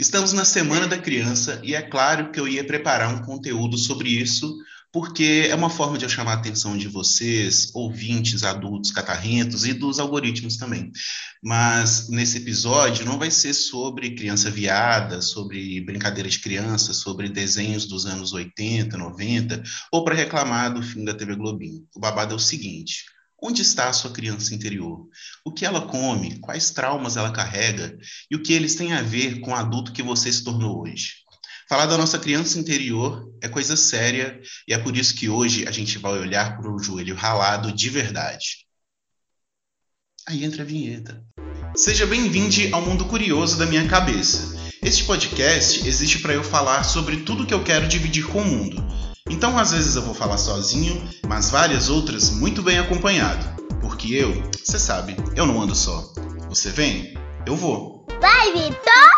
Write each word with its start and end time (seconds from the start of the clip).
Estamos 0.00 0.32
na 0.32 0.46
Semana 0.46 0.88
da 0.88 0.96
Criança 0.96 1.60
e 1.62 1.74
é 1.74 1.82
claro 1.82 2.32
que 2.32 2.40
eu 2.40 2.48
ia 2.48 2.64
preparar 2.64 3.14
um 3.14 3.20
conteúdo 3.20 3.76
sobre 3.76 4.08
isso, 4.08 4.56
porque 4.90 5.46
é 5.46 5.54
uma 5.54 5.68
forma 5.68 5.98
de 5.98 6.06
eu 6.06 6.08
chamar 6.08 6.32
a 6.32 6.34
atenção 6.36 6.74
de 6.74 6.88
vocês, 6.88 7.70
ouvintes, 7.74 8.42
adultos, 8.42 8.90
catarrentos 8.90 9.66
e 9.66 9.74
dos 9.74 9.98
algoritmos 9.98 10.56
também. 10.56 10.90
Mas 11.44 12.08
nesse 12.08 12.38
episódio 12.38 13.04
não 13.04 13.18
vai 13.18 13.30
ser 13.30 13.52
sobre 13.52 14.14
criança 14.14 14.50
viada, 14.50 15.20
sobre 15.20 15.82
brincadeira 15.82 16.30
de 16.30 16.40
criança, 16.40 16.94
sobre 16.94 17.28
desenhos 17.28 17.84
dos 17.84 18.06
anos 18.06 18.32
80, 18.32 18.96
90, 18.96 19.62
ou 19.92 20.02
para 20.02 20.14
reclamar 20.14 20.72
do 20.72 20.82
fim 20.82 21.04
da 21.04 21.12
TV 21.12 21.36
Globinho. 21.36 21.86
O 21.94 22.00
babado 22.00 22.32
é 22.32 22.36
o 22.36 22.40
seguinte. 22.40 23.04
Onde 23.42 23.62
está 23.62 23.88
a 23.88 23.92
sua 23.92 24.12
criança 24.12 24.54
interior? 24.54 25.08
O 25.44 25.50
que 25.50 25.64
ela 25.64 25.86
come? 25.86 26.38
Quais 26.40 26.70
traumas 26.70 27.16
ela 27.16 27.32
carrega? 27.32 27.96
E 28.30 28.36
o 28.36 28.42
que 28.42 28.52
eles 28.52 28.74
têm 28.74 28.92
a 28.92 29.00
ver 29.00 29.40
com 29.40 29.52
o 29.52 29.54
adulto 29.54 29.92
que 29.92 30.02
você 30.02 30.30
se 30.30 30.44
tornou 30.44 30.82
hoje? 30.82 31.14
Falar 31.66 31.86
da 31.86 31.96
nossa 31.96 32.18
criança 32.18 32.58
interior 32.58 33.32
é 33.40 33.48
coisa 33.48 33.76
séria 33.76 34.38
e 34.68 34.74
é 34.74 34.78
por 34.78 34.94
isso 34.94 35.14
que 35.14 35.28
hoje 35.28 35.66
a 35.66 35.70
gente 35.70 35.96
vai 35.98 36.18
olhar 36.18 36.58
para 36.58 36.70
o 36.70 36.78
joelho 36.82 37.14
ralado 37.14 37.72
de 37.72 37.88
verdade. 37.88 38.66
Aí 40.28 40.44
entra 40.44 40.62
a 40.62 40.66
vinheta. 40.66 41.24
Seja 41.74 42.06
bem-vindo 42.06 42.74
ao 42.74 42.82
mundo 42.82 43.06
curioso 43.06 43.56
da 43.56 43.64
minha 43.64 43.88
cabeça. 43.88 44.54
Este 44.82 45.04
podcast 45.04 45.86
existe 45.86 46.18
para 46.18 46.34
eu 46.34 46.44
falar 46.44 46.82
sobre 46.82 47.18
tudo 47.18 47.46
que 47.46 47.54
eu 47.54 47.64
quero 47.64 47.88
dividir 47.88 48.26
com 48.26 48.42
o 48.42 48.44
mundo 48.44 49.09
então, 49.30 49.56
às 49.56 49.70
vezes 49.70 49.94
eu 49.94 50.02
vou 50.02 50.14
falar 50.14 50.36
sozinho, 50.36 51.08
mas 51.28 51.50
várias 51.50 51.88
outras 51.88 52.30
muito 52.30 52.62
bem 52.62 52.78
acompanhado. 52.78 53.46
Porque 53.80 54.12
eu, 54.12 54.42
você 54.52 54.78
sabe, 54.78 55.16
eu 55.36 55.46
não 55.46 55.62
ando 55.62 55.74
só. 55.74 56.12
Você 56.48 56.70
vem? 56.70 57.14
Eu 57.46 57.56
vou. 57.56 58.06
Vai, 58.20 58.52
Vitor! 58.52 59.10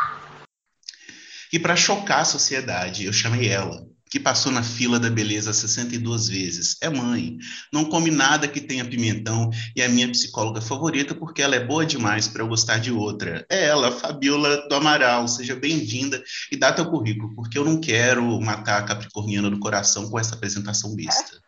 E 1.53 1.59
para 1.59 1.75
chocar 1.75 2.21
a 2.21 2.25
sociedade, 2.25 3.07
eu 3.07 3.13
chamei 3.13 3.49
ela, 3.49 3.85
que 4.13 4.21
passou 4.21 4.53
na 4.53 4.63
fila 4.63 5.01
da 5.01 5.09
beleza 5.09 5.55
62 5.55 6.29
vezes. 6.29 6.77
É 6.83 6.91
mãe, 6.91 7.39
não 7.73 7.87
come 7.87 8.11
nada 8.11 8.47
que 8.47 8.61
tenha 8.61 8.85
pimentão 8.85 9.49
e 9.75 9.81
é 9.81 9.89
minha 9.89 10.07
psicóloga 10.11 10.61
favorita 10.61 11.15
porque 11.15 11.41
ela 11.41 11.57
é 11.57 11.65
boa 11.65 11.87
demais 11.87 12.29
para 12.29 12.43
eu 12.43 12.47
gostar 12.47 12.77
de 12.77 12.93
outra. 12.93 13.47
É 13.51 13.69
ela, 13.69 13.91
Fabiola 13.91 14.69
do 14.69 14.75
Amaral. 14.75 15.27
Seja 15.27 15.57
bem-vinda 15.57 16.23
e 16.51 16.59
dá 16.59 16.71
teu 16.75 16.91
currículo, 16.91 17.35
porque 17.35 17.57
eu 17.57 17.65
não 17.65 17.81
quero 17.81 18.39
matar 18.39 18.83
a 18.83 18.85
capricorniana 18.85 19.49
do 19.49 19.59
coração 19.59 20.11
com 20.11 20.19
essa 20.19 20.35
apresentação 20.35 20.95
besta. 20.95 21.41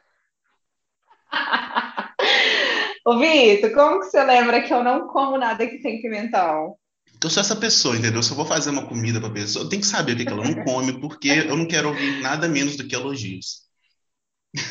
Ô, 3.05 3.19
Vitor, 3.19 3.73
como 3.75 4.01
que 4.01 4.07
você 4.07 4.25
lembra 4.25 4.63
que 4.63 4.73
eu 4.73 4.83
não 4.83 5.07
como 5.09 5.37
nada 5.37 5.67
que 5.67 5.83
tem 5.83 6.01
pimentão? 6.01 6.79
Eu 7.25 7.31
sou 7.31 7.41
essa 7.41 7.57
pessoa, 7.57 7.97
entendeu? 7.97 8.23
Se 8.23 8.31
eu 8.31 8.37
vou 8.37 8.45
fazer 8.45 8.71
uma 8.71 8.87
comida 8.87 9.19
para 9.19 9.31
pessoa, 9.31 9.65
eu 9.65 9.69
tenho 9.69 9.81
que 9.81 9.89
saber 9.89 10.13
o 10.13 10.17
que, 10.17 10.27
que 10.27 10.33
ela 10.33 10.45
não 10.45 10.63
come, 10.63 11.01
porque 11.01 11.29
eu 11.29 11.57
não 11.57 11.67
quero 11.67 11.89
ouvir 11.89 12.21
nada 12.21 12.47
menos 12.47 12.77
do 12.77 12.87
que 12.87 12.95
elogios. 12.95 13.63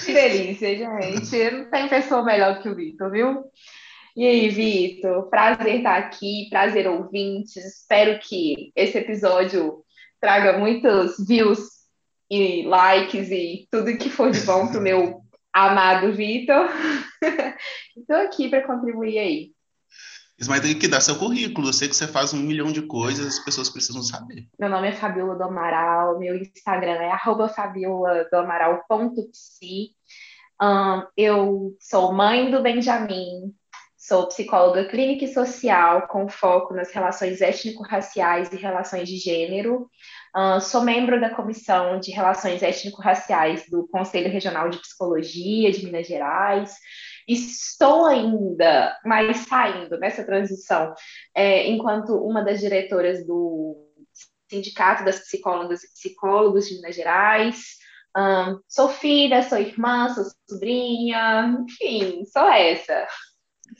Que 0.06 0.14
delícia, 0.14 0.78
gente. 0.78 1.52
Não 1.52 1.70
tem 1.72 1.90
pessoa 1.90 2.24
melhor 2.24 2.62
que 2.62 2.70
o 2.70 2.76
Vitor, 2.76 3.12
viu? 3.12 3.44
E 4.16 4.26
aí, 4.26 4.50
Vitor? 4.50 5.30
Prazer 5.30 5.78
estar 5.78 5.98
aqui, 5.98 6.48
prazer 6.50 6.88
ouvintes. 6.88 7.56
Espero 7.58 8.20
que 8.20 8.72
esse 8.76 9.00
episódio 9.00 9.84
traga 10.22 10.58
muitos 10.59 11.16
views 11.28 11.59
e 12.30 12.64
likes 12.64 13.31
e 13.31 13.68
tudo 13.72 13.98
que 13.98 14.09
for 14.09 14.31
de 14.31 14.40
bom 14.42 14.68
para 14.68 14.80
o 14.80 14.84
meu 14.84 15.22
amado 15.52 16.14
Vitor. 16.14 16.70
Estou 17.98 18.18
aqui 18.18 18.48
para 18.48 18.66
contribuir 18.66 19.18
aí. 19.18 19.53
Mas 20.48 20.62
tem 20.62 20.78
que 20.78 20.88
dar 20.88 21.02
seu 21.02 21.17
currículo. 21.17 21.70
Eu 21.70 21.73
sei 21.73 21.88
que 21.88 21.95
você 21.95 22.08
faz 22.08 22.34
um 22.34 22.39
milhão 22.39 22.72
de 22.72 22.81
coisas, 22.84 23.38
as 23.38 23.39
pessoas 23.39 23.70
precisam 23.70 24.02
saber. 24.02 24.48
Meu 24.59 24.70
nome 24.70 24.90
é 24.90 24.92
Fabiola 24.92 25.36
do 25.36 25.44
Amaral, 25.44 26.20
meu 26.20 26.36
Instagram 26.36 26.95
é 26.95 27.12
arroba 27.12 27.48
fabioladoamaral.psi. 27.50 29.92
Um, 30.62 31.03
eu 31.17 31.75
sou 31.80 32.14
mãe 32.14 32.52
do 32.52 32.62
Benjamin, 32.62 33.53
sou 33.97 34.28
psicóloga 34.28 34.85
clínica 34.85 35.25
e 35.25 35.34
social, 35.34 36.08
com 36.08 36.28
foco 36.28 36.74
nas 36.74 36.91
relações 36.91 37.41
étnico-raciais 37.41 38.52
e 38.52 38.58
relações 38.58 39.08
de 39.08 39.18
gênero. 39.18 39.90
Sou 40.62 40.81
membro 40.81 41.22
da 41.22 41.29
Comissão 41.29 42.00
de 42.00 42.12
Relações 42.12 42.63
Étnico-Raciais 42.63 43.69
do 43.69 43.88
Conselho 43.88 44.31
Regional 44.31 44.68
de 44.69 44.79
Psicologia 44.79 45.72
de 45.72 45.85
Minas 45.85 46.08
Gerais. 46.08 46.74
Estou 47.28 48.06
ainda, 48.06 48.97
mas 49.06 49.38
saindo 49.47 49.97
nessa 49.97 50.23
transição, 50.23 50.94
é, 51.35 51.67
enquanto 51.67 52.16
uma 52.16 52.44
das 52.44 52.59
diretoras 52.59 53.25
do 53.25 53.89
Sindicato 54.50 55.03
das 55.03 55.19
Psicólogas 55.19 55.84
e 55.84 55.91
Psicólogos 55.94 56.67
de 56.67 56.75
Minas 56.75 56.95
Gerais. 56.95 57.84
Um, 58.16 58.59
sou 58.67 58.89
filha, 58.89 59.41
sou 59.41 59.57
irmã, 59.57 60.13
sou 60.13 60.25
sobrinha, 60.47 61.57
enfim, 61.67 62.23
sou 62.25 62.47
essa. 62.47 63.07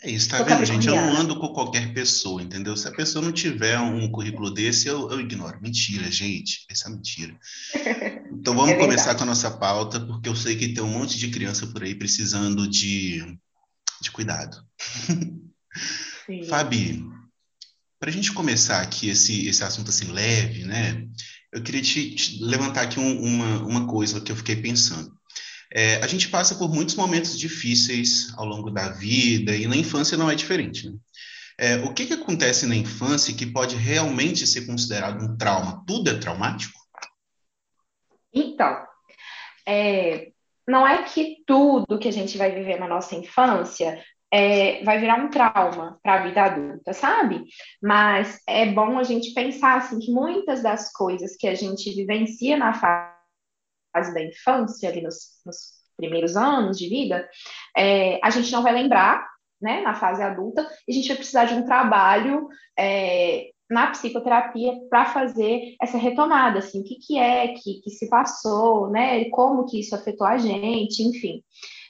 É 0.02 0.10
isso, 0.10 0.30
tá 0.30 0.42
vendo, 0.42 0.66
gente? 0.66 0.88
Eu 0.88 0.96
não 0.96 1.18
ando 1.18 1.40
com 1.40 1.50
qualquer 1.50 1.94
pessoa, 1.94 2.42
entendeu? 2.42 2.76
Se 2.76 2.88
a 2.88 2.92
pessoa 2.92 3.24
não 3.24 3.32
tiver 3.32 3.78
um 3.80 4.10
currículo 4.12 4.52
desse, 4.52 4.88
eu, 4.88 5.12
eu 5.12 5.20
ignoro. 5.20 5.62
Mentira, 5.62 6.10
gente. 6.10 6.66
Essa 6.70 6.90
é 6.90 6.92
mentira. 6.92 7.38
Então 8.44 8.54
vamos 8.58 8.72
é 8.72 8.78
começar 8.78 9.16
com 9.16 9.24
a 9.24 9.28
nossa 9.28 9.50
pauta, 9.50 10.02
porque 10.02 10.28
eu 10.28 10.36
sei 10.36 10.58
que 10.58 10.74
tem 10.74 10.84
um 10.84 10.90
monte 10.90 11.18
de 11.18 11.30
criança 11.30 11.66
por 11.66 11.82
aí 11.82 11.96
precisando 11.96 12.68
de, 12.68 13.24
de 14.02 14.12
cuidado. 14.12 14.62
Sim. 16.26 16.44
Fabi, 16.50 17.06
para 17.98 18.10
a 18.10 18.12
gente 18.12 18.34
começar 18.34 18.82
aqui 18.82 19.08
esse, 19.08 19.48
esse 19.48 19.64
assunto 19.64 19.92
assim 19.92 20.12
leve, 20.12 20.66
né? 20.66 21.08
Eu 21.54 21.64
queria 21.64 21.82
te, 21.82 22.16
te 22.16 22.44
levantar 22.44 22.82
aqui 22.82 23.00
um, 23.00 23.18
uma, 23.18 23.64
uma 23.64 23.88
coisa 23.88 24.20
que 24.20 24.30
eu 24.30 24.36
fiquei 24.36 24.58
pensando. 24.58 25.10
É, 25.74 26.04
a 26.04 26.08
gente 26.08 26.28
passa 26.28 26.56
por 26.56 26.70
muitos 26.70 26.96
momentos 26.96 27.40
difíceis 27.40 28.34
ao 28.36 28.46
longo 28.46 28.70
da 28.70 28.90
vida 28.90 29.56
e 29.56 29.68
na 29.68 29.78
infância 29.78 30.18
não 30.18 30.30
é 30.30 30.36
diferente. 30.36 30.90
Né? 30.90 30.98
É, 31.58 31.76
o 31.78 31.94
que, 31.94 32.08
que 32.08 32.14
acontece 32.14 32.66
na 32.66 32.76
infância 32.76 33.34
que 33.34 33.46
pode 33.46 33.78
realmente 33.78 34.46
ser 34.46 34.66
considerado 34.66 35.24
um 35.24 35.38
trauma? 35.38 35.82
Tudo 35.88 36.10
é 36.10 36.16
traumático? 36.16 36.83
Então, 38.34 38.86
é, 39.68 40.32
não 40.68 40.88
é 40.88 41.04
que 41.04 41.44
tudo 41.46 42.00
que 42.00 42.08
a 42.08 42.12
gente 42.12 42.38
vai 42.38 42.52
viver 42.52 42.80
na 42.80 42.88
nossa 42.88 43.16
infância 43.16 44.02
é, 44.34 44.84
vai 44.84 45.00
virar 45.00 45.24
um 45.24 45.30
trauma 45.30 46.00
para 46.02 46.16
a 46.16 46.24
vida 46.26 46.42
adulta, 46.42 46.92
sabe? 46.92 47.44
Mas 47.82 48.42
é 48.48 48.66
bom 48.66 48.98
a 48.98 49.04
gente 49.04 49.32
pensar 49.34 49.78
assim 49.78 50.00
que 50.00 50.12
muitas 50.12 50.64
das 50.64 50.92
coisas 50.92 51.36
que 51.38 51.48
a 51.48 51.54
gente 51.54 51.94
vivencia 51.94 52.58
na 52.58 52.74
fase 52.74 54.14
da 54.14 54.24
infância, 54.24 54.90
ali 54.90 55.02
nos, 55.02 55.40
nos 55.46 55.74
primeiros 55.96 56.36
anos 56.36 56.80
de 56.80 56.90
vida, 56.90 57.30
é, 57.78 58.20
a 58.24 58.32
gente 58.32 58.52
não 58.52 58.64
vai 58.64 58.74
lembrar, 58.74 59.24
né, 59.62 59.82
na 59.82 59.94
fase 59.94 60.24
adulta, 60.24 60.68
e 60.88 60.92
a 60.92 60.96
gente 60.96 61.08
vai 61.10 61.18
precisar 61.18 61.46
de 61.46 61.54
um 61.54 61.64
trabalho 61.64 62.48
é, 62.78 63.52
na 63.70 63.88
psicoterapia 63.88 64.74
para 64.90 65.06
fazer 65.06 65.76
essa 65.82 65.98
retomada, 65.98 66.60
assim, 66.60 66.82
o 66.82 66.84
que, 66.84 66.96
que 66.96 67.18
é 67.18 67.50
que, 67.50 67.82
que 67.82 67.90
se 67.90 68.10
passou, 68.10 68.90
né, 68.90 69.26
como 69.30 69.66
que 69.66 69.80
isso 69.80 69.96
afetou 69.96 70.28
a 70.28 70.38
gente, 70.38 71.02
enfim. 71.02 71.42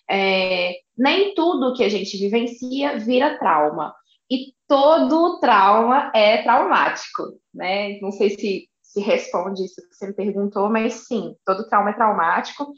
É, 0.09 0.73
nem 0.97 1.33
tudo 1.33 1.73
que 1.73 1.83
a 1.83 1.89
gente 1.89 2.17
vivencia 2.17 2.99
vira 2.99 3.37
trauma. 3.37 3.93
E 4.29 4.53
todo 4.67 5.39
trauma 5.39 6.11
é 6.15 6.41
traumático, 6.41 7.23
né? 7.53 7.99
Não 7.99 8.11
sei 8.11 8.31
se 8.31 8.67
se 8.93 9.01
responde 9.01 9.65
isso 9.65 9.81
que 9.89 9.95
você 9.95 10.07
me 10.07 10.13
perguntou, 10.13 10.69
mas 10.69 11.07
sim, 11.07 11.35
todo 11.43 11.67
trauma 11.67 11.89
é 11.89 11.93
traumático. 11.93 12.73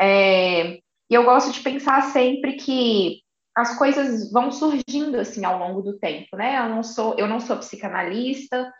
É, 0.00 0.74
e 0.74 0.80
eu 1.10 1.24
gosto 1.24 1.50
de 1.50 1.60
pensar 1.60 2.02
sempre 2.12 2.54
que 2.54 3.20
as 3.56 3.76
coisas 3.78 4.30
vão 4.30 4.52
surgindo 4.52 5.18
assim 5.18 5.44
ao 5.44 5.58
longo 5.58 5.80
do 5.80 5.98
tempo, 5.98 6.36
né? 6.36 6.58
Eu 6.58 6.68
não 6.68 6.82
sou, 6.82 7.16
eu 7.18 7.26
não 7.26 7.40
sou 7.40 7.56
psicanalista, 7.56 8.70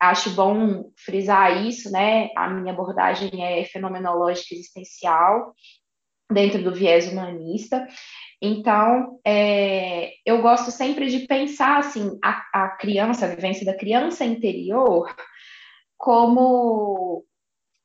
acho 0.00 0.30
bom 0.30 0.90
frisar 0.96 1.66
isso, 1.66 1.90
né? 1.92 2.30
A 2.34 2.48
minha 2.48 2.72
abordagem 2.72 3.44
é 3.44 3.64
fenomenológica 3.66 4.54
existencial, 4.54 5.54
dentro 6.32 6.62
do 6.62 6.74
viés 6.74 7.10
humanista. 7.10 7.86
Então, 8.40 9.20
é, 9.26 10.12
eu 10.24 10.40
gosto 10.40 10.70
sempre 10.70 11.08
de 11.08 11.26
pensar 11.26 11.78
assim, 11.78 12.18
a, 12.22 12.42
a 12.52 12.68
criança, 12.76 13.26
a 13.26 13.34
vivência 13.34 13.64
da 13.66 13.76
criança 13.76 14.24
interior, 14.24 15.14
como 15.98 17.24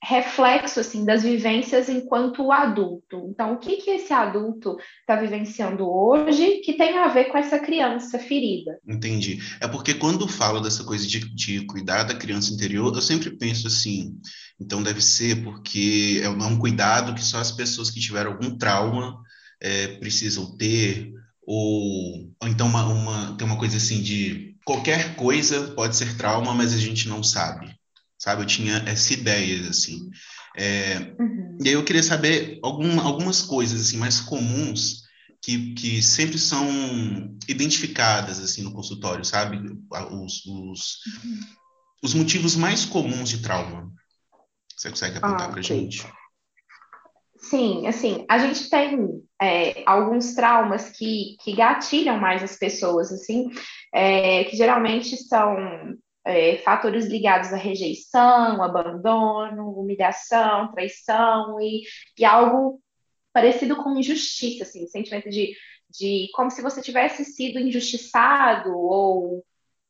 reflexo 0.02 0.80
assim 0.80 1.04
das 1.04 1.24
vivências 1.24 1.90
enquanto 1.90 2.52
adulto. 2.52 3.28
Então, 3.30 3.54
o 3.54 3.58
que 3.58 3.78
que 3.78 3.92
esse 3.92 4.14
adulto 4.14 4.78
está 5.02 5.16
vivenciando 5.16 5.90
hoje 5.90 6.62
que 6.64 6.74
tem 6.74 6.98
a 6.98 7.10
ver 7.10 7.26
com 7.26 7.38
essa 7.38 7.60
criança 7.60 8.18
ferida? 8.18 8.80
Entendi. 8.88 9.40
É 9.60 9.68
porque 9.68 9.94
quando 9.94 10.28
falo 10.28 10.62
dessa 10.62 10.84
coisa 10.84 11.06
de, 11.06 11.20
de 11.36 11.66
cuidar 11.66 12.04
da 12.04 12.16
criança 12.16 12.54
interior, 12.54 12.94
eu 12.96 13.02
sempre 13.02 13.36
penso 13.36 13.68
assim. 13.68 14.18
Então, 14.60 14.82
deve 14.82 15.02
ser 15.02 15.44
porque 15.44 16.22
é 16.24 16.30
um 16.30 16.58
cuidado 16.58 17.14
que 17.14 17.24
só 17.24 17.40
as 17.40 17.52
pessoas 17.52 17.92
que 17.92 18.00
tiveram 18.00 18.32
algum 18.32 18.58
trauma 18.58 19.22
é, 19.62 19.88
precisam 19.98 20.56
ter, 20.56 21.12
ou, 21.46 22.32
ou 22.42 22.48
então 22.48 22.68
uma, 22.68 22.86
uma, 22.86 23.38
tem 23.38 23.46
uma 23.46 23.58
coisa 23.58 23.78
assim 23.78 24.02
de 24.02 24.56
qualquer 24.64 25.16
coisa 25.16 25.70
pode 25.70 25.96
ser 25.96 26.16
trauma, 26.16 26.54
mas 26.54 26.74
a 26.74 26.78
gente 26.78 27.10
não 27.10 27.24
sabe. 27.24 27.79
Sabe? 28.20 28.44
Eu 28.44 28.46
tinha 28.46 28.84
essa 28.86 29.14
ideia, 29.14 29.70
assim. 29.70 30.12
É, 30.56 31.16
uhum. 31.18 31.58
E 31.64 31.70
aí 31.70 31.74
eu 31.74 31.86
queria 31.86 32.04
saber 32.04 32.60
algum, 32.62 33.00
algumas 33.00 33.42
coisas, 33.42 33.82
assim, 33.82 33.98
mais 33.98 34.20
comuns 34.20 35.04
que, 35.42 35.74
que 35.74 36.04
sempre 36.04 36.38
são 36.38 36.68
identificadas, 37.48 38.40
assim, 38.40 38.62
no 38.62 38.74
consultório, 38.74 39.24
sabe? 39.24 39.58
Os, 40.12 40.46
os, 40.46 40.98
uhum. 41.24 41.40
os 42.04 42.14
motivos 42.14 42.56
mais 42.56 42.86
comuns 42.86 43.30
de 43.30 43.42
trauma. 43.42 43.90
Você 44.76 44.90
consegue 44.90 45.18
apontar 45.18 45.50
ah, 45.50 45.52
para 45.52 45.62
okay. 45.62 45.64
gente? 45.64 46.06
Sim, 47.38 47.88
assim, 47.88 48.26
a 48.30 48.38
gente 48.38 48.70
tem 48.70 49.24
é, 49.42 49.82
alguns 49.86 50.34
traumas 50.34 50.90
que, 50.90 51.38
que 51.42 51.56
gatilham 51.56 52.20
mais 52.20 52.44
as 52.44 52.58
pessoas, 52.58 53.12
assim, 53.14 53.50
é, 53.94 54.44
que 54.44 54.58
geralmente 54.58 55.16
são 55.16 55.56
é, 56.26 56.58
fatores 56.58 57.06
ligados 57.06 57.54
à 57.54 57.56
rejeição, 57.56 58.62
abandono, 58.62 59.72
humilhação, 59.72 60.72
traição 60.72 61.60
e, 61.60 61.82
e 62.18 62.26
algo 62.26 62.82
parecido 63.34 63.76
com 63.78 63.98
injustiça, 63.98 64.64
assim, 64.64 64.88
sentimento 64.88 65.30
de, 65.30 65.54
de 65.90 66.28
como 66.34 66.52
se 66.52 66.62
você 66.62 66.82
tivesse 66.82 67.24
sido 67.24 67.60
injustiçado 67.60 68.76
ou 68.76 69.44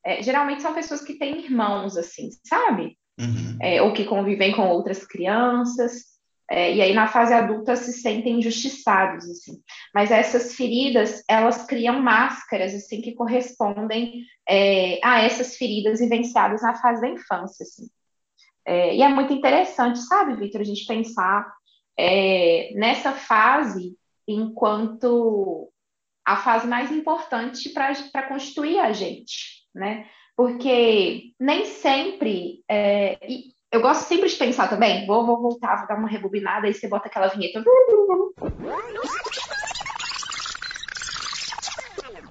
é, 0.05 0.21
geralmente 0.23 0.61
são 0.61 0.73
pessoas 0.73 1.01
que 1.01 1.15
têm 1.15 1.43
irmãos, 1.43 1.97
assim, 1.97 2.29
sabe? 2.45 2.97
Uhum. 3.19 3.57
É, 3.61 3.81
ou 3.81 3.93
que 3.93 4.05
convivem 4.05 4.55
com 4.55 4.67
outras 4.69 5.05
crianças. 5.05 6.08
É, 6.51 6.73
e 6.73 6.81
aí 6.81 6.93
na 6.93 7.07
fase 7.07 7.31
adulta 7.33 7.75
se 7.75 7.93
sentem 7.93 8.39
injustiçados, 8.39 9.29
assim. 9.29 9.61
Mas 9.93 10.09
essas 10.09 10.55
feridas, 10.55 11.23
elas 11.27 11.65
criam 11.65 12.01
máscaras, 12.01 12.73
assim, 12.73 13.01
que 13.01 13.13
correspondem 13.13 14.23
é, 14.47 14.99
a 15.03 15.21
essas 15.21 15.55
feridas 15.55 15.99
vivenciadas 15.99 16.63
na 16.63 16.75
fase 16.75 17.01
da 17.01 17.07
infância, 17.07 17.63
assim. 17.63 17.87
É, 18.65 18.95
e 18.95 19.01
é 19.01 19.09
muito 19.09 19.31
interessante, 19.31 19.99
sabe, 19.99 20.35
Vitor, 20.35 20.61
a 20.61 20.63
gente 20.63 20.85
pensar 20.85 21.51
é, 21.97 22.71
nessa 22.75 23.11
fase 23.11 23.95
enquanto 24.27 25.71
a 26.25 26.35
fase 26.37 26.67
mais 26.67 26.91
importante 26.91 27.69
para 27.69 28.27
constituir 28.27 28.79
a 28.79 28.91
gente, 28.91 29.67
né? 29.73 30.07
Porque 30.35 31.33
nem 31.39 31.65
sempre, 31.65 32.63
é, 32.69 33.19
eu 33.71 33.81
gosto 33.81 34.07
sempre 34.07 34.27
de 34.27 34.35
pensar 34.35 34.67
também, 34.67 35.05
vou, 35.05 35.25
vou 35.25 35.41
voltar, 35.41 35.77
vou 35.77 35.87
dar 35.87 35.97
uma 35.97 36.07
rebobinada, 36.07 36.65
aí 36.65 36.73
você 36.73 36.87
bota 36.87 37.07
aquela 37.07 37.27
vinheta. 37.27 37.63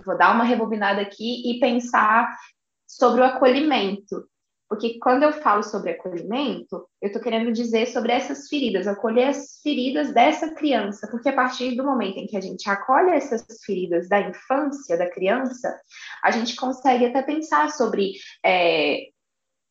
Vou 0.05 0.19
dar 0.19 0.35
uma 0.35 0.45
rebobinada 0.45 1.01
aqui 1.01 1.51
e 1.51 1.61
pensar 1.61 2.29
sobre 2.87 3.21
o 3.21 3.25
acolhimento. 3.25 4.27
Porque 4.69 4.99
quando 4.99 5.23
eu 5.23 5.33
falo 5.33 5.63
sobre 5.63 5.93
acolhimento, 5.93 6.87
eu 7.01 7.07
estou 7.07 7.23
querendo 7.23 7.51
dizer 7.53 7.87
sobre 7.87 8.13
essas 8.13 8.49
feridas, 8.49 8.87
acolher 8.87 9.29
as 9.29 9.61
feridas 9.63 10.13
dessa 10.13 10.55
criança, 10.55 11.09
porque 11.11 11.31
a 11.31 11.35
partir 11.35 11.75
do 11.75 11.85
momento 11.85 12.19
em 12.19 12.27
que 12.27 12.37
a 12.37 12.41
gente 12.41 12.69
acolhe 12.69 13.11
essas 13.13 13.47
feridas 13.65 14.09
da 14.11 14.21
infância 14.21 14.99
da 14.99 15.09
criança, 15.09 15.75
a 16.23 16.31
gente 16.31 16.55
consegue 16.55 17.07
até 17.07 17.23
pensar 17.23 17.71
sobre 17.71 18.13
é, 18.45 19.07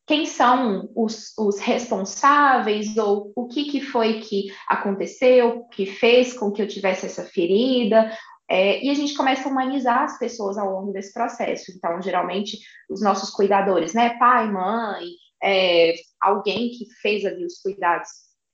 quem 0.08 0.24
são 0.24 0.90
os, 0.96 1.36
os, 1.36 1.60
responsáveis 1.60 2.96
ou 2.96 3.30
o 3.36 3.46
que, 3.46 3.70
que 3.70 3.82
foi 3.82 4.20
que 4.20 4.46
aconteceu, 4.66 5.64
que 5.64 5.84
fez 5.84 6.32
com 6.32 6.50
que 6.50 6.62
eu 6.62 6.66
tivesse 6.66 7.04
essa 7.04 7.24
ferida. 7.24 8.10
É, 8.50 8.82
e 8.82 8.88
a 8.88 8.94
gente 8.94 9.14
começa 9.14 9.46
a 9.46 9.52
humanizar 9.52 10.04
as 10.04 10.18
pessoas 10.18 10.56
ao 10.56 10.72
longo 10.72 10.92
desse 10.92 11.12
processo. 11.12 11.70
Então, 11.76 12.00
geralmente, 12.00 12.58
os 12.88 13.02
nossos 13.02 13.28
cuidadores, 13.28 13.92
né, 13.92 14.16
pai, 14.18 14.50
mãe, 14.50 15.04
é, 15.42 15.92
alguém 16.18 16.70
que 16.70 16.86
fez 17.02 17.26
ali 17.26 17.44
os 17.44 17.60
cuidados 17.60 18.08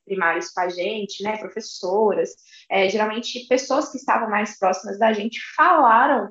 primários 0.05 0.51
com 0.51 0.61
a 0.61 0.69
gente, 0.69 1.23
né, 1.23 1.37
professoras, 1.37 2.31
é, 2.69 2.89
geralmente 2.89 3.47
pessoas 3.47 3.91
que 3.93 3.97
estavam 3.97 4.29
mais 4.29 4.59
próximas 4.59 4.99
da 4.99 5.13
gente 5.13 5.39
falaram 5.55 6.31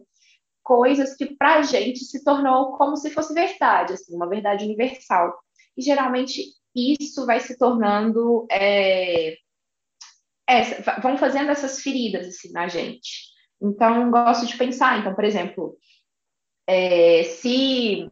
coisas 0.64 1.16
que 1.16 1.36
para 1.36 1.56
a 1.56 1.62
gente 1.62 2.00
se 2.00 2.24
tornou 2.24 2.78
como 2.78 2.96
se 2.96 3.10
fosse 3.10 3.34
verdade, 3.34 3.94
assim, 3.94 4.16
uma 4.16 4.28
verdade 4.28 4.66
universal. 4.66 5.38
E 5.78 5.82
geralmente 5.82 6.44
isso 6.76 7.26
vai 7.26 7.40
se 7.40 7.58
tornando, 7.58 8.48
é, 8.50 9.36
é, 10.48 10.82
vão 11.02 11.18
fazendo 11.18 11.52
essas 11.52 11.82
feridas 11.82 12.28
assim 12.28 12.52
na 12.52 12.68
gente. 12.68 13.32
Então, 13.62 14.10
gosto 14.10 14.46
de 14.46 14.58
pensar, 14.58 15.00
então, 15.00 15.14
por 15.14 15.24
exemplo, 15.24 15.78
é, 16.68 17.24
se 17.24 18.10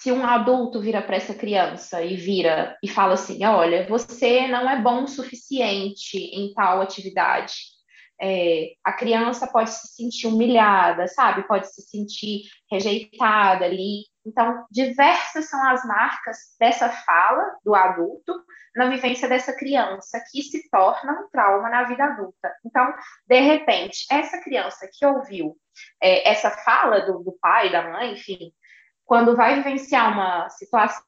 se 0.00 0.10
um 0.10 0.24
adulto 0.24 0.80
vira 0.80 1.02
para 1.02 1.16
essa 1.16 1.34
criança 1.34 2.02
e 2.02 2.16
vira 2.16 2.74
e 2.82 2.88
fala 2.88 3.12
assim, 3.12 3.44
olha, 3.44 3.86
você 3.86 4.48
não 4.48 4.68
é 4.68 4.80
bom 4.80 5.04
o 5.04 5.08
suficiente 5.08 6.16
em 6.16 6.54
tal 6.54 6.80
atividade, 6.80 7.52
é, 8.20 8.72
a 8.84 8.92
criança 8.92 9.46
pode 9.46 9.70
se 9.70 9.88
sentir 9.94 10.26
humilhada, 10.26 11.08
sabe? 11.08 11.46
Pode 11.46 11.72
se 11.72 11.82
sentir 11.82 12.42
rejeitada 12.70 13.64
ali. 13.64 14.04
Então, 14.26 14.66
diversas 14.70 15.48
são 15.48 15.66
as 15.68 15.84
marcas 15.84 16.36
dessa 16.58 16.90
fala 16.90 17.56
do 17.64 17.74
adulto 17.74 18.32
na 18.76 18.88
vivência 18.88 19.28
dessa 19.28 19.52
criança, 19.52 20.22
que 20.30 20.42
se 20.42 20.68
torna 20.70 21.12
um 21.12 21.28
trauma 21.30 21.70
na 21.70 21.84
vida 21.84 22.04
adulta. 22.04 22.54
Então, 22.64 22.92
de 23.26 23.40
repente, 23.40 24.06
essa 24.10 24.38
criança 24.42 24.88
que 24.92 25.04
ouviu 25.06 25.56
é, 26.02 26.28
essa 26.30 26.50
fala 26.50 27.00
do, 27.00 27.20
do 27.20 27.32
pai, 27.40 27.72
da 27.72 27.90
mãe, 27.90 28.12
enfim, 28.12 28.52
quando 29.04 29.34
vai 29.34 29.56
vivenciar 29.56 30.12
uma 30.12 30.48
situação 30.50 31.02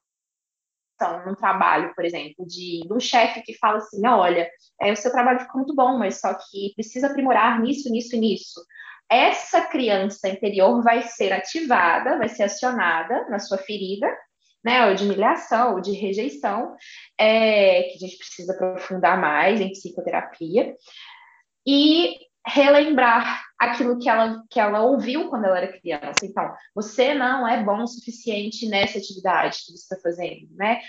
num 1.25 1.35
trabalho, 1.35 1.93
por 1.95 2.05
exemplo, 2.05 2.45
de, 2.45 2.81
de 2.85 2.93
um 2.93 2.99
chefe 2.99 3.41
que 3.41 3.57
fala 3.57 3.77
assim, 3.77 4.05
olha, 4.07 4.49
é, 4.81 4.91
o 4.91 4.95
seu 4.95 5.11
trabalho 5.11 5.39
ficou 5.39 5.57
muito 5.57 5.75
bom, 5.75 5.97
mas 5.97 6.19
só 6.19 6.33
que 6.33 6.73
precisa 6.75 7.07
aprimorar 7.07 7.61
nisso, 7.61 7.89
nisso 7.89 8.15
e 8.15 8.19
nisso. 8.19 8.61
Essa 9.09 9.61
criança 9.61 10.29
interior 10.29 10.81
vai 10.81 11.03
ser 11.03 11.33
ativada, 11.33 12.17
vai 12.17 12.29
ser 12.29 12.43
acionada 12.43 13.27
na 13.29 13.39
sua 13.39 13.57
ferida, 13.57 14.07
né, 14.63 14.87
ou 14.87 14.95
de 14.95 15.03
humilhação, 15.03 15.75
ou 15.75 15.81
de 15.81 15.91
rejeição, 15.91 16.75
é, 17.17 17.83
que 17.83 17.95
a 17.95 17.99
gente 17.99 18.17
precisa 18.17 18.53
aprofundar 18.53 19.19
mais 19.19 19.59
em 19.59 19.69
psicoterapia, 19.69 20.73
e 21.67 22.17
relembrar 22.45 23.43
aquilo 23.59 23.97
que 23.97 24.09
ela, 24.09 24.43
que 24.49 24.59
ela 24.59 24.81
ouviu 24.81 25.29
quando 25.29 25.45
ela 25.45 25.57
era 25.57 25.79
criança. 25.79 26.25
Então, 26.25 26.51
você 26.75 27.13
não 27.13 27.47
é 27.47 27.63
bom 27.63 27.83
o 27.83 27.87
suficiente 27.87 28.67
nessa 28.67 28.97
atividade 28.97 29.59
que 29.65 29.71
você 29.71 29.93
está 29.93 29.97
fazendo, 30.01 30.47
né? 30.55 30.81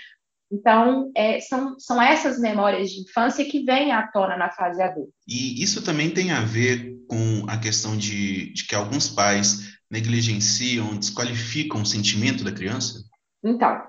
Então, 0.51 1.11
é, 1.15 1.39
são, 1.39 1.79
são 1.79 2.01
essas 2.01 2.39
memórias 2.39 2.91
de 2.91 3.01
infância 3.01 3.45
que 3.45 3.63
vêm 3.63 3.91
à 3.91 4.07
tona 4.07 4.37
na 4.37 4.51
fase 4.51 4.81
adulta. 4.81 5.11
E 5.27 5.61
isso 5.61 5.83
também 5.83 6.11
tem 6.11 6.31
a 6.31 6.41
ver 6.41 6.95
com 7.07 7.45
a 7.49 7.57
questão 7.57 7.97
de, 7.97 8.53
de 8.53 8.65
que 8.67 8.75
alguns 8.75 9.09
pais 9.09 9.75
negligenciam, 9.89 10.97
desqualificam 10.97 11.81
o 11.81 11.85
sentimento 11.85 12.43
da 12.43 12.51
criança? 12.51 13.03
Então, 13.43 13.81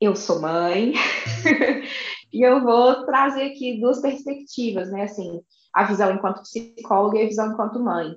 eu 0.00 0.16
sou 0.16 0.40
mãe 0.40 0.94
e 2.32 2.46
eu 2.46 2.62
vou 2.62 3.04
trazer 3.06 3.44
aqui 3.44 3.80
duas 3.80 4.00
perspectivas, 4.00 4.90
né? 4.90 5.04
Assim, 5.04 5.40
a 5.72 5.84
visão 5.84 6.12
enquanto 6.12 6.42
psicóloga 6.42 7.18
e 7.18 7.24
a 7.24 7.28
visão 7.28 7.52
enquanto 7.52 7.80
mãe. 7.80 8.16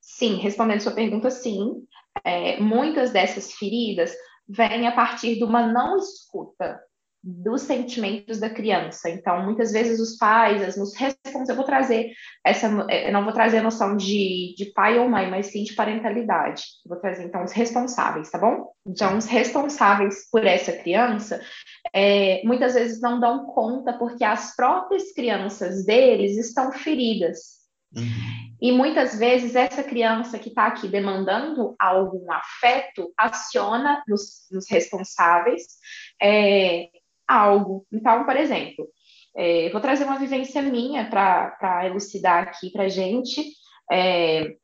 Sim, 0.00 0.36
respondendo 0.36 0.80
sua 0.80 0.92
pergunta, 0.92 1.30
sim. 1.30 1.86
É, 2.24 2.58
muitas 2.60 3.10
dessas 3.10 3.52
feridas 3.52 4.14
vêm 4.48 4.86
a 4.86 4.92
partir 4.92 5.36
de 5.36 5.44
uma 5.44 5.66
não 5.66 5.98
escuta 5.98 6.80
dos 7.28 7.62
sentimentos 7.62 8.38
da 8.38 8.48
criança. 8.48 9.10
Então, 9.10 9.42
muitas 9.44 9.72
vezes 9.72 9.98
os 9.98 10.16
pais, 10.16 10.76
nos 10.76 10.94
responsáveis, 10.94 11.48
eu 11.48 11.56
vou 11.56 11.64
trazer 11.64 12.12
essa, 12.44 12.68
eu 12.88 13.12
não 13.12 13.24
vou 13.24 13.32
trazer 13.32 13.58
a 13.58 13.62
noção 13.64 13.96
de, 13.96 14.54
de 14.56 14.66
pai 14.66 14.96
ou 14.96 15.08
mãe, 15.08 15.28
mas 15.28 15.46
sim 15.46 15.64
de 15.64 15.74
parentalidade. 15.74 16.62
Eu 16.84 16.90
vou 16.90 17.00
trazer, 17.00 17.24
então, 17.24 17.42
os 17.42 17.50
responsáveis, 17.50 18.30
tá 18.30 18.38
bom? 18.38 18.70
Então, 18.86 19.18
os 19.18 19.26
responsáveis 19.26 20.30
por 20.30 20.46
essa 20.46 20.72
criança, 20.72 21.40
é, 21.92 22.42
muitas 22.44 22.74
vezes 22.74 23.00
não 23.00 23.18
dão 23.18 23.46
conta 23.46 23.92
porque 23.94 24.22
as 24.22 24.54
próprias 24.54 25.12
crianças 25.12 25.84
deles 25.84 26.36
estão 26.36 26.70
feridas. 26.70 27.56
Uhum. 27.96 28.46
E 28.60 28.70
muitas 28.70 29.18
vezes 29.18 29.56
essa 29.56 29.82
criança 29.82 30.38
que 30.38 30.48
está 30.48 30.66
aqui 30.66 30.88
demandando 30.88 31.74
algum 31.78 32.30
afeto 32.32 33.12
aciona 33.18 34.02
nos, 34.06 34.46
nos 34.50 34.70
responsáveis 34.70 35.64
é, 36.22 36.88
algo. 37.26 37.86
Então, 37.92 38.24
por 38.24 38.36
exemplo, 38.36 38.86
é, 39.36 39.68
vou 39.70 39.80
trazer 39.80 40.04
uma 40.04 40.18
vivência 40.18 40.62
minha 40.62 41.08
para 41.08 41.86
elucidar 41.86 42.44
aqui 42.44 42.70
para 42.70 42.88
gente. 42.88 43.44
É, 43.90 44.54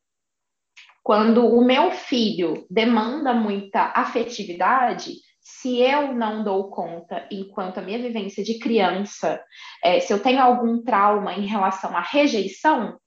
quando 1.03 1.45
o 1.45 1.63
meu 1.63 1.91
filho 1.91 2.65
demanda 2.69 3.33
muita 3.33 3.91
afetividade, 3.95 5.13
se 5.41 5.79
eu 5.81 6.13
não 6.13 6.43
dou 6.43 6.69
conta, 6.69 7.27
enquanto 7.29 7.77
a 7.77 7.81
minha 7.81 7.99
vivência 7.99 8.43
de 8.43 8.57
criança, 8.59 9.43
é, 9.83 9.99
se 9.99 10.13
eu 10.13 10.21
tenho 10.21 10.41
algum 10.41 10.81
trauma 10.81 11.33
em 11.33 11.45
relação 11.45 11.95
à 11.95 12.01
rejeição, 12.01 12.97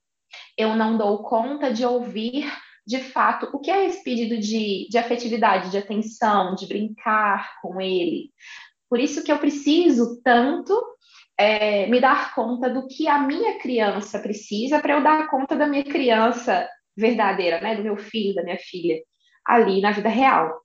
eu 0.55 0.75
não 0.75 0.97
dou 0.97 1.23
conta 1.23 1.73
de 1.73 1.85
ouvir 1.85 2.45
de 2.87 2.99
fato, 2.99 3.49
o 3.51 3.59
que 3.59 3.69
é 3.69 3.85
esse 3.85 4.01
pedido 4.01 4.39
de, 4.39 4.87
de 4.89 4.97
afetividade, 4.97 5.69
de 5.69 5.77
atenção, 5.77 6.55
de 6.55 6.65
brincar 6.65 7.59
com 7.61 7.81
ele? 7.81 8.31
Por 8.89 8.99
isso 8.99 9.23
que 9.23 9.31
eu 9.31 9.37
preciso 9.37 10.21
tanto 10.23 10.73
é, 11.37 11.87
me 11.87 11.99
dar 11.99 12.33
conta 12.33 12.69
do 12.69 12.87
que 12.87 13.07
a 13.07 13.19
minha 13.19 13.59
criança 13.59 14.19
precisa 14.19 14.79
para 14.79 14.95
eu 14.95 15.03
dar 15.03 15.29
conta 15.29 15.55
da 15.55 15.67
minha 15.67 15.83
criança 15.83 16.67
verdadeira, 16.95 17.61
né? 17.61 17.75
Do 17.75 17.83
meu 17.83 17.97
filho, 17.97 18.33
da 18.33 18.43
minha 18.43 18.57
filha, 18.57 18.99
ali 19.45 19.81
na 19.81 19.91
vida 19.91 20.09
real. 20.09 20.61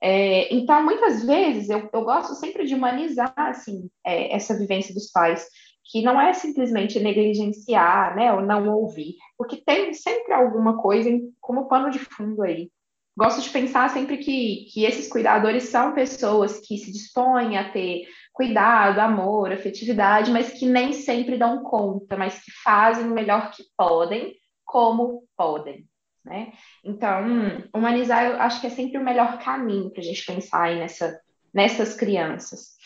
É, 0.00 0.52
então, 0.54 0.82
muitas 0.82 1.24
vezes, 1.24 1.70
eu, 1.70 1.88
eu, 1.92 2.02
gosto 2.02 2.34
sempre 2.34 2.66
de 2.66 2.74
humanizar, 2.74 3.32
assim, 3.36 3.88
é, 4.04 4.34
essa 4.34 4.58
vivência 4.58 4.94
dos 4.94 5.10
pais, 5.10 5.46
que 5.90 6.02
não 6.02 6.20
é 6.20 6.32
simplesmente 6.32 6.98
negligenciar, 6.98 8.16
né, 8.16 8.32
ou 8.32 8.42
não 8.42 8.68
ouvir, 8.68 9.14
porque 9.38 9.56
tem 9.56 9.94
sempre 9.94 10.32
alguma 10.32 10.82
coisa 10.82 11.08
como 11.40 11.68
pano 11.68 11.90
de 11.90 11.98
fundo 11.98 12.42
aí. 12.42 12.70
Gosto 13.16 13.40
de 13.40 13.48
pensar 13.48 13.88
sempre 13.90 14.18
que, 14.18 14.66
que 14.72 14.84
esses 14.84 15.08
cuidadores 15.08 15.64
são 15.64 15.94
pessoas 15.94 16.60
que 16.60 16.76
se 16.76 16.92
dispõem 16.92 17.56
a 17.56 17.70
ter 17.70 18.06
cuidado, 18.32 18.98
amor, 18.98 19.50
afetividade, 19.50 20.30
mas 20.30 20.52
que 20.52 20.66
nem 20.66 20.92
sempre 20.92 21.38
dão 21.38 21.62
conta, 21.62 22.16
mas 22.16 22.38
que 22.44 22.50
fazem 22.62 23.06
o 23.06 23.14
melhor 23.14 23.50
que 23.50 23.64
podem, 23.74 24.34
como 24.66 25.24
podem. 25.34 25.86
Né? 26.22 26.52
Então, 26.84 27.24
humanizar 27.72 28.26
eu 28.26 28.40
acho 28.40 28.60
que 28.60 28.66
é 28.66 28.70
sempre 28.70 28.98
o 28.98 29.04
melhor 29.04 29.38
caminho 29.38 29.90
para 29.90 30.02
a 30.02 30.04
gente 30.04 30.26
pensar 30.26 30.64
aí 30.64 30.78
nessa, 30.78 31.18
nessas 31.54 31.94
crianças. 31.94 32.76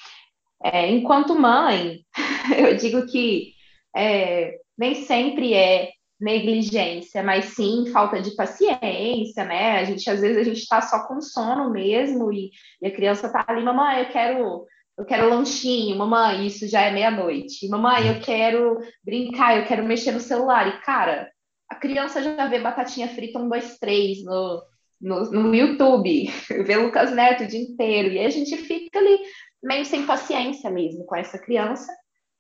É, 0.62 0.88
enquanto 0.88 1.38
mãe, 1.38 2.04
eu 2.56 2.76
digo 2.76 3.06
que 3.06 3.54
é, 3.96 4.60
nem 4.78 4.94
sempre 5.06 5.54
é 5.54 5.90
negligência, 6.20 7.22
mas 7.22 7.46
sim 7.46 7.86
falta 7.92 8.20
de 8.20 8.32
paciência, 8.36 9.44
né? 9.44 9.78
A 9.78 9.84
gente 9.84 10.08
às 10.10 10.20
vezes 10.20 10.36
a 10.36 10.42
gente 10.42 10.58
está 10.58 10.82
só 10.82 11.06
com 11.06 11.20
sono 11.20 11.70
mesmo 11.70 12.32
e, 12.32 12.50
e 12.82 12.86
a 12.86 12.94
criança 12.94 13.26
está 13.26 13.44
ali, 13.48 13.62
mamãe, 13.64 14.00
eu 14.00 14.08
quero 14.10 14.66
eu 14.98 15.06
quero 15.06 15.30
lanchinho, 15.30 15.96
mamãe, 15.96 16.46
isso 16.46 16.68
já 16.68 16.82
é 16.82 16.92
meia-noite. 16.92 17.66
Mamãe, 17.68 18.08
eu 18.08 18.20
quero 18.20 18.80
brincar, 19.02 19.56
eu 19.56 19.64
quero 19.64 19.82
mexer 19.82 20.12
no 20.12 20.20
celular. 20.20 20.68
E, 20.68 20.82
cara, 20.82 21.30
a 21.70 21.74
criança 21.74 22.22
já 22.22 22.46
vê 22.46 22.58
batatinha 22.58 23.08
frita 23.08 23.38
um, 23.38 23.48
dois, 23.48 23.78
três 23.78 24.22
no, 24.22 24.62
no, 25.00 25.30
no 25.30 25.54
YouTube, 25.54 26.30
vê 26.66 26.76
Lucas 26.76 27.12
Neto 27.12 27.44
o 27.44 27.46
dia 27.46 27.60
inteiro, 27.60 28.10
e 28.10 28.18
a 28.18 28.28
gente 28.28 28.54
fica 28.58 28.98
ali 28.98 29.18
meio 29.62 29.86
sem 29.86 30.04
paciência 30.04 30.70
mesmo 30.70 31.06
com 31.06 31.16
essa 31.16 31.38
criança, 31.38 31.90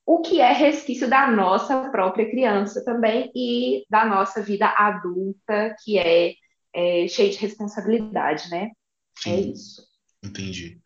o 0.06 0.20
que 0.20 0.40
é 0.40 0.52
resquício 0.52 1.08
da 1.08 1.30
nossa 1.30 1.90
própria 1.90 2.28
criança 2.30 2.84
também 2.84 3.30
e 3.34 3.84
da 3.88 4.04
nossa 4.04 4.42
vida 4.42 4.66
adulta, 4.66 5.74
que 5.84 5.98
é, 5.98 6.34
é 6.74 7.08
cheia 7.08 7.30
de 7.30 7.38
responsabilidade, 7.38 8.50
né? 8.50 8.70
Sim, 9.18 9.30
é 9.30 9.40
isso. 9.40 9.82
Entendi. 10.22 10.78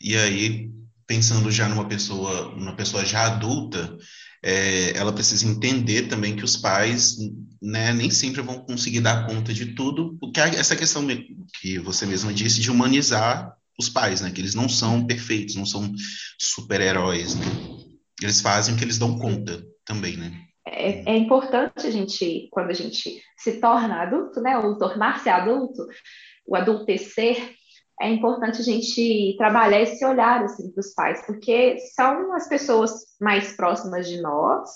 E 0.00 0.16
aí, 0.16 0.70
pensando 1.06 1.50
já 1.50 1.68
numa 1.68 1.86
pessoa, 1.86 2.48
uma 2.48 2.74
pessoa 2.74 3.04
já 3.04 3.26
adulta, 3.26 3.96
é, 4.42 4.96
ela 4.96 5.12
precisa 5.12 5.46
entender 5.46 6.08
também 6.08 6.36
que 6.36 6.44
os 6.44 6.56
pais 6.56 7.16
né, 7.62 7.92
nem 7.94 8.10
sempre 8.10 8.42
vão 8.42 8.60
conseguir 8.60 9.00
dar 9.00 9.26
conta 9.26 9.54
de 9.54 9.74
tudo, 9.74 10.18
porque 10.20 10.38
essa 10.40 10.76
questão 10.76 11.06
que 11.60 11.78
você 11.78 12.04
mesma 12.04 12.32
disse 12.32 12.60
de 12.60 12.70
humanizar 12.70 13.54
os 13.78 13.88
pais, 13.88 14.20
né, 14.20 14.30
que 14.30 14.40
eles 14.40 14.54
não 14.54 14.68
são 14.68 15.06
perfeitos, 15.06 15.56
não 15.56 15.64
são 15.64 15.90
super-heróis, 16.38 17.34
né? 17.34 17.46
Eles 18.22 18.40
fazem 18.40 18.74
o 18.74 18.78
que 18.78 18.84
eles 18.84 18.98
dão 18.98 19.18
conta 19.18 19.62
também, 19.84 20.16
né? 20.16 20.32
É, 20.66 21.12
é 21.12 21.16
importante 21.16 21.86
a 21.86 21.90
gente, 21.90 22.48
quando 22.50 22.70
a 22.70 22.74
gente 22.74 23.22
se 23.36 23.60
torna 23.60 24.02
adulto, 24.02 24.40
né, 24.40 24.56
ou 24.56 24.78
tornar-se 24.78 25.28
adulto, 25.28 25.86
o 26.46 26.56
adultecer, 26.56 27.54
é 28.00 28.10
importante 28.10 28.60
a 28.60 28.64
gente 28.64 29.34
trabalhar 29.38 29.80
esse 29.80 30.04
olhar 30.04 30.42
assim, 30.42 30.72
para 30.72 30.80
os 30.80 30.92
pais, 30.94 31.24
porque 31.26 31.78
são 31.94 32.34
as 32.34 32.48
pessoas 32.48 32.92
mais 33.20 33.54
próximas 33.56 34.08
de 34.08 34.20
nós 34.20 34.68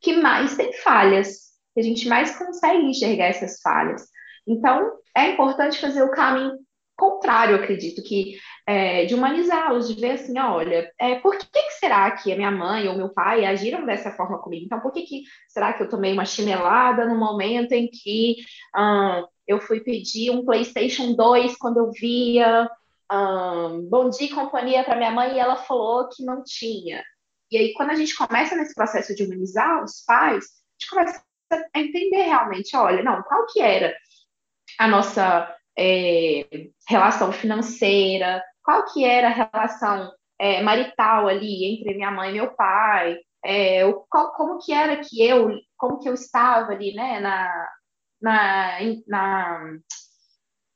que 0.00 0.16
mais 0.16 0.56
têm 0.56 0.72
falhas, 0.72 1.52
que 1.74 1.80
a 1.80 1.82
gente 1.82 2.08
mais 2.08 2.36
consegue 2.36 2.84
enxergar 2.84 3.26
essas 3.26 3.60
falhas. 3.60 4.02
Então, 4.46 4.90
é 5.16 5.30
importante 5.32 5.80
fazer 5.80 6.02
o 6.02 6.10
caminho 6.10 6.58
contrário, 6.96 7.56
acredito, 7.56 8.02
que 8.02 8.38
é, 8.66 9.04
de 9.04 9.14
humanizá-los, 9.14 9.88
de 9.88 10.00
ver 10.00 10.12
assim, 10.12 10.38
olha, 10.38 10.90
é, 10.98 11.16
por 11.16 11.36
que, 11.36 11.46
que, 11.46 11.72
será 11.72 12.10
que 12.10 12.32
a 12.32 12.36
minha 12.36 12.50
mãe 12.50 12.88
ou 12.88 12.96
meu 12.96 13.10
pai 13.10 13.44
agiram 13.44 13.84
dessa 13.84 14.10
forma 14.12 14.38
comigo? 14.38 14.64
Então, 14.64 14.80
por 14.80 14.92
que, 14.92 15.02
que 15.02 15.22
será 15.48 15.72
que 15.72 15.82
eu 15.82 15.88
tomei 15.88 16.12
uma 16.12 16.24
chinelada 16.24 17.06
no 17.06 17.16
momento 17.16 17.72
em 17.72 17.88
que 17.88 18.36
hum, 18.76 19.26
eu 19.46 19.60
fui 19.60 19.80
pedir 19.80 20.30
um 20.30 20.44
PlayStation 20.44 21.14
2 21.14 21.56
quando 21.56 21.78
eu 21.78 21.90
via 21.92 22.68
um, 23.12 23.88
Bom 23.88 24.08
Dia 24.08 24.26
e 24.26 24.34
Companhia 24.34 24.84
para 24.84 24.96
minha 24.96 25.10
mãe 25.10 25.34
e 25.34 25.38
ela 25.38 25.56
falou 25.56 26.08
que 26.08 26.24
não 26.24 26.42
tinha. 26.42 27.04
E 27.50 27.56
aí, 27.56 27.72
quando 27.74 27.90
a 27.90 27.94
gente 27.94 28.16
começa 28.16 28.56
nesse 28.56 28.74
processo 28.74 29.14
de 29.14 29.22
humanizar 29.22 29.84
os 29.84 30.02
pais, 30.04 30.44
a 30.44 30.80
gente 30.80 30.90
começa 30.90 31.22
a 31.52 31.80
entender 31.80 32.22
realmente, 32.22 32.76
olha, 32.76 33.02
não, 33.04 33.22
qual 33.22 33.46
que 33.46 33.60
era 33.60 33.94
a 34.78 34.88
nossa 34.88 35.55
é, 35.78 36.46
relação 36.88 37.32
financeira, 37.32 38.42
qual 38.62 38.84
que 38.92 39.04
era 39.04 39.28
a 39.28 39.48
relação 39.52 40.12
é, 40.38 40.62
marital 40.62 41.28
ali 41.28 41.64
entre 41.64 41.94
minha 41.94 42.10
mãe 42.10 42.30
e 42.30 42.34
meu 42.34 42.54
pai, 42.54 43.18
é, 43.44 43.82
qual, 44.08 44.32
como 44.32 44.58
que 44.58 44.72
era 44.72 44.96
que 44.96 45.24
eu, 45.24 45.50
como 45.76 45.98
que 45.98 46.08
eu 46.08 46.14
estava 46.14 46.72
ali, 46.72 46.94
né, 46.94 47.20
na, 47.20 47.68
na, 48.20 48.78
na, 49.06 49.76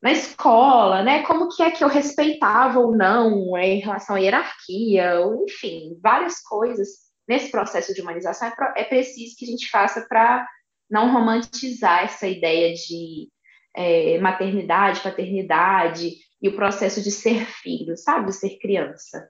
na 0.02 0.12
escola, 0.12 1.02
né? 1.02 1.22
Como 1.24 1.48
que 1.48 1.62
é 1.62 1.70
que 1.70 1.82
eu 1.82 1.88
respeitava 1.88 2.78
ou 2.78 2.96
não 2.96 3.56
é, 3.56 3.66
em 3.66 3.80
relação 3.80 4.16
à 4.16 4.18
hierarquia, 4.18 5.20
ou, 5.20 5.44
enfim, 5.44 5.98
várias 6.02 6.40
coisas 6.40 6.88
nesse 7.28 7.50
processo 7.50 7.94
de 7.94 8.00
humanização 8.00 8.48
é, 8.48 8.82
é 8.82 8.84
preciso 8.84 9.36
que 9.36 9.44
a 9.44 9.48
gente 9.48 9.68
faça 9.68 10.06
para 10.08 10.46
não 10.90 11.12
romantizar 11.12 12.04
essa 12.04 12.26
ideia 12.26 12.74
de 12.74 13.28
é, 13.76 14.18
maternidade, 14.18 15.00
paternidade 15.00 16.16
e 16.42 16.48
o 16.48 16.56
processo 16.56 17.02
de 17.02 17.10
ser 17.10 17.46
filho, 17.46 17.96
sabe? 17.96 18.32
Ser 18.32 18.58
criança. 18.58 19.28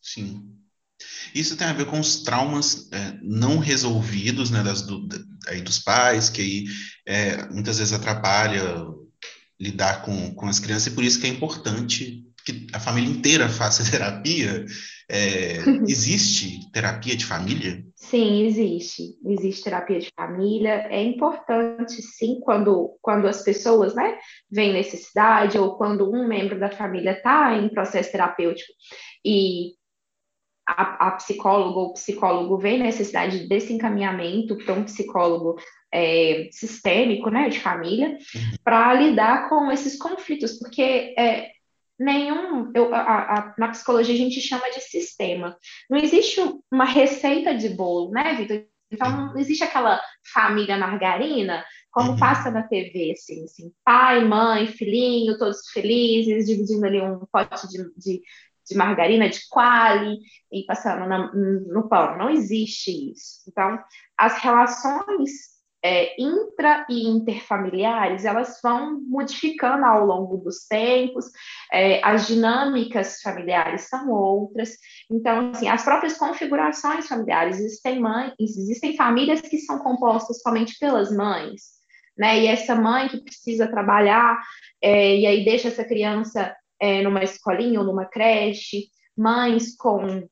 Sim. 0.00 0.52
Isso 1.34 1.56
tem 1.56 1.66
a 1.66 1.72
ver 1.72 1.86
com 1.86 2.00
os 2.00 2.22
traumas 2.22 2.90
é, 2.92 3.18
não 3.22 3.58
resolvidos 3.58 4.50
né, 4.50 4.62
das, 4.62 4.82
do, 4.82 5.06
aí 5.48 5.60
dos 5.60 5.78
pais, 5.78 6.30
que 6.30 6.40
aí 6.40 6.64
é, 7.06 7.46
muitas 7.48 7.78
vezes 7.78 7.92
atrapalha 7.92 8.86
lidar 9.58 10.02
com, 10.02 10.34
com 10.34 10.46
as 10.46 10.60
crianças, 10.60 10.86
e 10.86 10.94
por 10.94 11.04
isso 11.04 11.20
que 11.20 11.26
é 11.26 11.30
importante 11.30 12.25
que 12.46 12.68
a 12.72 12.78
família 12.78 13.10
inteira 13.10 13.48
faça 13.48 13.82
terapia. 13.90 14.64
É, 15.10 15.58
existe 15.86 16.70
terapia 16.72 17.16
de 17.16 17.24
família? 17.24 17.84
Sim, 17.96 18.46
existe. 18.46 19.16
Existe 19.26 19.64
terapia 19.64 19.98
de 19.98 20.08
família. 20.16 20.86
É 20.88 21.02
importante, 21.02 22.00
sim, 22.00 22.40
quando, 22.40 22.96
quando 23.02 23.26
as 23.26 23.42
pessoas 23.42 23.94
né, 23.94 24.16
veem 24.50 24.72
necessidade 24.72 25.58
ou 25.58 25.76
quando 25.76 26.10
um 26.10 26.26
membro 26.26 26.58
da 26.58 26.70
família 26.70 27.12
está 27.12 27.56
em 27.56 27.68
processo 27.68 28.12
terapêutico 28.12 28.72
e 29.24 29.72
a, 30.66 31.08
a 31.08 31.10
psicóloga 31.12 31.78
ou 31.78 31.92
psicólogo 31.92 32.58
vê 32.58 32.76
necessidade 32.76 33.48
desse 33.48 33.72
encaminhamento 33.72 34.56
para 34.58 34.74
um 34.74 34.84
psicólogo 34.84 35.56
é, 35.92 36.48
sistêmico, 36.50 37.30
né, 37.30 37.48
de 37.48 37.60
família, 37.60 38.08
uhum. 38.08 38.56
para 38.64 38.92
lidar 38.94 39.48
com 39.48 39.70
esses 39.70 39.96
conflitos, 39.96 40.58
porque 40.58 41.14
é, 41.16 41.52
nenhum, 41.98 42.70
eu, 42.74 42.94
a, 42.94 43.00
a, 43.00 43.54
na 43.58 43.68
psicologia 43.68 44.14
a 44.14 44.18
gente 44.18 44.40
chama 44.40 44.70
de 44.70 44.80
sistema. 44.80 45.56
Não 45.88 45.98
existe 45.98 46.40
uma 46.70 46.84
receita 46.84 47.54
de 47.54 47.68
bolo, 47.68 48.10
né, 48.10 48.34
Vitor? 48.34 48.64
Então 48.90 49.10
não 49.10 49.38
existe 49.38 49.64
aquela 49.64 50.00
família 50.32 50.78
margarina, 50.78 51.64
como 51.90 52.12
uhum. 52.12 52.18
passa 52.18 52.50
na 52.50 52.62
TV, 52.62 53.12
assim, 53.12 53.44
assim, 53.44 53.72
pai, 53.84 54.24
mãe, 54.24 54.68
filhinho, 54.68 55.38
todos 55.38 55.68
felizes, 55.70 56.46
dividindo 56.46 56.86
ali 56.86 57.00
um 57.00 57.20
pote 57.32 57.66
de, 57.68 57.78
de 57.96 58.22
de 58.68 58.76
margarina, 58.76 59.28
de 59.28 59.48
quali, 59.48 60.18
e 60.52 60.64
passando 60.66 61.06
na, 61.06 61.32
no 61.32 61.88
pão. 61.88 62.18
Não 62.18 62.30
existe 62.30 63.12
isso. 63.12 63.42
Então, 63.48 63.78
as 64.16 64.38
relações 64.38 65.55
é, 65.86 66.20
intra 66.20 66.84
e 66.90 67.06
interfamiliares, 67.06 68.24
elas 68.24 68.58
vão 68.60 69.00
modificando 69.02 69.84
ao 69.84 70.04
longo 70.04 70.36
dos 70.38 70.66
tempos, 70.66 71.26
é, 71.72 72.04
as 72.04 72.26
dinâmicas 72.26 73.20
familiares 73.22 73.82
são 73.82 74.10
outras, 74.10 74.70
então, 75.08 75.52
assim, 75.52 75.68
as 75.68 75.84
próprias 75.84 76.18
configurações 76.18 77.06
familiares, 77.06 77.60
existem, 77.60 78.00
mães, 78.00 78.34
existem 78.40 78.96
famílias 78.96 79.40
que 79.40 79.58
são 79.58 79.78
compostas 79.78 80.40
somente 80.42 80.76
pelas 80.80 81.14
mães, 81.14 81.76
né, 82.18 82.40
e 82.40 82.46
essa 82.48 82.74
mãe 82.74 83.08
que 83.08 83.22
precisa 83.22 83.68
trabalhar, 83.68 84.42
é, 84.82 85.16
e 85.16 85.24
aí 85.24 85.44
deixa 85.44 85.68
essa 85.68 85.84
criança 85.84 86.52
é, 86.80 87.00
numa 87.02 87.22
escolinha 87.22 87.78
ou 87.78 87.86
numa 87.86 88.06
creche, 88.06 88.88
mães 89.16 89.76
com 89.76 90.26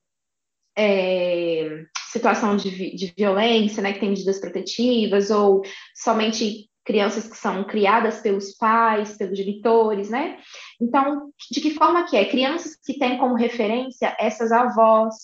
é, 0.76 1.84
situação 2.10 2.56
de, 2.56 2.94
de 2.94 3.14
violência, 3.16 3.82
né, 3.82 3.92
que 3.92 4.00
tem 4.00 4.10
medidas 4.10 4.40
protetivas, 4.40 5.30
ou 5.30 5.62
somente 5.94 6.68
crianças 6.84 7.26
que 7.26 7.36
são 7.36 7.64
criadas 7.64 8.20
pelos 8.20 8.52
pais, 8.56 9.16
pelos 9.16 9.38
genitores, 9.38 10.10
né? 10.10 10.38
Então, 10.80 11.30
de 11.50 11.60
que 11.60 11.70
forma 11.70 12.04
que 12.04 12.16
é? 12.16 12.26
Crianças 12.26 12.76
que 12.76 12.98
têm 12.98 13.16
como 13.16 13.34
referência 13.34 14.14
essas 14.18 14.52
avós. 14.52 15.14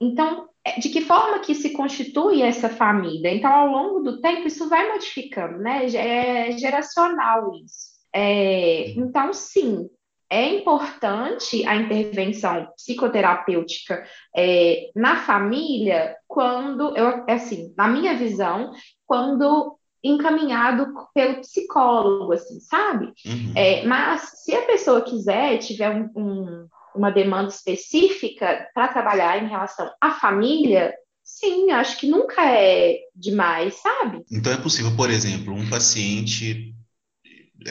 Então, 0.00 0.48
é, 0.64 0.80
de 0.80 0.88
que 0.88 1.00
forma 1.00 1.38
que 1.38 1.54
se 1.54 1.70
constitui 1.70 2.42
essa 2.42 2.68
família? 2.68 3.32
Então, 3.32 3.52
ao 3.52 3.68
longo 3.68 4.00
do 4.00 4.20
tempo, 4.20 4.48
isso 4.48 4.68
vai 4.68 4.90
modificando, 4.90 5.58
né? 5.58 5.86
É 5.86 6.50
geracional 6.58 7.54
isso. 7.54 7.92
É, 8.12 8.90
então, 8.90 9.32
sim, 9.32 9.88
é 10.32 10.48
importante 10.48 11.62
a 11.66 11.76
intervenção 11.76 12.66
psicoterapêutica 12.74 14.02
é, 14.34 14.90
na 14.96 15.16
família 15.16 16.16
quando, 16.26 16.96
eu, 16.96 17.22
assim, 17.28 17.74
na 17.76 17.86
minha 17.86 18.16
visão, 18.16 18.72
quando 19.06 19.76
encaminhado 20.02 20.86
pelo 21.14 21.42
psicólogo, 21.42 22.32
assim, 22.32 22.58
sabe? 22.60 23.12
Uhum. 23.26 23.52
É, 23.54 23.84
mas 23.84 24.42
se 24.42 24.54
a 24.54 24.62
pessoa 24.62 25.02
quiser, 25.02 25.58
tiver 25.58 25.90
um, 25.90 26.10
um, 26.16 26.66
uma 26.96 27.10
demanda 27.10 27.50
específica 27.50 28.66
para 28.74 28.88
trabalhar 28.88 29.42
em 29.42 29.48
relação 29.48 29.90
à 30.00 30.12
família, 30.12 30.94
sim, 31.22 31.70
acho 31.72 31.98
que 31.98 32.08
nunca 32.08 32.42
é 32.50 33.00
demais, 33.14 33.74
sabe? 33.74 34.24
Então 34.32 34.50
é 34.50 34.56
possível, 34.56 34.96
por 34.96 35.10
exemplo, 35.10 35.52
um 35.52 35.68
paciente 35.68 36.74
é, 36.80 36.81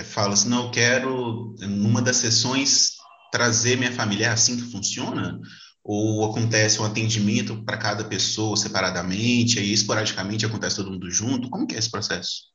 fala 0.03 0.33
assim, 0.33 0.49
não, 0.49 0.65
eu 0.65 0.71
quero, 0.71 1.55
numa 1.59 2.01
das 2.01 2.17
sessões, 2.17 2.97
trazer 3.31 3.77
minha 3.77 3.91
família, 3.91 4.27
é 4.27 4.29
assim 4.29 4.57
que 4.57 4.71
funciona? 4.71 5.39
Ou 5.83 6.29
acontece 6.29 6.81
um 6.81 6.85
atendimento 6.85 7.63
para 7.63 7.77
cada 7.77 8.03
pessoa 8.03 8.55
separadamente, 8.55 9.57
aí 9.57 9.71
esporadicamente 9.71 10.45
acontece 10.45 10.75
todo 10.75 10.91
mundo 10.91 11.09
junto? 11.09 11.49
Como 11.49 11.65
que 11.65 11.75
é 11.75 11.79
esse 11.79 11.89
processo? 11.89 12.51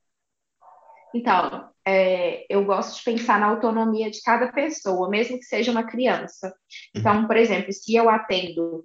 Então, 1.14 1.70
é, 1.84 2.44
eu 2.48 2.64
gosto 2.64 2.98
de 2.98 3.04
pensar 3.04 3.40
na 3.40 3.46
autonomia 3.46 4.10
de 4.10 4.20
cada 4.20 4.52
pessoa, 4.52 5.08
mesmo 5.08 5.38
que 5.38 5.44
seja 5.44 5.70
uma 5.70 5.84
criança. 5.84 6.54
Então, 6.94 7.26
por 7.26 7.36
exemplo, 7.36 7.72
se 7.72 7.94
eu 7.94 8.10
atendo 8.10 8.84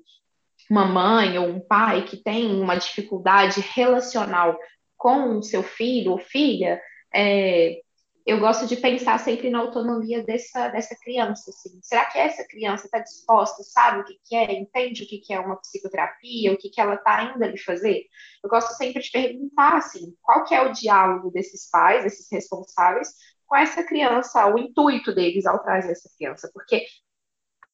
uma 0.69 0.85
mãe 0.85 1.37
ou 1.37 1.47
um 1.47 1.59
pai 1.59 2.05
que 2.05 2.15
tem 2.15 2.61
uma 2.61 2.75
dificuldade 2.75 3.59
relacional 3.75 4.57
com 4.95 5.39
o 5.39 5.43
seu 5.43 5.61
filho 5.61 6.11
ou 6.11 6.19
filha, 6.19 6.79
é, 7.13 7.81
eu 8.25 8.39
gosto 8.39 8.67
de 8.67 8.75
pensar 8.75 9.19
sempre 9.19 9.49
na 9.49 9.59
autonomia 9.59 10.23
dessa, 10.23 10.69
dessa 10.69 10.95
criança. 10.95 11.49
Assim. 11.49 11.79
Será 11.81 12.05
que 12.05 12.17
essa 12.17 12.45
criança 12.47 12.85
está 12.85 12.99
disposta, 12.99 13.63
sabe 13.63 14.01
o 14.01 14.03
que, 14.05 14.19
que 14.23 14.35
é, 14.35 14.53
entende 14.53 15.03
o 15.03 15.07
que, 15.07 15.19
que 15.19 15.33
é 15.33 15.39
uma 15.39 15.57
psicoterapia, 15.57 16.53
o 16.53 16.57
que, 16.57 16.69
que 16.69 16.79
ela 16.79 16.95
está 16.95 17.23
indo 17.23 17.43
ali 17.43 17.57
fazer? 17.57 18.05
Eu 18.43 18.49
gosto 18.49 18.73
sempre 18.73 19.01
de 19.01 19.11
perguntar 19.11 19.77
assim, 19.77 20.15
qual 20.21 20.43
que 20.43 20.53
é 20.53 20.61
o 20.61 20.71
diálogo 20.71 21.31
desses 21.31 21.69
pais, 21.69 22.03
desses 22.03 22.27
responsáveis, 22.31 23.09
com 23.47 23.55
essa 23.55 23.83
criança, 23.83 24.45
o 24.47 24.57
intuito 24.57 25.13
deles 25.13 25.45
ao 25.45 25.61
trazer 25.61 25.91
essa 25.91 26.09
criança, 26.17 26.49
porque 26.53 26.85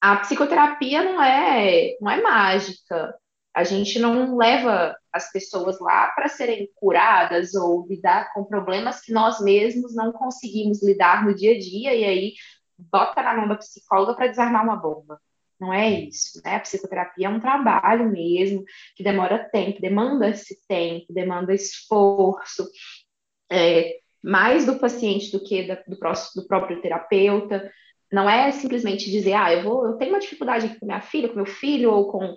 a 0.01 0.17
psicoterapia 0.17 1.03
não 1.03 1.21
é, 1.21 1.95
não 2.01 2.11
é 2.11 2.21
mágica. 2.21 3.13
A 3.57 3.63
gente 3.63 3.97
não 3.97 4.37
leva 4.37 4.95
as 5.11 5.31
pessoas 5.31 5.79
lá 5.79 6.09
para 6.09 6.27
serem 6.27 6.69
curadas 6.75 7.55
ou 7.55 7.87
lidar 7.87 8.31
com 8.31 8.43
problemas 8.43 9.01
que 9.01 9.11
nós 9.11 9.41
mesmos 9.41 9.95
não 9.95 10.11
conseguimos 10.11 10.83
lidar 10.83 11.25
no 11.25 11.33
dia 11.33 11.55
a 11.55 11.59
dia 11.59 11.95
e 11.95 12.03
aí 12.03 12.33
bota 12.77 13.23
na 13.23 13.35
mão 13.35 13.47
da 13.47 13.55
psicóloga 13.55 14.13
para 14.13 14.27
desarmar 14.27 14.63
uma 14.63 14.75
bomba. 14.75 15.19
Não 15.59 15.73
é 15.73 15.89
isso, 15.89 16.39
né? 16.45 16.57
A 16.57 16.59
psicoterapia 16.59 17.25
é 17.25 17.29
um 17.31 17.39
trabalho 17.39 18.07
mesmo, 18.11 18.63
que 18.95 19.03
demora 19.03 19.49
tempo, 19.51 19.81
demanda 19.81 20.29
esse 20.29 20.55
tempo, 20.67 21.11
demanda 21.11 21.51
esforço, 21.51 22.69
é, 23.51 23.95
mais 24.23 24.67
do 24.67 24.77
paciente 24.77 25.31
do 25.31 25.43
que 25.43 25.63
da, 25.63 25.81
do, 25.87 25.97
próximo, 25.97 26.43
do 26.43 26.47
próprio 26.47 26.79
terapeuta. 26.79 27.71
Não 28.11 28.29
é 28.29 28.51
simplesmente 28.51 29.11
dizer, 29.11 29.33
ah, 29.33 29.53
eu 29.53 29.63
vou, 29.63 29.85
eu 29.85 29.93
tenho 29.97 30.11
uma 30.11 30.19
dificuldade 30.19 30.65
aqui 30.65 30.79
com 30.79 30.85
minha 30.85 31.01
filha, 31.01 31.27
com 31.27 31.35
meu 31.35 31.45
filho, 31.45 31.91
ou 31.91 32.11
com 32.11 32.35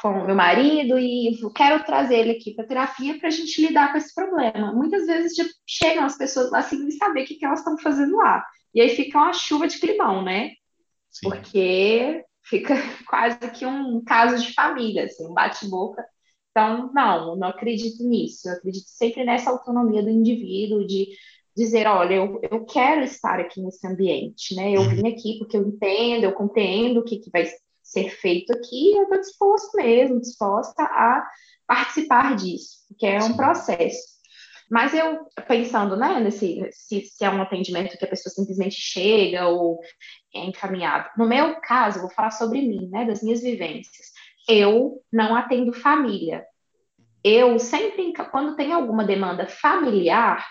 com 0.00 0.24
meu 0.24 0.34
marido 0.34 0.98
e 0.98 1.36
quero 1.54 1.84
trazer 1.84 2.18
ele 2.18 2.32
aqui 2.32 2.54
para 2.54 2.66
terapia 2.66 3.18
para 3.18 3.28
a 3.28 3.30
gente 3.30 3.60
lidar 3.66 3.92
com 3.92 3.98
esse 3.98 4.14
problema. 4.14 4.72
Muitas 4.72 5.06
vezes 5.06 5.34
tipo, 5.34 5.50
chegam 5.66 6.04
as 6.04 6.16
pessoas 6.16 6.50
lá 6.50 6.62
sem 6.62 6.90
saber 6.92 7.22
o 7.22 7.26
que, 7.26 7.34
que 7.34 7.44
elas 7.44 7.58
estão 7.58 7.76
fazendo 7.78 8.16
lá. 8.16 8.44
E 8.74 8.80
aí 8.80 8.90
fica 8.90 9.18
uma 9.18 9.32
chuva 9.32 9.66
de 9.66 9.78
climão, 9.78 10.22
né? 10.22 10.50
Sim. 11.10 11.28
Porque 11.28 12.24
fica 12.44 12.74
quase 13.08 13.38
que 13.50 13.66
um 13.66 14.02
caso 14.04 14.42
de 14.42 14.54
família, 14.54 15.04
assim, 15.04 15.26
um 15.26 15.34
bate-boca. 15.34 16.04
Então, 16.50 16.90
não, 16.92 17.36
não 17.36 17.48
acredito 17.48 18.02
nisso. 18.04 18.48
Eu 18.48 18.54
acredito 18.54 18.88
sempre 18.88 19.24
nessa 19.24 19.50
autonomia 19.50 20.02
do 20.02 20.10
indivíduo, 20.10 20.86
de 20.86 21.08
dizer, 21.56 21.86
olha, 21.86 22.14
eu, 22.14 22.40
eu 22.50 22.64
quero 22.64 23.02
estar 23.02 23.40
aqui 23.40 23.60
nesse 23.60 23.86
ambiente, 23.86 24.54
né? 24.54 24.70
Eu 24.70 24.82
uhum. 24.82 24.88
vim 24.90 25.08
aqui 25.08 25.38
porque 25.38 25.56
eu 25.56 25.66
entendo, 25.66 26.24
eu 26.24 26.32
compreendo 26.32 27.00
o 27.00 27.04
que, 27.04 27.18
que 27.18 27.30
vai 27.30 27.48
ser 27.82 28.10
feito 28.10 28.52
aqui, 28.52 28.92
eu 28.96 29.02
estou 29.04 29.18
disposto 29.20 29.76
mesmo, 29.76 30.20
disposta 30.20 30.82
a 30.82 31.26
participar 31.66 32.36
disso, 32.36 32.78
que 32.98 33.06
é 33.06 33.18
um 33.22 33.36
processo. 33.36 34.20
Mas 34.70 34.94
eu, 34.94 35.26
pensando, 35.48 35.96
né, 35.96 36.20
nesse, 36.20 36.68
se, 36.70 37.00
se, 37.00 37.24
é 37.24 37.30
um 37.30 37.42
atendimento 37.42 37.98
que 37.98 38.04
a 38.04 38.08
pessoa 38.08 38.32
simplesmente 38.32 38.76
chega 38.76 39.48
ou 39.48 39.80
é 40.32 40.44
encaminhado. 40.44 41.10
No 41.16 41.26
meu 41.26 41.60
caso, 41.60 42.00
vou 42.00 42.10
falar 42.10 42.30
sobre 42.30 42.62
mim, 42.62 42.88
né, 42.88 43.04
das 43.04 43.20
minhas 43.20 43.40
vivências. 43.40 44.06
Eu 44.48 45.02
não 45.12 45.34
atendo 45.34 45.72
família. 45.72 46.44
Eu 47.22 47.58
sempre, 47.58 48.12
quando 48.30 48.54
tem 48.54 48.72
alguma 48.72 49.04
demanda 49.04 49.48
familiar, 49.48 50.46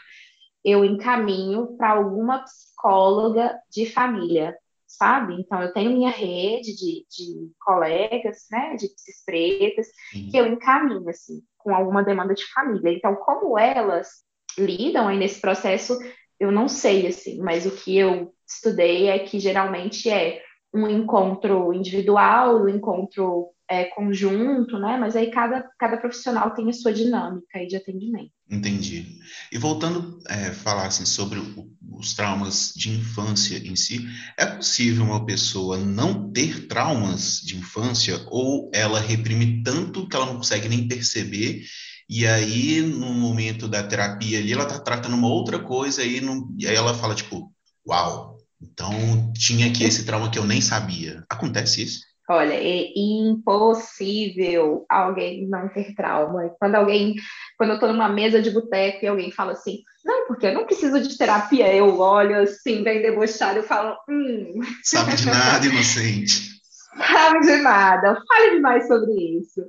eu 0.70 0.86
encaminho 0.86 1.76
para 1.78 1.92
alguma 1.92 2.40
psicóloga 2.40 3.58
de 3.72 3.86
família 3.86 4.56
sabe? 4.90 5.36
Então, 5.36 5.62
eu 5.62 5.72
tenho 5.72 5.92
minha 5.92 6.10
rede 6.10 6.76
de, 6.76 7.06
de 7.10 7.52
colegas, 7.60 8.48
né, 8.52 8.76
de 8.76 8.88
psis 8.88 9.24
pretas, 9.24 9.88
que 10.12 10.36
eu 10.36 10.48
encaminho, 10.48 11.08
assim, 11.08 11.42
com 11.60 11.74
alguma 11.74 12.04
demanda 12.04 12.34
de 12.34 12.44
família. 12.52 12.92
Então, 12.92 13.16
como 13.16 13.58
elas 13.58 14.24
lidam 14.58 15.08
aí 15.08 15.18
nesse 15.18 15.40
processo, 15.40 15.98
eu 16.40 16.52
não 16.52 16.68
sei, 16.68 17.06
assim, 17.06 17.40
mas 17.40 17.66
o 17.68 17.72
que 17.72 17.98
eu 17.98 18.34
estudei 18.48 19.08
é 19.08 19.20
que 19.20 19.40
geralmente 19.40 20.10
é 20.10 20.42
um 20.74 20.88
encontro 20.88 21.72
individual, 21.72 22.64
um 22.64 22.70
encontro 22.70 23.50
é, 23.70 23.86
conjunto, 23.86 24.80
né? 24.80 24.98
Mas 24.98 25.16
aí 25.16 25.30
cada, 25.30 25.70
cada 25.78 25.98
profissional 25.98 26.52
tem 26.54 26.68
a 26.70 26.74
sua 26.74 26.92
dinâmica 26.92 27.66
de 27.68 27.76
atendimento. 27.76 28.32
Entendi. 28.50 29.20
E 29.52 29.58
voltando 29.58 30.20
a 30.28 30.36
é, 30.36 30.52
falar 30.52 30.88
assim, 30.88 31.06
sobre 31.06 31.40
o, 31.40 31.70
os 31.92 32.14
traumas 32.14 32.74
de 32.76 32.90
infância 32.90 33.58
em 33.58 33.76
si, 33.76 34.08
é 34.38 34.46
possível 34.46 35.04
uma 35.04 35.26
pessoa 35.26 35.78
não 35.78 36.32
ter 36.32 36.68
traumas 36.68 37.42
de 37.42 37.58
infância 37.58 38.20
ou 38.28 38.72
ela 38.74 39.00
reprime 39.00 39.62
tanto 39.64 40.08
que 40.08 40.16
ela 40.16 40.26
não 40.26 40.38
consegue 40.38 40.68
nem 40.68 40.88
perceber 40.88 41.64
e 42.10 42.26
aí 42.26 42.82
no 42.82 43.14
momento 43.14 43.68
da 43.68 43.84
terapia 43.84 44.40
ali 44.40 44.52
ela 44.52 44.64
está 44.64 44.80
tratando 44.80 45.16
uma 45.16 45.28
outra 45.28 45.60
coisa 45.60 46.04
e, 46.04 46.20
não, 46.20 46.50
e 46.58 46.68
aí 46.68 46.76
ela 46.76 46.96
fala 46.96 47.14
tipo, 47.14 47.54
uau, 47.88 48.40
então 48.60 49.32
tinha 49.34 49.68
aqui 49.68 49.84
esse 49.84 50.04
trauma 50.06 50.32
que 50.32 50.40
eu 50.40 50.46
nem 50.46 50.60
sabia. 50.60 51.24
Acontece 51.30 51.84
isso? 51.84 52.09
Olha, 52.32 52.54
é 52.54 52.94
impossível 52.96 54.86
alguém 54.88 55.48
não 55.48 55.68
ter 55.68 55.96
trauma. 55.96 56.48
Quando 56.60 56.76
alguém, 56.76 57.16
quando 57.58 57.72
eu 57.72 57.74
estou 57.76 57.92
numa 57.92 58.08
mesa 58.08 58.40
de 58.40 58.52
boteco 58.52 59.04
e 59.04 59.08
alguém 59.08 59.32
fala 59.32 59.54
assim, 59.54 59.80
não, 60.06 60.28
porque 60.28 60.46
eu 60.46 60.54
não 60.54 60.66
preciso 60.66 61.02
de 61.02 61.18
terapia, 61.18 61.74
eu 61.74 61.98
olho 61.98 62.44
assim, 62.44 62.84
bem 62.84 63.02
debochado, 63.02 63.58
eu 63.58 63.64
falo, 63.64 63.98
hum. 64.08 64.60
Sabe 64.84 65.16
de 65.16 65.26
nada, 65.26 65.66
inocente. 65.66 66.50
Sabe 66.96 67.40
de 67.40 67.58
nada, 67.58 68.22
fale 68.28 68.52
demais 68.52 68.88
sobre 68.88 69.12
isso. 69.12 69.62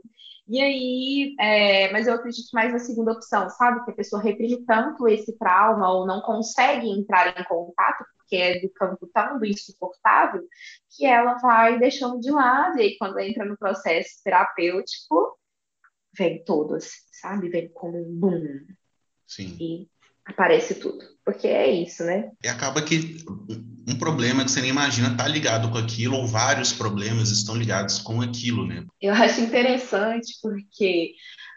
E 0.46 0.60
aí, 0.60 1.34
é, 1.40 1.92
mas 1.92 2.06
eu 2.06 2.14
acredito 2.14 2.50
mais 2.52 2.72
na 2.72 2.78
segunda 2.78 3.12
opção, 3.12 3.48
sabe? 3.50 3.84
Que 3.84 3.92
a 3.92 3.94
pessoa 3.94 4.20
reprime 4.20 4.64
tanto 4.66 5.08
esse 5.08 5.38
trauma 5.38 5.90
ou 5.92 6.06
não 6.06 6.20
consegue 6.20 6.90
entrar 6.90 7.28
em 7.28 7.44
contato 7.44 8.04
que 8.30 8.36
é 8.36 8.60
do 8.60 8.70
campo 8.70 9.10
tão 9.12 9.44
insuportável, 9.44 10.42
que 10.88 11.04
ela 11.04 11.34
vai 11.38 11.78
deixando 11.78 12.20
de 12.20 12.30
lado, 12.30 12.78
e 12.78 12.82
aí 12.82 12.96
quando 12.96 13.18
entra 13.18 13.44
no 13.44 13.58
processo 13.58 14.22
terapêutico, 14.24 15.36
vem 16.16 16.42
todo 16.44 16.76
assim, 16.76 17.00
sabe? 17.12 17.48
Vem 17.48 17.68
como 17.68 17.98
um 17.98 18.14
boom. 18.14 18.66
Sim. 19.26 19.56
E 19.60 19.88
aparece 20.24 20.76
tudo. 20.76 21.04
Porque 21.24 21.48
é 21.48 21.68
isso, 21.70 22.04
né? 22.04 22.30
E 22.42 22.48
acaba 22.48 22.82
que 22.82 23.24
um 23.86 23.98
problema 23.98 24.44
que 24.44 24.50
você 24.50 24.60
nem 24.60 24.70
imagina 24.70 25.08
está 25.08 25.26
ligado 25.26 25.70
com 25.70 25.78
aquilo, 25.78 26.16
ou 26.16 26.26
vários 26.26 26.72
problemas 26.72 27.30
estão 27.30 27.56
ligados 27.56 27.98
com 27.98 28.20
aquilo, 28.20 28.66
né? 28.66 28.86
Eu 29.00 29.12
acho 29.14 29.40
interessante 29.40 30.38
porque 30.40 31.14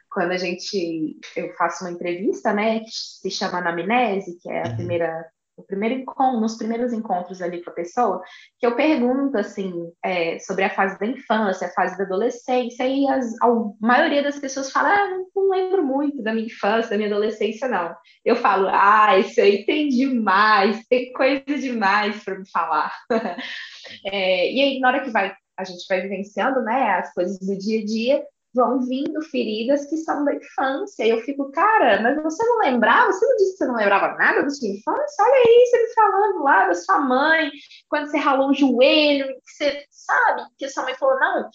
quando 0.09 0.31
a 0.31 0.38
gente 0.38 1.17
eu 1.36 1.53
faço 1.55 1.83
uma 1.83 1.91
entrevista, 1.91 2.53
né, 2.53 2.81
que 2.81 2.91
se 2.91 3.31
chama 3.31 3.57
anamnese, 3.57 4.38
que 4.39 4.49
é 4.49 4.62
a 4.62 4.69
uhum. 4.69 4.75
primeira 4.75 5.25
no 5.57 5.63
primeiro 5.65 5.95
encontro, 5.95 6.39
nos 6.39 6.57
primeiros 6.57 6.93
encontros 6.93 7.41
ali 7.41 7.63
com 7.63 7.69
a 7.69 7.73
pessoa, 7.73 8.21
que 8.59 8.65
eu 8.65 8.75
pergunto 8.75 9.37
assim 9.37 9.73
é, 10.03 10.39
sobre 10.39 10.63
a 10.63 10.69
fase 10.69 10.97
da 10.99 11.05
infância, 11.05 11.67
a 11.67 11.71
fase 11.71 11.97
da 11.97 12.03
adolescência, 12.03 12.87
e 12.87 13.07
as, 13.07 13.33
a 13.41 13.47
maioria 13.79 14.23
das 14.23 14.39
pessoas 14.39 14.71
fala, 14.71 14.89
ah, 14.89 15.09
não, 15.35 15.49
lembro 15.49 15.85
muito 15.85 16.21
da 16.21 16.33
minha 16.33 16.47
infância, 16.47 16.89
da 16.89 16.97
minha 16.97 17.09
adolescência, 17.09 17.67
não. 17.67 17.95
Eu 18.25 18.35
falo, 18.35 18.67
ah, 18.71 19.17
isso 19.17 19.39
aí 19.39 19.65
tem 19.65 19.89
demais, 19.89 20.85
tem 20.87 21.11
coisa 21.13 21.43
demais 21.45 22.23
para 22.23 22.39
me 22.39 22.49
falar. 22.49 22.93
é, 24.05 24.51
e 24.51 24.61
aí, 24.61 24.79
na 24.79 24.89
hora 24.89 25.03
que 25.03 25.11
vai, 25.11 25.33
a 25.57 25.63
gente 25.63 25.85
vai 25.87 26.01
vivenciando 26.01 26.61
né, 26.63 26.91
as 26.91 27.13
coisas 27.13 27.39
do 27.39 27.57
dia 27.57 27.81
a 27.81 27.85
dia, 27.85 28.23
vão 28.53 28.81
vindo 28.81 29.21
feridas 29.23 29.85
que 29.85 29.97
são 29.97 30.23
da 30.23 30.35
infância. 30.35 31.05
E 31.05 31.09
eu 31.09 31.21
fico, 31.21 31.51
cara, 31.51 32.01
mas 32.01 32.21
você 32.21 32.43
não 32.45 32.59
lembrava? 32.59 33.11
Você 33.11 33.25
não 33.25 33.35
disse 33.37 33.51
que 33.51 33.57
você 33.57 33.65
não 33.65 33.75
lembrava 33.75 34.15
nada 34.17 34.43
da 34.43 34.49
sua 34.49 34.67
infância? 34.69 35.23
Olha 35.23 35.35
aí, 35.35 35.65
você 35.65 35.83
me 35.83 35.93
falando 35.93 36.43
lá 36.43 36.67
da 36.67 36.73
sua 36.75 36.99
mãe, 36.99 37.51
quando 37.89 38.07
você 38.07 38.17
ralou 38.17 38.49
o 38.49 38.53
joelho, 38.53 39.27
você 39.43 39.85
sabe 39.89 40.43
que 40.57 40.65
a 40.65 40.69
sua 40.69 40.83
mãe 40.83 40.95
falou, 40.95 41.19
não, 41.19 41.49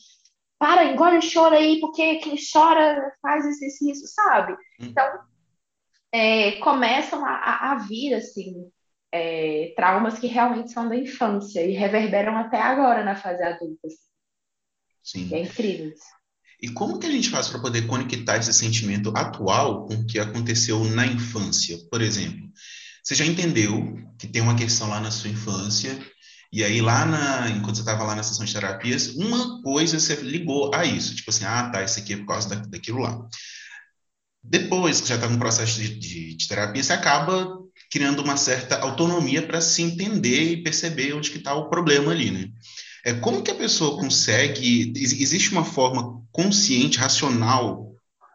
para, 0.58 0.84
engole 0.86 1.18
e 1.18 1.32
chora 1.32 1.56
aí, 1.56 1.78
porque 1.80 2.16
quem 2.16 2.36
chora 2.36 3.12
faz 3.22 3.46
exercício, 3.46 4.06
sabe? 4.08 4.52
Hum. 4.52 4.86
Então, 4.86 5.06
é, 6.10 6.52
começam 6.60 7.24
a, 7.24 7.72
a, 7.72 7.74
vir, 7.76 8.14
assim, 8.14 8.68
é, 9.12 9.72
traumas 9.76 10.18
que 10.18 10.26
realmente 10.26 10.72
são 10.72 10.88
da 10.88 10.96
infância 10.96 11.64
e 11.64 11.72
reverberam 11.72 12.36
até 12.36 12.60
agora 12.60 13.04
na 13.04 13.14
fase 13.14 13.42
adulta. 13.42 13.86
Assim. 13.86 14.08
Sim. 15.02 15.34
É 15.34 15.40
incrível 15.40 15.90
isso. 15.90 16.17
E 16.60 16.68
como 16.68 16.98
que 16.98 17.06
a 17.06 17.10
gente 17.10 17.30
faz 17.30 17.48
para 17.48 17.60
poder 17.60 17.86
conectar 17.86 18.36
esse 18.36 18.52
sentimento 18.52 19.12
atual 19.16 19.86
com 19.86 19.94
o 19.94 20.06
que 20.06 20.18
aconteceu 20.18 20.82
na 20.84 21.06
infância? 21.06 21.78
Por 21.90 22.00
exemplo, 22.00 22.48
você 23.02 23.14
já 23.14 23.24
entendeu 23.24 23.96
que 24.18 24.26
tem 24.26 24.42
uma 24.42 24.56
questão 24.56 24.88
lá 24.88 25.00
na 25.00 25.10
sua 25.10 25.30
infância, 25.30 25.96
e 26.52 26.64
aí 26.64 26.80
lá 26.80 27.04
na, 27.04 27.48
enquanto 27.50 27.76
você 27.76 27.82
estava 27.82 28.02
lá 28.02 28.16
na 28.16 28.22
sessão 28.22 28.44
de 28.44 28.52
terapias, 28.52 29.14
uma 29.14 29.62
coisa 29.62 30.00
você 30.00 30.16
ligou 30.16 30.74
a 30.74 30.84
isso, 30.84 31.14
tipo 31.14 31.30
assim, 31.30 31.44
ah, 31.44 31.70
tá, 31.70 31.84
isso 31.84 32.00
aqui 32.00 32.14
é 32.14 32.16
por 32.16 32.26
causa 32.26 32.48
da, 32.48 32.56
daquilo 32.56 32.98
lá. 32.98 33.20
Depois 34.42 35.00
que 35.00 35.08
já 35.08 35.14
está 35.14 35.28
no 35.28 35.38
processo 35.38 35.78
de, 35.78 35.94
de, 35.98 36.34
de 36.34 36.48
terapia, 36.48 36.82
você 36.82 36.92
acaba 36.92 37.58
criando 37.90 38.22
uma 38.22 38.36
certa 38.36 38.78
autonomia 38.80 39.42
para 39.42 39.60
se 39.60 39.82
entender 39.82 40.52
e 40.52 40.62
perceber 40.62 41.12
onde 41.12 41.30
que 41.30 41.38
está 41.38 41.54
o 41.54 41.68
problema 41.68 42.12
ali, 42.12 42.30
né? 42.30 42.48
É, 43.04 43.14
como 43.14 43.42
que 43.42 43.50
a 43.50 43.54
pessoa 43.54 43.98
consegue? 43.98 44.92
Existe 44.96 45.52
uma 45.52 45.64
forma 45.64 46.22
consciente, 46.38 46.98
racional, 46.98 47.92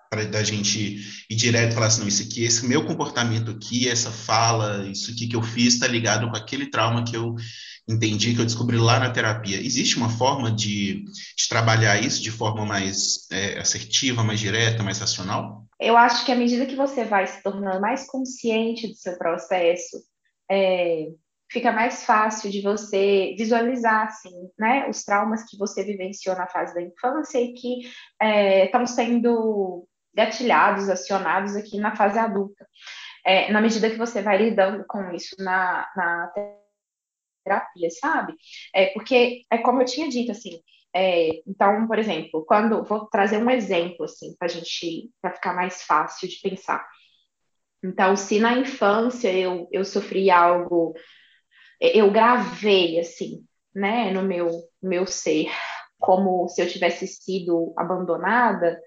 para 0.10 0.26
da 0.26 0.44
gente 0.44 0.98
ir 1.30 1.36
direto 1.36 1.72
e 1.72 1.74
falar 1.74 1.86
assim, 1.86 2.02
não, 2.02 2.08
isso 2.10 2.22
aqui, 2.22 2.44
esse 2.44 2.68
meu 2.68 2.86
comportamento 2.86 3.50
aqui, 3.50 3.88
essa 3.88 4.12
fala, 4.12 4.86
isso 4.90 5.10
aqui 5.10 5.26
que 5.26 5.38
eu 5.38 5.42
fiz 5.42 5.76
está 5.76 5.88
ligado 5.88 6.30
com 6.30 6.36
aquele 6.36 6.70
trauma 6.70 7.06
que 7.06 7.16
eu 7.16 7.34
entendi, 7.88 8.36
que 8.36 8.42
eu 8.42 8.46
descobri 8.46 8.78
lá 8.78 9.00
na 9.00 9.10
terapia. 9.10 9.58
Existe 9.58 9.96
uma 9.96 10.10
forma 10.10 10.52
de, 10.52 11.06
de 11.06 11.48
trabalhar 11.48 11.98
isso 11.98 12.22
de 12.22 12.30
forma 12.30 12.66
mais 12.66 13.26
é, 13.32 13.58
assertiva, 13.58 14.22
mais 14.22 14.42
direta, 14.42 14.84
mais 14.84 15.00
racional? 15.00 15.66
Eu 15.80 15.96
acho 15.96 16.26
que 16.26 16.32
à 16.32 16.36
medida 16.36 16.66
que 16.66 16.76
você 16.76 17.06
vai 17.06 17.26
se 17.26 17.42
tornando 17.42 17.80
mais 17.80 18.06
consciente 18.06 18.86
do 18.86 18.96
seu 18.96 19.18
processo, 19.18 20.04
é, 20.52 21.08
fica 21.54 21.72
mais 21.72 22.04
fácil 22.04 22.50
de 22.50 22.62
você 22.62 23.36
visualizar, 23.38 24.08
assim, 24.08 24.34
né, 24.58 24.90
os 24.90 25.04
traumas 25.04 25.44
que 25.44 25.56
você 25.56 25.84
vivenciou 25.84 26.36
na 26.36 26.48
fase 26.48 26.74
da 26.74 26.82
infância 26.82 27.40
e 27.40 27.54
que 27.54 27.82
estão 28.66 28.82
é, 28.82 28.88
sendo 28.88 29.88
gatilhados, 30.14 30.90
acionados 30.90 31.56
aqui 31.56 31.78
na 31.78 31.96
fase 31.96 32.18
adulta. 32.18 32.68
É, 33.24 33.52
na 33.52 33.62
medida 33.62 33.90
que 33.90 33.98
você 33.98 34.22
vai 34.22 34.38
lidando 34.38 34.84
com 34.88 35.12
isso 35.12 35.36
na, 35.38 35.88
na 35.96 36.34
terapia, 37.46 37.90
sabe? 37.92 38.34
É, 38.74 38.88
porque, 38.88 39.44
é 39.50 39.60
como 39.60 39.82
eu 39.82 39.86
tinha 39.86 40.10
dito, 40.10 40.32
assim, 40.32 40.60
é, 40.96 41.42
então, 41.48 41.88
por 41.88 42.00
exemplo, 42.00 42.44
quando 42.46 42.84
vou 42.84 43.06
trazer 43.08 43.38
um 43.38 43.50
exemplo 43.50 44.06
assim 44.06 44.36
para 44.38 44.48
gente 44.48 45.10
para 45.22 45.34
ficar 45.34 45.54
mais 45.54 45.84
fácil 45.84 46.28
de 46.28 46.40
pensar. 46.42 46.88
Então, 47.84 48.16
se 48.16 48.40
na 48.40 48.58
infância 48.58 49.32
eu, 49.32 49.68
eu 49.72 49.84
sofri 49.84 50.30
algo 50.30 50.94
eu 51.84 52.12
gravei 52.12 53.00
assim, 53.00 53.44
né, 53.76 54.12
no 54.12 54.24
meu 54.24 54.50
meu 54.82 55.06
ser, 55.06 55.50
como 56.00 56.48
se 56.48 56.62
eu 56.62 56.68
tivesse 56.68 57.08
sido 57.08 57.74
abandonada. 57.78 58.80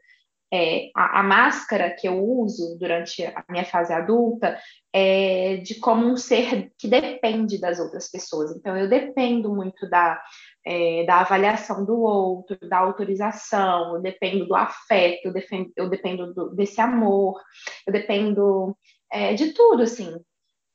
É, 0.52 0.90
a, 0.94 1.20
a, 1.20 1.22
máscara 1.24 1.90
que 1.90 2.06
eu 2.06 2.24
uso 2.24 2.78
durante 2.78 3.24
a 3.24 3.44
minha 3.50 3.64
fase 3.64 3.92
adulta 3.92 4.56
é 4.92 5.56
de 5.56 5.74
como 5.80 6.06
um 6.06 6.16
ser 6.16 6.72
que 6.78 6.86
depende 6.86 7.60
das 7.60 7.80
outras 7.80 8.08
pessoas. 8.08 8.54
Então, 8.54 8.76
eu 8.76 8.88
dependo 8.88 9.52
muito 9.52 9.90
da, 9.90 10.22
é, 10.64 11.04
da 11.04 11.20
avaliação 11.20 11.84
do 11.84 12.00
outro, 12.00 12.56
da 12.68 12.78
autorização, 12.78 13.96
eu 13.96 14.02
dependo 14.02 14.46
do 14.46 14.54
afeto, 14.54 15.26
eu, 15.26 15.32
defendo, 15.32 15.72
eu 15.74 15.90
dependo 15.90 16.32
do, 16.32 16.54
desse 16.54 16.80
amor, 16.80 17.40
eu 17.84 17.92
dependo 17.92 18.76
é, 19.12 19.34
de 19.34 19.52
tudo, 19.52 19.82
assim, 19.82 20.14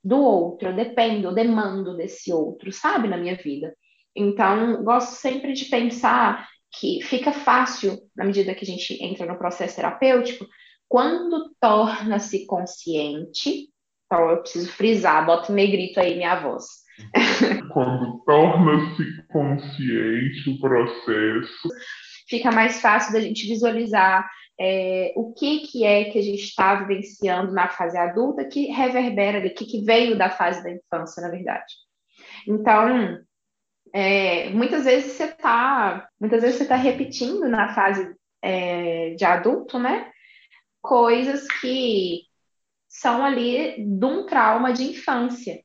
do 0.03 0.19
outro, 0.19 0.69
eu 0.69 0.75
dependo, 0.75 1.27
eu 1.27 1.33
demando 1.33 1.95
desse 1.95 2.33
outro, 2.33 2.71
sabe, 2.71 3.07
na 3.07 3.17
minha 3.17 3.35
vida. 3.35 3.75
Então, 4.15 4.83
gosto 4.83 5.15
sempre 5.15 5.53
de 5.53 5.65
pensar 5.65 6.47
que 6.73 7.01
fica 7.03 7.31
fácil, 7.31 7.97
na 8.15 8.25
medida 8.25 8.55
que 8.55 8.63
a 8.63 8.67
gente 8.67 9.03
entra 9.03 9.25
no 9.25 9.37
processo 9.37 9.75
terapêutico, 9.75 10.45
quando 10.87 11.51
torna-se 11.59 12.45
consciente, 12.45 13.69
então 14.05 14.29
eu 14.29 14.41
preciso 14.41 14.71
frisar, 14.71 15.25
bota 15.25 15.53
negrito 15.53 15.99
aí 15.99 16.15
minha 16.15 16.35
voz. 16.35 16.65
Quando 17.71 18.21
torna-se 18.25 19.27
consciente 19.27 20.49
o 20.49 20.59
processo. 20.59 21.69
Fica 22.31 22.49
mais 22.49 22.79
fácil 22.79 23.11
da 23.11 23.19
gente 23.19 23.45
visualizar 23.45 24.25
é, 24.57 25.11
o 25.17 25.33
que, 25.33 25.67
que 25.67 25.83
é 25.83 26.05
que 26.05 26.17
a 26.17 26.21
gente 26.21 26.43
está 26.43 26.75
vivenciando 26.75 27.51
na 27.51 27.67
fase 27.67 27.97
adulta 27.97 28.45
que 28.45 28.67
reverbera 28.67 29.37
ali, 29.37 29.49
que, 29.49 29.65
que 29.65 29.83
veio 29.83 30.17
da 30.17 30.29
fase 30.29 30.63
da 30.63 30.71
infância, 30.71 31.21
na 31.21 31.27
verdade. 31.27 31.73
Então, 32.47 33.19
é, 33.93 34.49
muitas 34.51 34.85
vezes 34.85 35.11
você 35.11 35.25
está, 35.25 36.07
muitas 36.17 36.41
vezes 36.41 36.55
você 36.55 36.63
está 36.63 36.77
repetindo 36.77 37.49
na 37.49 37.75
fase 37.75 38.15
é, 38.41 39.09
de 39.09 39.25
adulto, 39.25 39.77
né? 39.77 40.09
Coisas 40.81 41.45
que 41.59 42.21
são 42.87 43.25
ali 43.25 43.75
de 43.77 44.05
um 44.05 44.25
trauma 44.25 44.71
de 44.71 44.83
infância. 44.85 45.61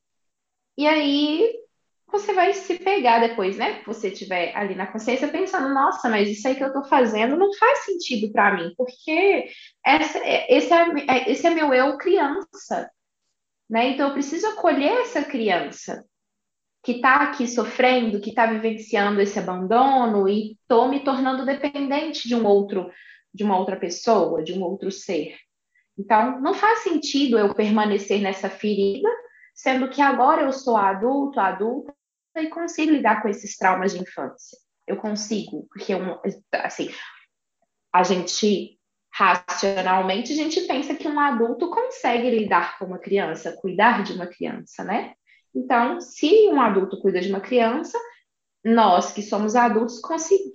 E 0.77 0.85
aí 0.85 1.49
você 2.09 2.33
vai 2.33 2.53
se 2.53 2.79
pegar 2.79 3.19
depois, 3.19 3.57
né? 3.57 3.81
Você 3.85 4.09
tiver 4.09 4.55
ali 4.55 4.75
na 4.75 4.87
consciência 4.87 5.27
pensando, 5.27 5.73
nossa, 5.73 6.09
mas 6.09 6.29
isso 6.29 6.47
aí 6.47 6.55
que 6.55 6.63
eu 6.63 6.71
tô 6.71 6.83
fazendo 6.85 7.37
não 7.37 7.53
faz 7.53 7.79
sentido 7.79 8.31
para 8.31 8.55
mim, 8.55 8.73
porque 8.77 9.49
essa, 9.85 10.19
esse, 10.49 10.73
é, 10.73 10.85
é, 11.07 11.31
esse 11.31 11.45
é 11.45 11.49
meu 11.49 11.73
eu 11.73 11.97
criança, 11.97 12.89
né? 13.69 13.89
Então 13.89 14.07
eu 14.07 14.13
preciso 14.13 14.47
acolher 14.47 15.01
essa 15.01 15.23
criança 15.23 16.05
que 16.83 16.93
está 16.93 17.17
aqui 17.17 17.45
sofrendo, 17.45 18.21
que 18.21 18.29
está 18.29 18.45
vivenciando 18.45 19.19
esse 19.19 19.37
abandono 19.37 20.29
e 20.29 20.53
estou 20.53 20.87
me 20.87 21.01
tornando 21.01 21.45
dependente 21.45 22.27
de 22.27 22.35
um 22.35 22.45
outro, 22.45 22.89
de 23.33 23.43
uma 23.43 23.59
outra 23.59 23.75
pessoa, 23.75 24.41
de 24.41 24.53
um 24.53 24.63
outro 24.63 24.89
ser. 24.89 25.35
Então, 25.97 26.39
não 26.39 26.53
faz 26.53 26.79
sentido 26.79 27.37
eu 27.37 27.53
permanecer 27.53 28.21
nessa 28.21 28.49
ferida, 28.49 29.09
sendo 29.57 29.89
que 29.89 30.01
agora 30.01 30.43
eu 30.43 30.53
sou 30.53 30.77
adulto, 30.77 31.39
adulta, 31.39 31.91
e 32.35 32.47
consigo 32.47 32.91
lidar 32.91 33.23
com 33.23 33.27
esses 33.27 33.57
traumas 33.57 33.91
de 33.91 33.99
infância. 33.99 34.55
Eu 34.85 34.97
consigo, 34.97 35.67
porque 35.71 35.93
assim, 36.53 36.89
a 37.91 38.03
gente 38.03 38.77
racionalmente 39.11 40.31
a 40.31 40.35
gente 40.35 40.61
pensa 40.61 40.93
que 40.93 41.07
um 41.07 41.19
adulto 41.19 41.71
consegue 41.71 42.29
lidar 42.29 42.77
com 42.77 42.85
uma 42.85 42.99
criança, 42.99 43.57
cuidar 43.59 44.03
de 44.03 44.13
uma 44.13 44.27
criança, 44.27 44.83
né? 44.83 45.13
Então, 45.55 45.99
se 45.99 46.47
um 46.49 46.61
adulto 46.61 47.01
cuida 47.01 47.19
de 47.19 47.29
uma 47.29 47.39
criança, 47.41 47.97
nós 48.63 49.11
que 49.11 49.23
somos 49.23 49.55
adultos, 49.55 49.99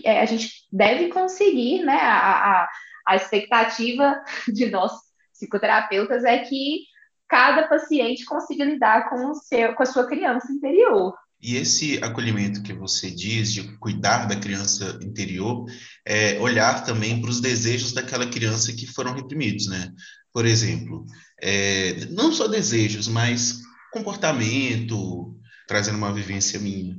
é, 0.05 0.21
a 0.21 0.27
gente 0.27 0.49
deve 0.71 1.09
conseguir, 1.09 1.83
né? 1.83 1.99
A, 2.01 2.63
a, 2.63 2.69
a 3.05 3.17
expectativa 3.17 4.23
de 4.47 4.71
nós 4.71 4.93
psicoterapeutas 5.33 6.23
é 6.23 6.39
que 6.39 6.92
cada 7.33 7.67
paciente 7.67 8.27
consiga 8.27 8.63
lidar 8.63 9.09
com, 9.09 9.31
o 9.31 9.35
seu, 9.35 9.73
com 9.75 9.83
a 9.83 9.87
sua 9.87 10.07
criança 10.07 10.53
interior. 10.53 11.15
E 11.41 11.57
esse 11.57 11.97
acolhimento 12.05 12.63
que 12.63 12.75
você 12.75 13.11
diz 13.11 13.55
de 13.55 13.75
cuidar 13.79 14.27
da 14.27 14.37
criança 14.37 14.99
interior 15.01 15.65
é 16.05 16.39
olhar 16.39 16.85
também 16.85 17.23
para 17.23 17.31
os 17.31 17.41
desejos 17.41 17.95
daquela 17.95 18.27
criança 18.27 18.75
que 18.75 18.87
foram 18.87 19.15
reprimidos, 19.15 19.67
né? 19.67 19.91
Por 20.31 20.45
exemplo, 20.45 21.07
é, 21.41 22.05
não 22.11 22.31
só 22.33 22.47
desejos, 22.47 23.09
mas 23.09 23.63
comportamento, 23.91 25.35
trazendo 25.67 25.97
uma 25.97 26.13
vivência 26.13 26.61
minha. 26.61 26.95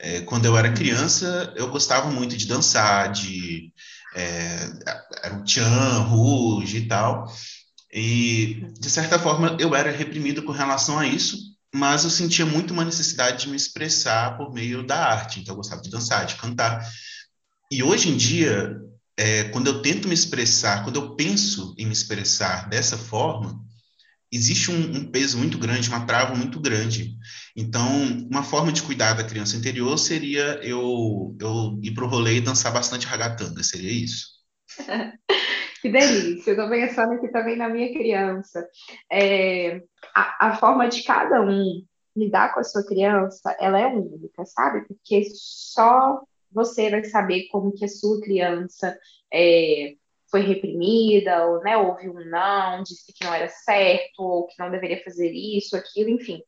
É, 0.00 0.22
quando 0.22 0.44
eu 0.44 0.58
era 0.58 0.72
criança, 0.72 1.54
eu 1.56 1.70
gostava 1.70 2.10
muito 2.10 2.36
de 2.36 2.48
dançar, 2.48 3.12
de 3.12 3.72
é, 4.16 4.58
era 5.22 5.36
o 5.36 5.44
tchan, 5.44 6.00
ruge 6.00 6.78
e 6.78 6.88
tal. 6.88 7.28
E, 7.92 8.66
de 8.78 8.90
certa 8.90 9.18
forma, 9.18 9.56
eu 9.58 9.74
era 9.74 9.90
reprimido 9.90 10.42
com 10.42 10.52
relação 10.52 10.98
a 10.98 11.06
isso, 11.06 11.38
mas 11.74 12.04
eu 12.04 12.10
sentia 12.10 12.44
muito 12.44 12.72
uma 12.72 12.84
necessidade 12.84 13.44
de 13.44 13.48
me 13.48 13.56
expressar 13.56 14.36
por 14.36 14.52
meio 14.52 14.86
da 14.86 14.96
arte. 14.96 15.40
Então, 15.40 15.52
eu 15.52 15.56
gostava 15.56 15.82
de 15.82 15.90
dançar, 15.90 16.26
de 16.26 16.36
cantar. 16.36 16.86
E 17.70 17.82
hoje 17.82 18.08
em 18.08 18.16
dia, 18.16 18.76
é, 19.16 19.44
quando 19.44 19.66
eu 19.66 19.82
tento 19.82 20.08
me 20.08 20.14
expressar, 20.14 20.84
quando 20.84 20.96
eu 20.96 21.16
penso 21.16 21.74
em 21.78 21.86
me 21.86 21.92
expressar 21.92 22.68
dessa 22.68 22.96
forma, 22.96 23.60
existe 24.30 24.70
um, 24.70 24.96
um, 24.96 25.10
peso 25.10 25.38
muito 25.38 25.58
grande, 25.58 25.88
uma 25.88 26.06
trava 26.06 26.34
muito 26.34 26.60
grande. 26.60 27.16
Então, 27.56 27.88
uma 28.30 28.42
forma 28.42 28.70
de 28.70 28.82
cuidar 28.82 29.14
da 29.14 29.24
criança 29.24 29.56
interior 29.56 29.98
seria 29.98 30.60
eu, 30.62 31.36
eu 31.40 31.78
ir 31.82 31.92
para 31.94 32.04
o 32.04 32.08
rolê 32.08 32.36
e 32.36 32.40
dançar 32.40 32.72
bastante 32.72 33.06
ragatanga, 33.06 33.62
seria 33.62 33.90
isso. 33.90 34.26
que 35.80 35.88
delícia, 35.88 36.50
eu 36.50 36.54
estou 36.54 36.68
pensando 36.68 37.12
aqui 37.14 37.28
também 37.28 37.56
na 37.56 37.68
minha 37.68 37.92
criança. 37.92 38.68
É, 39.10 39.82
a, 40.14 40.48
a 40.48 40.56
forma 40.56 40.88
de 40.88 41.02
cada 41.02 41.40
um 41.40 41.84
lidar 42.16 42.52
com 42.52 42.60
a 42.60 42.64
sua 42.64 42.84
criança, 42.84 43.56
ela 43.60 43.80
é 43.80 43.86
única, 43.86 44.44
sabe? 44.44 44.86
Porque 44.86 45.24
só 45.34 46.20
você 46.50 46.90
vai 46.90 47.04
saber 47.04 47.48
como 47.48 47.72
que 47.72 47.84
a 47.84 47.88
sua 47.88 48.20
criança 48.20 48.98
é, 49.32 49.94
foi 50.30 50.40
reprimida, 50.40 51.46
ou 51.46 51.60
né, 51.62 51.76
houve 51.76 52.08
um 52.08 52.24
não, 52.28 52.82
disse 52.82 53.12
que 53.12 53.24
não 53.24 53.32
era 53.32 53.48
certo, 53.48 54.20
ou 54.20 54.46
que 54.46 54.54
não 54.58 54.70
deveria 54.70 55.02
fazer 55.02 55.30
isso, 55.30 55.76
aquilo, 55.76 56.10
enfim. 56.10 56.42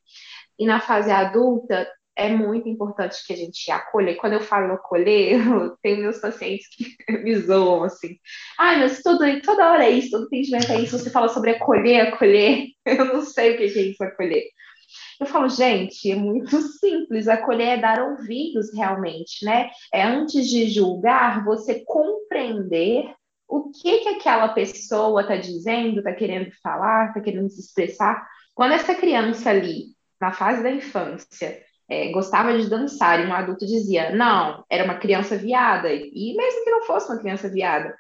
E 0.59 0.67
na 0.67 0.81
fase 0.81 1.11
adulta, 1.11 1.89
é 2.21 2.29
muito 2.29 2.69
importante 2.69 3.27
que 3.27 3.33
a 3.33 3.37
gente 3.37 3.71
acolha. 3.71 4.15
Quando 4.17 4.35
eu 4.35 4.41
falo 4.41 4.75
acolher, 4.75 5.41
eu 5.47 5.77
tenho 5.83 6.03
meus 6.03 6.19
pacientes 6.19 6.69
que 6.69 6.95
me 7.25 7.35
zoam 7.39 7.85
assim. 7.85 8.19
Ai, 8.59 8.79
mas 8.79 9.03
tudo, 9.03 9.25
toda 9.41 9.71
hora 9.71 9.87
é 9.87 9.91
isso, 9.91 10.11
todo 10.11 10.27
atendimento 10.27 10.71
é 10.71 10.81
isso. 10.81 10.99
Você 10.99 11.11
fala 11.11 11.29
sobre 11.29 11.53
acolher, 11.53 12.09
acolher. 12.09 12.67
Eu 12.85 13.07
não 13.07 13.23
sei 13.23 13.55
o 13.55 13.57
que 13.57 13.63
é 13.63 13.67
isso, 13.67 14.05
acolher. 14.05 14.45
Eu 15.19 15.27
falo, 15.27 15.49
gente, 15.49 16.11
é 16.11 16.15
muito 16.15 16.61
simples. 16.61 17.27
Acolher 17.27 17.79
é 17.79 17.81
dar 17.81 18.03
ouvidos 18.03 18.75
realmente, 18.75 19.45
né? 19.45 19.71
É 19.93 20.03
antes 20.03 20.49
de 20.49 20.69
julgar, 20.69 21.45
você 21.45 21.83
compreender 21.85 23.15
o 23.49 23.71
que 23.71 23.99
que 24.01 24.09
aquela 24.09 24.49
pessoa 24.49 25.23
está 25.23 25.37
dizendo, 25.37 25.99
está 25.99 26.13
querendo 26.13 26.51
falar, 26.63 27.09
está 27.09 27.21
querendo 27.21 27.49
se 27.49 27.61
expressar. 27.61 28.27
Quando 28.55 28.73
essa 28.73 28.95
criança 28.95 29.51
ali, 29.51 29.95
na 30.21 30.33
fase 30.33 30.63
da 30.63 30.71
infância, 30.71 31.63
é, 31.91 32.13
gostava 32.13 32.57
de 32.57 32.71
dançar 32.71 33.21
e 33.21 33.27
um 33.27 33.35
adulto 33.35 33.67
dizia, 33.67 34.15
não, 34.15 34.65
era 34.71 34.85
uma 34.85 34.95
criança 34.95 35.37
viada, 35.37 35.93
e 35.93 36.35
mesmo 36.37 36.65
que 36.65 36.71
não 36.71 36.83
fosse 36.83 37.11
uma 37.11 37.19
criança 37.19 37.49
viada, 37.49 37.97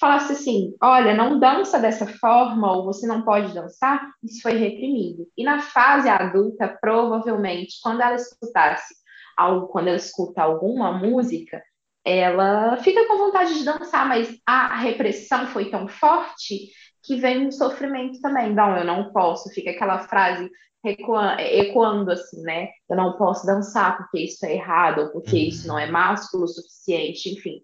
falasse 0.00 0.32
assim, 0.32 0.74
olha, 0.82 1.14
não 1.14 1.38
dança 1.38 1.78
dessa 1.78 2.06
forma, 2.06 2.72
ou 2.72 2.86
você 2.86 3.06
não 3.06 3.22
pode 3.22 3.52
dançar, 3.52 4.10
isso 4.22 4.40
foi 4.40 4.52
reprimido. 4.52 5.26
E 5.36 5.44
na 5.44 5.60
fase 5.60 6.08
adulta, 6.08 6.76
provavelmente, 6.80 7.78
quando 7.82 8.00
ela 8.00 8.14
escutasse 8.14 8.94
algo, 9.36 9.68
quando 9.68 9.88
ela 9.88 9.96
escuta 9.96 10.42
alguma 10.42 10.90
música, 10.92 11.62
ela 12.04 12.76
fica 12.78 13.06
com 13.06 13.18
vontade 13.18 13.54
de 13.54 13.64
dançar, 13.64 14.08
mas 14.08 14.36
a 14.46 14.76
repressão 14.76 15.46
foi 15.48 15.70
tão 15.70 15.86
forte 15.86 16.70
que 17.02 17.16
vem 17.16 17.46
um 17.46 17.52
sofrimento 17.52 18.20
também. 18.20 18.52
Não, 18.52 18.76
eu 18.76 18.84
não 18.84 19.12
posso. 19.12 19.50
Fica 19.50 19.70
aquela 19.70 20.00
frase 20.00 20.50
ecoando 20.84 22.10
assim, 22.10 22.42
né? 22.42 22.68
Eu 22.88 22.96
não 22.96 23.16
posso 23.16 23.46
dançar 23.46 23.96
porque 23.96 24.20
isso 24.20 24.44
é 24.44 24.54
errado, 24.54 25.02
ou 25.02 25.08
porque 25.10 25.36
isso 25.36 25.66
não 25.66 25.78
é 25.78 25.90
másculo 25.90 26.44
o 26.44 26.48
suficiente, 26.48 27.30
enfim. 27.30 27.60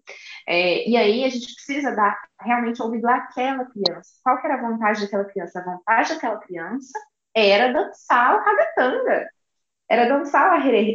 É, 0.47 0.89
e 0.89 0.97
aí 0.97 1.23
a 1.23 1.29
gente 1.29 1.53
precisa 1.53 1.95
dar 1.95 2.17
realmente 2.39 2.81
ouvido 2.81 3.07
àquela 3.07 3.65
criança. 3.65 4.11
Qual 4.23 4.39
que 4.39 4.47
era 4.47 4.55
a 4.55 4.69
vontade 4.69 5.01
daquela 5.01 5.25
criança? 5.25 5.59
A 5.59 5.63
vontade 5.63 6.13
daquela 6.13 6.37
criança 6.37 6.99
era 7.35 7.71
dançar 7.71 8.35
o 8.35 8.43
ragatanga, 8.43 9.27
era 9.89 10.05
dançar 10.09 10.51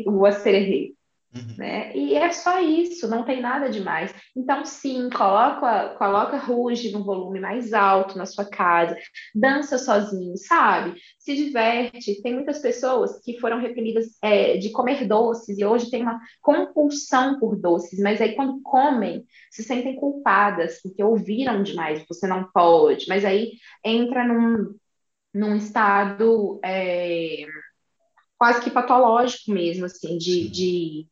o 0.06 0.26
acererê. 0.26 0.95
Uhum. 1.36 1.56
Né? 1.56 1.96
E 1.96 2.14
é 2.14 2.32
só 2.32 2.60
isso, 2.60 3.08
não 3.08 3.24
tem 3.24 3.40
nada 3.40 3.68
demais. 3.68 4.14
Então, 4.34 4.64
sim, 4.64 5.10
coloca, 5.10 5.94
coloca 5.98 6.36
Ruge 6.36 6.90
no 6.92 7.04
volume 7.04 7.40
mais 7.40 7.72
alto 7.72 8.16
na 8.16 8.26
sua 8.26 8.44
casa, 8.44 8.96
dança 9.34 9.78
sozinho, 9.78 10.36
sabe? 10.36 10.98
Se 11.18 11.34
diverte. 11.34 12.22
Tem 12.22 12.34
muitas 12.34 12.58
pessoas 12.58 13.20
que 13.22 13.38
foram 13.38 13.60
reprimidas 13.60 14.16
é, 14.22 14.56
de 14.56 14.70
comer 14.70 15.06
doces 15.06 15.58
e 15.58 15.64
hoje 15.64 15.90
tem 15.90 16.02
uma 16.02 16.20
compulsão 16.40 17.38
por 17.38 17.56
doces, 17.56 17.98
mas 18.00 18.20
aí 18.20 18.34
quando 18.34 18.60
comem, 18.62 19.24
se 19.50 19.62
sentem 19.62 19.96
culpadas 19.96 20.80
porque 20.82 21.02
ouviram 21.02 21.62
demais, 21.62 22.04
você 22.08 22.26
não 22.26 22.50
pode, 22.52 23.06
mas 23.08 23.24
aí 23.24 23.52
entra 23.84 24.26
num, 24.26 24.74
num 25.34 25.56
estado. 25.56 26.60
É, 26.64 27.46
quase 28.38 28.62
que 28.62 28.70
patológico 28.70 29.50
mesmo, 29.50 29.86
assim, 29.86 30.18
de, 30.18 30.48
de 30.48 31.08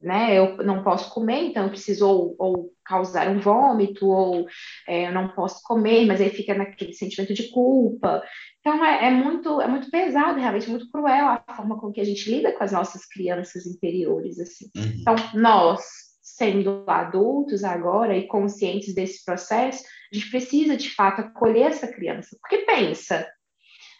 né? 0.00 0.36
Eu 0.36 0.56
não 0.58 0.82
posso 0.82 1.12
comer, 1.12 1.44
então 1.44 1.64
eu 1.64 1.70
preciso 1.70 2.08
ou, 2.08 2.34
ou 2.38 2.72
causar 2.84 3.28
um 3.28 3.38
vômito, 3.38 4.06
ou 4.06 4.46
é, 4.88 5.08
eu 5.08 5.12
não 5.12 5.28
posso 5.28 5.62
comer, 5.62 6.06
mas 6.06 6.20
aí 6.20 6.30
fica 6.30 6.54
naquele 6.54 6.94
sentimento 6.94 7.34
de 7.34 7.50
culpa. 7.50 8.22
Então 8.60 8.84
é, 8.84 9.08
é, 9.08 9.10
muito 9.10 9.60
é 9.60 9.66
muito 9.66 9.90
pesado, 9.90 10.40
realmente 10.40 10.70
muito 10.70 10.90
cruel 10.90 11.26
a 11.26 11.44
forma 11.54 11.78
com 11.78 11.92
que 11.92 12.00
a 12.00 12.04
gente 12.04 12.30
lida 12.30 12.52
com 12.52 12.64
as 12.64 12.72
nossas 12.72 13.04
crianças 13.06 13.66
interiores, 13.66 14.38
assim. 14.38 14.70
Uhum. 14.74 15.00
Então 15.00 15.14
nós 15.34 15.82
sendo 16.22 16.84
adultos 16.86 17.64
agora 17.64 18.16
e 18.16 18.26
conscientes 18.26 18.94
desse 18.94 19.22
processo, 19.24 19.84
a 20.10 20.16
gente 20.16 20.30
precisa 20.30 20.74
de 20.74 20.88
fato 20.88 21.20
acolher 21.20 21.66
essa 21.66 21.86
criança, 21.86 22.34
porque 22.40 22.64
pensa, 22.64 23.28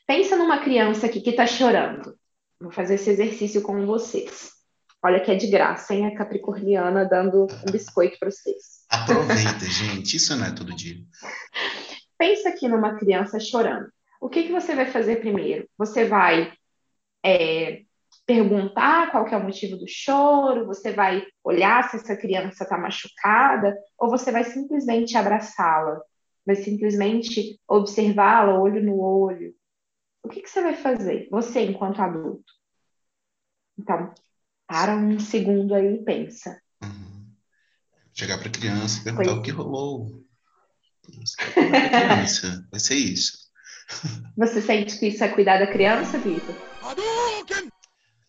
pensa 0.07 0.37
numa 0.37 0.61
criança 0.61 1.07
aqui 1.07 1.21
que 1.21 1.31
está 1.31 1.47
chorando. 1.47 2.17
Vou 2.59 2.71
fazer 2.71 2.95
esse 2.95 3.11
exercício 3.11 3.61
com 3.61 3.85
vocês 3.85 4.60
Olha 5.03 5.21
que 5.21 5.31
é 5.31 5.35
de 5.35 5.47
graça, 5.47 5.95
hein? 5.95 6.07
A 6.07 6.15
Capricorniana 6.15 7.07
dando 7.07 7.47
um 7.67 7.73
biscoito 7.73 8.19
para 8.19 8.31
vocês. 8.31 8.85
Aproveita, 8.91 9.65
gente. 9.65 10.17
Isso 10.17 10.37
não 10.37 10.47
é 10.47 10.55
todo 10.55 10.77
dia. 10.77 10.97
Pensa 12.19 12.51
aqui 12.51 12.69
numa 12.69 12.99
criança 12.99 13.41
chorando. 13.41 13.91
O 14.21 14.29
que, 14.29 14.43
que 14.43 14.53
você 14.53 14.75
vai 14.75 14.85
fazer 14.85 15.17
primeiro? 15.17 15.67
Você 15.79 16.05
vai 16.05 16.53
é, 17.25 17.83
perguntar 18.27 19.11
qual 19.11 19.27
é 19.27 19.37
o 19.39 19.43
motivo 19.43 19.79
do 19.79 19.87
choro? 19.89 20.67
Você 20.67 20.93
vai 20.93 21.25
olhar 21.43 21.89
se 21.89 21.97
essa 21.97 22.15
criança 22.15 22.65
está 22.65 22.77
machucada? 22.77 23.75
Ou 23.99 24.11
você 24.11 24.31
vai 24.31 24.45
simplesmente 24.45 25.17
abraçá-la? 25.17 25.99
Vai 26.45 26.57
simplesmente 26.57 27.59
observá-la 27.67 28.59
olho 28.59 28.83
no 28.83 29.01
olho? 29.01 29.55
O 30.23 30.29
que, 30.29 30.43
que 30.43 30.51
você 30.51 30.61
vai 30.61 30.75
fazer? 30.75 31.27
Você, 31.31 31.63
enquanto 31.63 32.03
adulto. 32.03 32.53
Então, 33.79 34.13
para 34.71 34.95
um 34.97 35.19
segundo 35.19 35.75
aí 35.75 35.97
e 35.97 36.05
pensa. 36.05 36.57
Uhum. 36.81 37.27
Chegar 38.15 38.39
para 38.39 38.47
a 38.47 38.53
criança 38.53 39.01
e 39.01 39.03
perguntar 39.03 39.33
o 39.33 39.43
que 39.43 39.51
rolou. 39.51 40.25
criança. 41.37 42.65
Vai 42.71 42.79
ser 42.79 42.95
isso. 42.95 43.33
Você 44.37 44.63
sente 44.63 44.97
que 44.97 45.09
isso 45.09 45.25
é 45.25 45.29
cuidar 45.29 45.59
da 45.59 45.67
criança, 45.67 46.17
Vitor? 46.19 46.55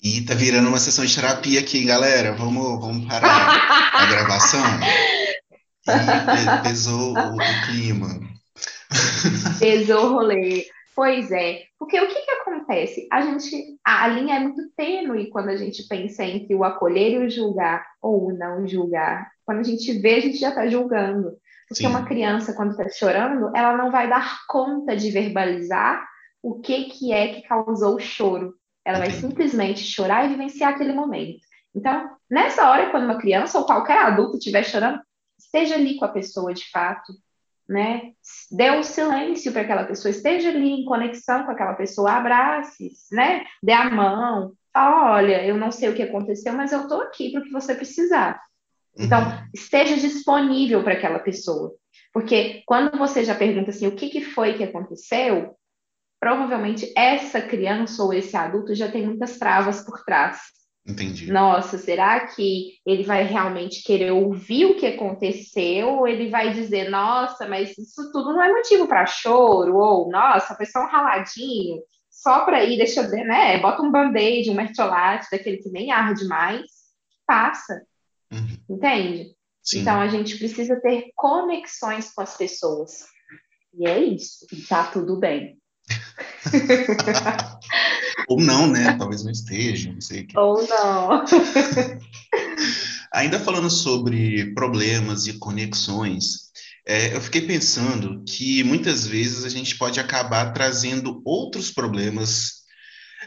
E 0.01 0.21
tá 0.25 0.33
virando 0.33 0.67
uma 0.67 0.79
sessão 0.79 1.05
de 1.05 1.13
terapia 1.13 1.59
aqui, 1.59 1.85
galera. 1.85 2.33
Vamos, 2.33 2.81
vamos 2.81 3.05
parar 3.07 3.93
a 3.93 4.05
gravação. 4.07 4.63
E 5.83 6.63
pesou 6.63 7.13
o, 7.17 7.37
clima. 7.65 8.19
Pesou 9.57 10.05
o 10.05 10.13
rolê. 10.13 10.67
Pois 10.95 11.31
é, 11.31 11.63
porque 11.79 11.99
o 11.99 12.07
que 12.07 12.20
acontece? 12.51 13.07
A 13.11 13.21
gente, 13.21 13.77
a, 13.85 14.05
a 14.05 14.07
linha 14.07 14.35
é 14.35 14.39
muito 14.39 14.69
tênue 14.75 15.29
quando 15.29 15.49
a 15.49 15.55
gente 15.55 15.87
pensa 15.87 16.23
entre 16.23 16.53
o 16.53 16.63
acolher 16.63 17.13
e 17.13 17.25
o 17.25 17.29
julgar, 17.29 17.85
ou 18.01 18.27
o 18.27 18.33
não 18.33 18.67
julgar. 18.67 19.31
Quando 19.45 19.59
a 19.59 19.63
gente 19.63 19.91
vê, 19.99 20.15
a 20.15 20.19
gente 20.19 20.37
já 20.37 20.49
está 20.49 20.67
julgando. 20.67 21.37
Porque 21.67 21.83
Sim. 21.83 21.87
uma 21.87 22.05
criança, 22.05 22.53
quando 22.53 22.71
está 22.71 22.87
chorando, 22.89 23.51
ela 23.55 23.77
não 23.77 23.91
vai 23.91 24.09
dar 24.09 24.41
conta 24.47 24.95
de 24.95 25.09
verbalizar 25.09 26.05
o 26.41 26.59
que, 26.59 26.85
que 26.85 27.13
é 27.13 27.29
que 27.33 27.47
causou 27.47 27.95
o 27.95 27.99
choro. 27.99 28.55
Ela 28.83 28.99
vai 28.99 29.11
simplesmente 29.11 29.79
chorar 29.81 30.25
e 30.25 30.29
vivenciar 30.29 30.73
aquele 30.73 30.91
momento. 30.91 31.39
Então, 31.73 32.09
nessa 32.29 32.69
hora, 32.69 32.89
quando 32.89 33.05
uma 33.05 33.19
criança 33.19 33.57
ou 33.57 33.65
qualquer 33.65 33.97
adulto 33.99 34.37
estiver 34.37 34.63
chorando, 34.63 34.99
esteja 35.39 35.75
ali 35.75 35.97
com 35.97 36.05
a 36.05 36.09
pessoa 36.09 36.53
de 36.53 36.69
fato, 36.69 37.13
né? 37.71 38.11
Dê 38.51 38.69
um 38.71 38.83
silêncio 38.83 39.51
para 39.51 39.61
aquela 39.61 39.85
pessoa, 39.85 40.11
esteja 40.11 40.49
ali 40.49 40.69
em 40.69 40.85
conexão 40.85 41.45
com 41.45 41.51
aquela 41.51 41.73
pessoa, 41.73 42.11
abrace, 42.11 42.91
né? 43.11 43.45
Dê 43.63 43.71
a 43.71 43.89
mão, 43.89 44.53
fala, 44.73 45.13
olha, 45.13 45.45
eu 45.45 45.57
não 45.57 45.71
sei 45.71 45.89
o 45.89 45.95
que 45.95 46.03
aconteceu, 46.03 46.53
mas 46.53 46.71
eu 46.71 46.81
estou 46.81 47.01
aqui 47.01 47.31
para 47.31 47.41
o 47.41 47.43
que 47.43 47.51
você 47.51 47.73
precisar. 47.73 48.41
Então, 48.97 49.21
uhum. 49.21 49.47
esteja 49.53 49.95
disponível 49.95 50.83
para 50.83 50.93
aquela 50.93 51.19
pessoa. 51.19 51.73
Porque 52.13 52.61
quando 52.65 52.97
você 52.97 53.23
já 53.23 53.33
pergunta 53.33 53.69
assim, 53.69 53.87
o 53.87 53.95
que, 53.95 54.09
que 54.09 54.21
foi 54.21 54.55
que 54.55 54.65
aconteceu, 54.65 55.55
provavelmente 56.19 56.91
essa 56.95 57.41
criança 57.41 58.03
ou 58.03 58.13
esse 58.13 58.35
adulto 58.35 58.75
já 58.75 58.91
tem 58.91 59.05
muitas 59.05 59.39
travas 59.39 59.81
por 59.83 60.03
trás. 60.03 60.39
Entendi. 60.85 61.31
Nossa, 61.31 61.77
será 61.77 62.27
que 62.27 62.73
ele 62.85 63.03
vai 63.03 63.23
realmente 63.23 63.83
querer 63.83 64.11
ouvir 64.11 64.65
o 64.65 64.75
que 64.77 64.87
aconteceu? 64.87 65.89
Ou 65.89 66.07
ele 66.07 66.29
vai 66.29 66.51
dizer, 66.53 66.89
nossa, 66.89 67.47
mas 67.47 67.77
isso 67.77 68.11
tudo 68.11 68.33
não 68.33 68.43
é 68.43 68.51
motivo 68.51 68.87
para 68.87 69.05
choro? 69.05 69.77
Ou, 69.77 70.09
nossa, 70.09 70.55
foi 70.55 70.65
só 70.65 70.79
um 70.83 70.87
raladinho? 70.87 71.81
só 72.21 72.45
para 72.45 72.63
ir, 72.63 72.77
deixa, 72.77 73.07
né? 73.07 73.57
Bota 73.59 73.81
um 73.81 73.91
band-aid, 73.91 74.49
um 74.49 74.53
mertiolate, 74.53 75.27
daquele 75.31 75.57
que 75.57 75.69
nem 75.69 75.91
arde 75.91 76.25
mais, 76.25 76.61
passa. 77.25 77.81
Uhum. 78.31 78.57
Entende? 78.69 79.35
Sim. 79.63 79.79
Então 79.79 79.99
a 79.99 80.07
gente 80.07 80.37
precisa 80.37 80.79
ter 80.81 81.11
conexões 81.15 82.13
com 82.13 82.21
as 82.21 82.37
pessoas. 82.37 83.05
E 83.73 83.87
é 83.87 83.97
isso, 83.99 84.45
e 84.51 84.61
tá 84.61 84.83
tudo 84.83 85.17
bem. 85.17 85.57
Ou 88.27 88.39
não, 88.39 88.67
né? 88.67 88.95
Talvez 88.97 89.23
não 89.23 89.31
esteja, 89.31 89.91
não 89.91 90.01
sei. 90.01 90.27
Ou 90.35 90.67
não. 90.67 91.25
Ainda 93.13 93.39
falando 93.39 93.69
sobre 93.69 94.53
problemas 94.53 95.27
e 95.27 95.33
conexões, 95.33 96.51
é, 96.87 97.15
eu 97.15 97.21
fiquei 97.21 97.41
pensando 97.41 98.23
que 98.25 98.63
muitas 98.63 99.05
vezes 99.05 99.43
a 99.45 99.49
gente 99.49 99.77
pode 99.77 99.99
acabar 99.99 100.51
trazendo 100.51 101.21
outros 101.25 101.71
problemas, 101.71 102.61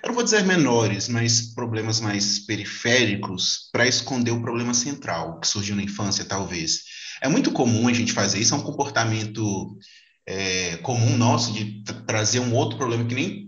eu 0.03 0.09
não 0.09 0.15
vou 0.15 0.25
dizer 0.25 0.43
menores, 0.43 1.09
mas 1.09 1.53
problemas 1.55 2.01
mais 2.01 2.41
periféricos 2.41 3.69
para 3.73 3.87
esconder 3.87 4.33
o 4.33 4.41
problema 4.41 4.75
central 4.75 5.39
que 5.39 5.47
surgiu 5.47 5.77
na 5.77 5.83
infância, 5.83 6.25
talvez. 6.25 6.81
É 7.23 7.29
muito 7.29 7.53
comum 7.53 7.87
a 7.87 7.93
gente 7.93 8.13
fazer 8.13 8.39
isso, 8.39 8.55
é 8.55 8.57
um 8.57 8.63
comportamento 8.63 9.79
é, 10.27 10.77
comum 10.79 11.17
nosso 11.17 11.53
de 11.53 11.83
trazer 12.07 12.41
um 12.41 12.55
outro 12.55 12.79
problema 12.79 13.05
que 13.05 13.15
nem 13.15 13.44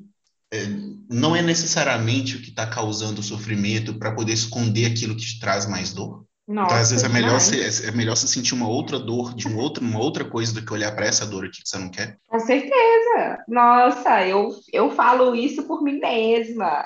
não 1.10 1.34
é 1.34 1.42
necessariamente 1.42 2.36
o 2.36 2.42
que 2.42 2.50
está 2.50 2.66
causando 2.66 3.20
o 3.20 3.24
sofrimento 3.24 3.98
para 3.98 4.12
poder 4.12 4.32
esconder 4.32 4.86
aquilo 4.86 5.16
que 5.16 5.24
te 5.24 5.40
traz 5.40 5.66
mais 5.66 5.92
dor. 5.92 6.24
Nossa, 6.46 6.66
então, 6.66 6.82
às 6.82 6.90
vezes 6.90 7.04
é 7.04 7.08
melhor, 7.08 7.40
se, 7.40 7.88
é 7.88 7.90
melhor 7.90 8.16
se 8.16 8.28
sentir 8.28 8.54
uma 8.54 8.68
outra 8.68 9.00
dor 9.00 9.34
de 9.34 9.48
um 9.48 9.58
outro, 9.58 9.84
uma 9.84 9.98
outra 9.98 10.24
coisa 10.24 10.54
do 10.54 10.64
que 10.64 10.72
olhar 10.72 10.94
para 10.94 11.06
essa 11.06 11.26
dor 11.26 11.44
aqui 11.44 11.60
que 11.60 11.68
você 11.68 11.76
não 11.76 11.90
quer. 11.90 12.18
Com 12.28 12.38
certeza. 12.38 13.44
Nossa, 13.48 14.24
eu, 14.24 14.50
eu 14.72 14.90
falo 14.92 15.34
isso 15.34 15.64
por 15.64 15.82
mim 15.82 15.98
mesma. 15.98 16.84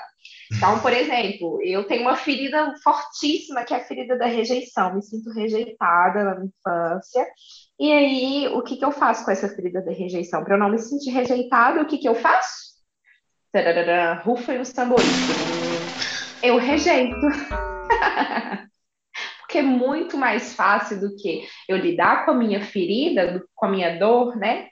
Então, 0.51 0.79
por 0.79 0.91
exemplo, 0.91 1.59
eu 1.61 1.83
tenho 1.83 2.01
uma 2.01 2.15
ferida 2.15 2.73
fortíssima, 2.83 3.63
que 3.63 3.73
é 3.73 3.77
a 3.77 3.83
ferida 3.83 4.17
da 4.17 4.25
rejeição. 4.25 4.95
Me 4.95 5.03
sinto 5.03 5.29
rejeitada 5.29 6.23
na 6.23 6.45
infância. 6.45 7.27
E 7.79 7.91
aí, 7.91 8.47
o 8.47 8.63
que, 8.63 8.77
que 8.77 8.83
eu 8.83 8.91
faço 8.91 9.23
com 9.23 9.31
essa 9.31 9.47
ferida 9.47 9.81
da 9.81 9.91
rejeição? 9.91 10.43
Para 10.43 10.55
eu 10.55 10.59
não 10.59 10.69
me 10.69 10.79
sentir 10.79 11.11
rejeitada, 11.11 11.81
o 11.81 11.85
que, 11.85 11.99
que 11.99 12.09
eu 12.09 12.15
faço? 12.15 12.70
Tararara, 13.51 14.21
rufem 14.21 14.59
os 14.59 14.71
tambores. 14.71 15.05
Eu 16.41 16.57
rejeito. 16.57 17.15
Porque 19.41 19.57
é 19.57 19.61
muito 19.61 20.17
mais 20.17 20.53
fácil 20.53 20.99
do 20.99 21.15
que 21.17 21.45
eu 21.67 21.75
lidar 21.77 22.25
com 22.25 22.31
a 22.31 22.35
minha 22.35 22.63
ferida, 22.63 23.43
com 23.53 23.65
a 23.65 23.69
minha 23.69 23.99
dor, 23.99 24.37
né? 24.37 24.69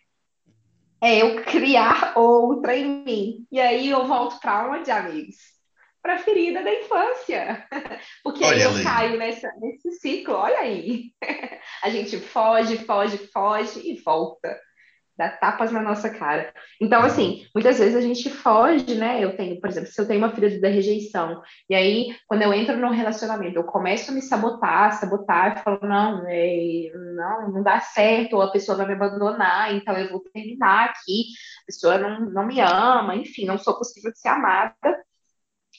É 1.01 1.21
eu 1.21 1.43
criar 1.43 2.13
outra 2.17 2.75
em 2.75 3.03
mim. 3.03 3.45
E 3.51 3.59
aí 3.59 3.89
eu 3.89 4.07
volto 4.07 4.39
para 4.39 4.71
onde, 4.71 4.89
amigos? 4.89 5.35
para 6.01 6.15
a 6.15 6.19
ferida 6.19 6.63
da 6.63 6.73
infância. 6.73 7.67
Porque 8.23 8.43
olha 8.43 8.55
aí 8.55 8.61
eu 8.77 8.83
caio 8.83 9.17
nessa, 9.17 9.51
nesse 9.59 9.91
ciclo, 9.99 10.35
olha 10.35 10.59
aí. 10.59 11.11
A 11.83 11.89
gente 11.89 12.17
foge, 12.19 12.77
foge, 12.77 13.17
foge 13.17 13.79
e 13.79 14.01
volta. 14.01 14.59
Dá 15.19 15.27
tapas 15.29 15.69
na 15.69 15.81
nossa 15.81 16.09
cara. 16.09 16.53
Então, 16.79 17.01
assim, 17.01 17.45
muitas 17.53 17.77
vezes 17.77 17.93
a 17.93 17.99
gente 17.99 18.29
foge, 18.29 18.95
né? 18.95 19.21
Eu 19.21 19.35
tenho, 19.35 19.59
por 19.59 19.69
exemplo, 19.69 19.91
se 19.91 19.99
eu 19.99 20.07
tenho 20.07 20.19
uma 20.19 20.31
ferida 20.31 20.61
da 20.61 20.69
rejeição, 20.69 21.41
e 21.69 21.75
aí, 21.75 22.15
quando 22.25 22.43
eu 22.43 22.53
entro 22.53 22.77
num 22.77 22.91
relacionamento, 22.91 23.59
eu 23.59 23.65
começo 23.65 24.11
a 24.11 24.13
me 24.13 24.21
sabotar, 24.21 24.93
sabotar, 24.93 25.57
e 25.57 25.61
falo, 25.61 25.79
não, 25.83 26.23
é, 26.25 26.89
não, 27.15 27.51
não 27.51 27.63
dá 27.63 27.81
certo, 27.81 28.37
ou 28.37 28.41
a 28.41 28.51
pessoa 28.51 28.77
vai 28.77 28.87
me 28.87 28.93
abandonar, 28.93 29.75
então 29.75 29.93
eu 29.97 30.09
vou 30.09 30.21
terminar 30.33 30.85
aqui, 30.85 31.25
a 31.63 31.65
pessoa 31.65 31.97
não, 31.97 32.21
não 32.31 32.47
me 32.47 32.61
ama, 32.61 33.13
enfim, 33.15 33.45
não 33.45 33.57
sou 33.57 33.77
possível 33.77 34.13
de 34.13 34.19
ser 34.19 34.29
amada 34.29 34.73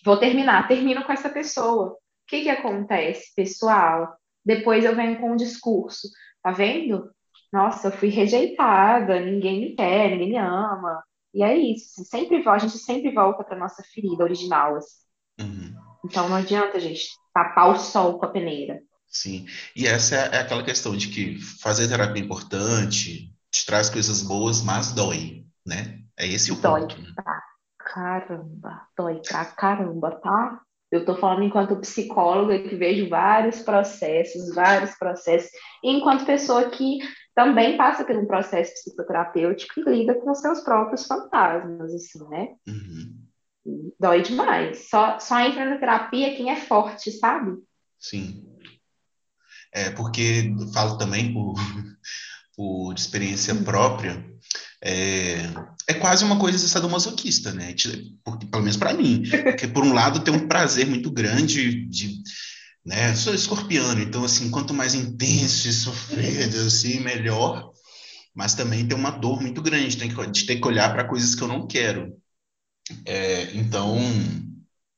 Vou 0.05 0.19
terminar, 0.19 0.67
termino 0.69 1.05
com 1.05 1.13
essa 1.13 1.29
pessoa. 1.29 1.93
O 1.93 1.97
que, 2.27 2.43
que 2.43 2.49
acontece, 2.49 3.35
pessoal? 3.35 4.17
Depois 4.45 4.85
eu 4.85 4.97
venho 4.97 5.19
com 5.21 5.33
um 5.33 5.37
discurso. 5.37 6.09
Tá 6.43 6.51
vendo? 6.51 7.11
Nossa, 7.53 7.89
eu 7.89 7.93
fui 7.93 8.09
rejeitada, 8.09 9.21
ninguém 9.21 9.61
me 9.61 9.75
quer, 9.75 10.11
ninguém 10.11 10.31
me 10.31 10.37
ama. 10.37 11.03
E 11.35 11.43
é 11.43 11.57
isso. 11.57 12.05
Sempre 12.05 12.43
a 12.49 12.59
gente 12.59 12.79
sempre 12.79 13.13
volta 13.13 13.45
para 13.45 13.59
nossa 13.59 13.83
ferida 13.83 14.25
original. 14.25 14.77
Assim. 14.77 15.01
Uhum. 15.41 15.75
Então 16.05 16.29
não 16.29 16.37
adianta 16.37 16.77
a 16.77 16.81
gente 16.81 17.09
tapar 17.35 17.71
o 17.71 17.79
sol 17.79 18.19
com 18.19 18.27
a 18.27 18.31
peneira. 18.31 18.81
Sim. 19.07 19.47
E 19.75 19.87
essa 19.87 20.15
é, 20.15 20.37
é 20.37 20.39
aquela 20.41 20.65
questão 20.65 20.97
de 20.97 21.09
que 21.09 21.41
fazer 21.61 21.89
terapia 21.89 22.23
é 22.23 22.25
importante, 22.25 23.35
te 23.51 23.67
traz 23.67 23.91
coisas 23.91 24.23
boas, 24.23 24.63
mas 24.63 24.93
dói, 24.93 25.45
né? 25.67 26.01
É 26.17 26.27
esse 26.27 26.53
o 26.53 26.57
dói, 26.57 26.83
ponto. 26.83 27.01
Né? 27.01 27.13
Tá 27.17 27.43
caramba, 27.79 28.87
dói 28.97 29.21
pra 29.27 29.45
caramba, 29.45 30.13
tá? 30.13 30.61
Eu 30.93 31.05
tô 31.05 31.17
falando 31.17 31.45
enquanto 31.45 31.81
psicóloga 31.81 32.59
que 32.63 32.75
vejo 32.77 33.09
vários 33.09 33.63
processos, 33.63 34.55
vários 34.55 34.97
processos, 34.97 35.51
e 35.83 35.91
enquanto 35.91 36.27
pessoa 36.27 36.69
que 36.71 36.99
também 37.41 37.77
passa 37.77 38.05
por 38.05 38.15
um 38.17 38.27
processo 38.27 38.75
psicoterapêutico 38.75 39.81
e 39.81 39.83
lida 39.85 40.15
com 40.15 40.31
os 40.31 40.41
seus 40.41 40.61
próprios 40.61 41.07
fantasmas, 41.07 41.95
assim, 41.95 42.29
né? 42.29 42.49
Uhum. 42.69 43.93
Dói 43.99 44.21
demais. 44.21 44.91
Só, 44.91 45.19
só 45.19 45.41
entra 45.41 45.65
na 45.65 45.79
terapia 45.79 46.37
quem 46.37 46.51
é 46.51 46.57
forte, 46.57 47.11
sabe? 47.11 47.57
Sim. 47.99 48.45
É, 49.73 49.91
porque 49.91 50.55
falo 50.75 50.99
também 50.99 51.33
por, 51.33 51.55
por 52.55 52.93
experiência 52.95 53.55
uhum. 53.55 53.65
própria, 53.65 54.23
é, 54.83 55.37
é 55.89 55.95
quase 55.95 56.25
uma 56.25 56.39
coisa 56.39 56.59
sadomasoquista, 56.59 57.53
né? 57.53 57.75
Porque, 58.23 58.47
pelo 58.47 58.63
menos 58.63 58.77
para 58.77 58.93
mim. 58.93 59.23
Porque, 59.45 59.67
por 59.67 59.83
um 59.83 59.95
lado, 59.95 60.21
tem 60.21 60.35
um 60.35 60.47
prazer 60.47 60.87
muito 60.87 61.11
grande 61.11 61.87
de. 61.87 62.23
Né? 62.85 63.15
Sou 63.15 63.35
escorpiano, 63.35 64.01
então, 64.01 64.25
assim, 64.25 64.51
quanto 64.51 64.73
mais 64.73 64.95
intenso 64.95 65.69
e 65.69 65.73
sofrido, 65.73 66.59
assim, 66.67 67.01
melhor. 67.01 67.71
Mas 68.35 68.55
também 68.55 68.87
tem 68.87 68.97
uma 68.97 69.11
dor 69.11 69.41
muito 69.41 69.61
grande 69.61 69.97
tem 69.97 70.09
que, 70.09 70.27
de 70.31 70.47
ter 70.47 70.61
que 70.61 70.67
olhar 70.67 70.93
para 70.93 71.09
coisas 71.09 71.35
que 71.35 71.43
eu 71.43 71.49
não 71.49 71.67
quero. 71.67 72.17
É, 73.05 73.55
então, 73.55 73.99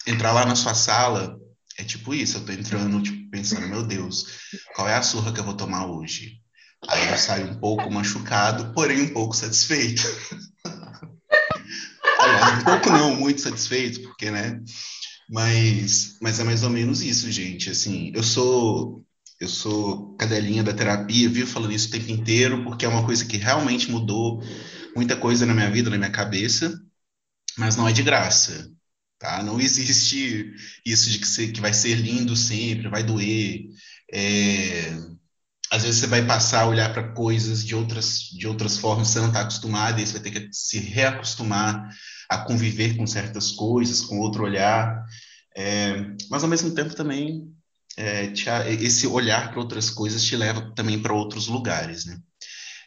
entrar 0.07 0.33
lá 0.33 0.47
na 0.47 0.55
sua 0.55 0.75
sala 0.75 1.39
é 1.79 1.85
tipo 1.85 2.15
isso. 2.15 2.39
Eu 2.39 2.45
tô 2.45 2.53
entrando, 2.53 3.03
tipo, 3.03 3.31
pensando, 3.31 3.67
meu 3.67 3.83
Deus, 3.83 4.27
qual 4.75 4.89
é 4.89 4.95
a 4.95 5.03
surra 5.03 5.33
que 5.33 5.41
eu 5.41 5.45
vou 5.45 5.55
tomar 5.55 5.87
hoje? 5.87 6.41
Aí 6.89 7.11
eu 7.11 7.17
saio 7.17 7.51
um 7.51 7.59
pouco 7.59 7.91
machucado, 7.91 8.73
porém 8.75 9.03
um 9.03 9.13
pouco 9.13 9.35
satisfeito. 9.35 10.03
Aliás, 12.19 12.61
um 12.61 12.65
pouco 12.65 12.91
não, 12.91 13.17
muito 13.17 13.41
satisfeito, 13.41 14.03
porque, 14.03 14.31
né? 14.31 14.61
Mas, 15.33 16.19
mas 16.21 16.39
é 16.41 16.45
mais 16.45 16.63
ou 16.63 16.69
menos 16.69 17.01
isso, 17.01 17.33
gente. 17.33 17.71
Assim, 17.71 18.13
eu 18.15 18.23
sou 18.23 19.03
eu 19.41 19.49
sou 19.49 20.15
cadelinha 20.17 20.63
da 20.63 20.75
terapia, 20.75 21.29
vivo 21.29 21.51
falando 21.51 21.73
isso 21.73 21.89
o 21.89 21.91
tempo 21.91 22.11
inteiro, 22.13 22.63
porque 22.65 22.85
é 22.85 22.89
uma 22.89 23.05
coisa 23.05 23.25
que 23.25 23.39
realmente 23.39 23.91
mudou 23.91 24.43
muita 24.95 25.17
coisa 25.17 25.47
na 25.47 25.55
minha 25.55 25.71
vida, 25.71 25.91
na 25.91 25.99
minha 25.99 26.11
cabeça, 26.13 26.81
mas 27.59 27.77
não 27.77 27.89
é 27.89 27.93
de 27.93 28.03
graça, 28.03 28.71
tá? 29.19 29.43
Não 29.43 29.61
existe 29.61 30.55
isso 30.87 31.11
de 31.11 31.19
que, 31.19 31.27
ser, 31.27 31.53
que 31.53 31.61
vai 31.61 31.73
ser 31.73 31.95
lindo 31.97 32.37
sempre, 32.37 32.89
vai 32.89 33.03
doer. 33.03 33.65
É, 34.13 34.93
às 35.73 35.83
vezes 35.83 36.01
você 36.01 36.07
vai 36.07 36.25
passar 36.27 36.63
a 36.63 36.69
olhar 36.69 36.93
para 36.93 37.13
coisas 37.15 37.65
de 37.65 37.75
outras, 37.75 38.21
de 38.21 38.47
outras 38.47 38.77
formas, 38.79 39.09
você 39.09 39.21
não 39.21 39.29
está 39.29 39.41
acostumado, 39.41 40.01
e 40.01 40.07
você 40.07 40.13
vai 40.15 40.23
ter 40.23 40.31
que 40.31 40.49
se 40.53 40.79
reacostumar 40.79 41.89
a 42.35 42.45
conviver 42.45 42.97
com 42.97 43.07
certas 43.07 43.53
coisas, 43.53 44.01
com 44.01 44.21
outro 44.21 44.45
olhar. 44.45 45.05
É, 45.57 45.95
mas, 46.31 46.43
ao 46.43 46.49
mesmo 46.49 46.75
tempo, 46.75 46.95
também, 46.95 47.53
é, 47.97 48.29
te, 48.29 48.49
esse 48.81 49.07
olhar 49.07 49.51
para 49.51 49.61
outras 49.61 49.91
coisas 49.91 50.25
te 50.25 50.37
leva 50.37 50.73
também 50.75 51.01
para 51.01 51.13
outros 51.13 51.47
lugares. 51.47 52.05
Né? 52.05 52.19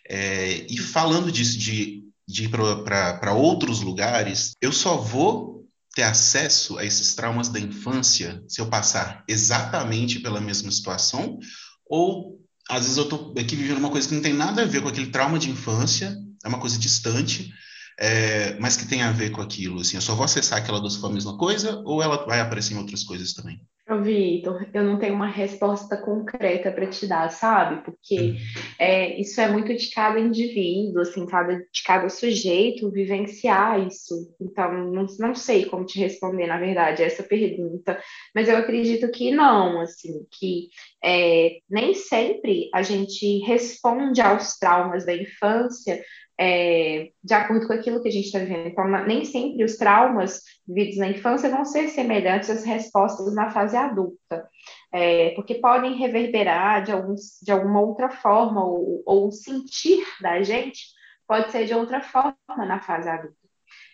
É, 0.10 0.66
e 0.70 0.78
falando 0.78 1.32
disso, 1.32 1.58
de, 1.58 2.04
de 2.28 2.46
ir 2.46 2.50
para 2.50 3.34
outros 3.34 3.82
lugares, 3.82 4.54
eu 4.62 4.72
só 4.72 4.98
vou 4.98 5.56
ter 5.96 6.04
acesso 6.04 6.78
a 6.78 6.84
esses 6.84 7.16
traumas 7.16 7.48
da 7.48 7.60
infância 7.60 8.44
se 8.50 8.60
eu 8.60 8.68
passar 8.68 9.24
exatamente 9.30 10.20
pela 10.20 10.42
mesma 10.42 10.70
situação 10.70 11.40
ou 11.88 12.36
às 12.70 12.82
vezes 12.82 12.98
eu 12.98 13.08
tô 13.08 13.34
aqui 13.40 13.56
vivendo 13.56 13.78
uma 13.78 13.90
coisa 13.90 14.08
que 14.08 14.16
não 14.16 14.22
tem 14.22 14.34
nada 14.34 14.64
a 14.64 14.66
ver 14.66 14.82
com 14.82 14.90
aquele 14.90 15.12
trauma 15.12 15.38
de 15.38 15.50
infância, 15.50 16.18
é 16.44 16.48
uma 16.48 16.60
coisa 16.60 16.78
distante, 16.78 17.54
é, 18.00 18.58
mas 18.60 18.76
que 18.78 18.88
tem 18.88 19.02
a 19.02 19.12
ver 19.12 19.32
com 19.32 19.42
aquilo. 19.42 19.82
Assim, 19.82 19.98
eu 19.98 20.02
só 20.02 20.16
vou 20.16 20.26
acessar 20.26 20.60
aquela 20.60 20.80
doce 20.80 21.00
for 21.00 21.10
a 21.10 21.14
mesma 21.14 21.38
coisa 21.38 21.82
ou 21.86 22.02
ela 22.02 22.26
vai 22.26 22.40
aparecer 22.40 22.74
em 22.74 22.78
outras 22.78 23.04
coisas 23.04 23.34
também? 23.34 23.60
Vitor, 24.02 24.68
eu 24.74 24.84
não 24.84 24.98
tenho 24.98 25.14
uma 25.14 25.28
resposta 25.28 25.96
concreta 25.96 26.72
para 26.72 26.88
te 26.88 27.06
dar, 27.06 27.30
sabe? 27.30 27.84
Porque 27.84 28.20
uhum. 28.20 28.38
é, 28.80 29.22
isso 29.22 29.40
é 29.40 29.48
muito 29.48 29.76
de 29.76 29.92
cada 29.92 30.20
indivíduo, 30.20 31.04
assim, 31.04 31.24
cada, 31.28 31.56
de 31.56 31.84
cada 31.86 32.10
sujeito 32.10 32.90
vivenciar 32.90 33.86
isso. 33.86 34.36
Então, 34.42 34.74
não, 34.92 35.06
não 35.20 35.36
sei 35.36 35.66
como 35.66 35.86
te 35.86 36.00
responder, 36.00 36.48
na 36.48 36.58
verdade, 36.58 37.04
essa 37.04 37.22
pergunta, 37.22 38.02
mas 38.34 38.50
eu 38.50 38.58
acredito 38.58 39.12
que 39.12 39.30
não, 39.30 39.80
assim, 39.80 40.26
que 40.32 40.70
é, 41.04 41.58
nem 41.70 41.94
sempre 41.94 42.72
a 42.74 42.82
gente 42.82 43.38
responde 43.46 44.20
aos 44.20 44.58
traumas 44.58 45.06
da 45.06 45.16
infância 45.16 46.02
é, 46.40 47.12
de 47.24 47.34
acordo 47.34 47.68
com 47.68 47.74
aquilo 47.74 48.02
que 48.02 48.10
a 48.10 48.12
gente 48.12 48.26
está 48.26 48.40
vivendo. 48.40 48.68
Então, 48.68 48.88
nem 49.06 49.24
sempre 49.24 49.64
os 49.64 49.78
traumas 49.78 50.42
vividos 50.68 50.98
na 50.98 51.10
infância 51.10 51.50
vão 51.50 51.64
ser 51.64 51.88
semelhantes 51.90 52.50
às 52.50 52.64
respostas 52.64 53.34
na 53.34 53.50
fase 53.52 53.78
adulta, 53.78 54.48
é, 54.94 55.32
porque 55.32 55.56
podem 55.56 55.98
reverberar 55.98 56.84
de, 56.84 56.92
alguns, 56.92 57.40
de 57.42 57.52
alguma 57.52 57.82
outra 57.82 58.10
forma, 58.10 58.64
ou, 58.64 59.02
ou 59.06 59.32
sentir 59.32 60.04
da 60.22 60.42
gente 60.44 60.96
pode 61.28 61.52
ser 61.52 61.66
de 61.66 61.74
outra 61.74 62.02
forma 62.02 62.36
na 62.48 62.80
fase 62.80 63.10
adulta. 63.10 63.36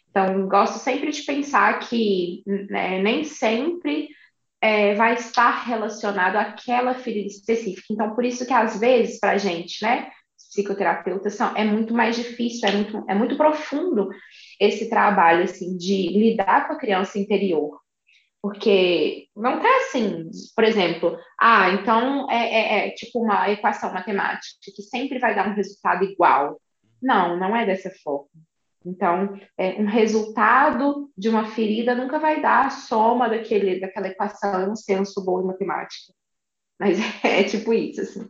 Então, 0.09 0.47
gosto 0.47 0.77
sempre 0.77 1.11
de 1.11 1.21
pensar 1.23 1.79
que 1.79 2.43
né, 2.45 3.01
nem 3.01 3.23
sempre 3.23 4.09
é, 4.59 4.93
vai 4.93 5.13
estar 5.13 5.63
relacionado 5.63 6.35
àquela 6.35 6.93
ferida 6.93 7.27
específica. 7.27 7.87
Então, 7.89 8.13
por 8.13 8.25
isso 8.25 8.45
que 8.45 8.53
às 8.53 8.77
vezes, 8.79 9.19
para 9.19 9.31
a 9.31 9.37
gente, 9.37 9.83
né, 9.83 10.11
psicoterapeutas, 10.51 11.35
são, 11.35 11.55
é 11.55 11.63
muito 11.63 11.93
mais 11.93 12.15
difícil, 12.17 12.67
é 12.67 12.71
muito, 12.73 13.05
é 13.09 13.15
muito 13.15 13.37
profundo 13.37 14.09
esse 14.59 14.89
trabalho, 14.89 15.43
assim, 15.43 15.77
de 15.77 16.09
lidar 16.09 16.67
com 16.67 16.73
a 16.73 16.77
criança 16.77 17.17
interior. 17.17 17.79
Porque 18.41 19.27
não 19.35 19.61
tá 19.61 19.69
assim, 19.77 20.29
por 20.55 20.63
exemplo, 20.63 21.17
ah, 21.39 21.69
então 21.71 22.29
é, 22.29 22.35
é, 22.35 22.87
é 22.87 22.91
tipo 22.91 23.23
uma 23.23 23.49
equação 23.49 23.93
matemática 23.93 24.71
que 24.75 24.81
sempre 24.81 25.19
vai 25.19 25.35
dar 25.35 25.47
um 25.47 25.53
resultado 25.53 26.03
igual. 26.03 26.59
Não, 27.01 27.37
não 27.37 27.55
é 27.55 27.65
dessa 27.65 27.91
forma. 28.03 28.29
Então, 28.83 29.39
é, 29.57 29.79
um 29.79 29.85
resultado 29.85 31.09
de 31.15 31.29
uma 31.29 31.45
ferida 31.45 31.93
nunca 31.93 32.17
vai 32.19 32.41
dar 32.41 32.65
a 32.65 32.69
soma 32.71 33.29
daquele, 33.29 33.79
daquela 33.79 34.07
equação, 34.07 34.73
eu 34.89 35.05
sou 35.05 35.23
boa 35.23 35.43
em 35.43 35.45
matemática. 35.45 36.11
Mas 36.81 36.97
é, 37.23 37.41
é 37.41 37.43
tipo 37.43 37.71
isso, 37.71 38.01
assim. 38.01 38.27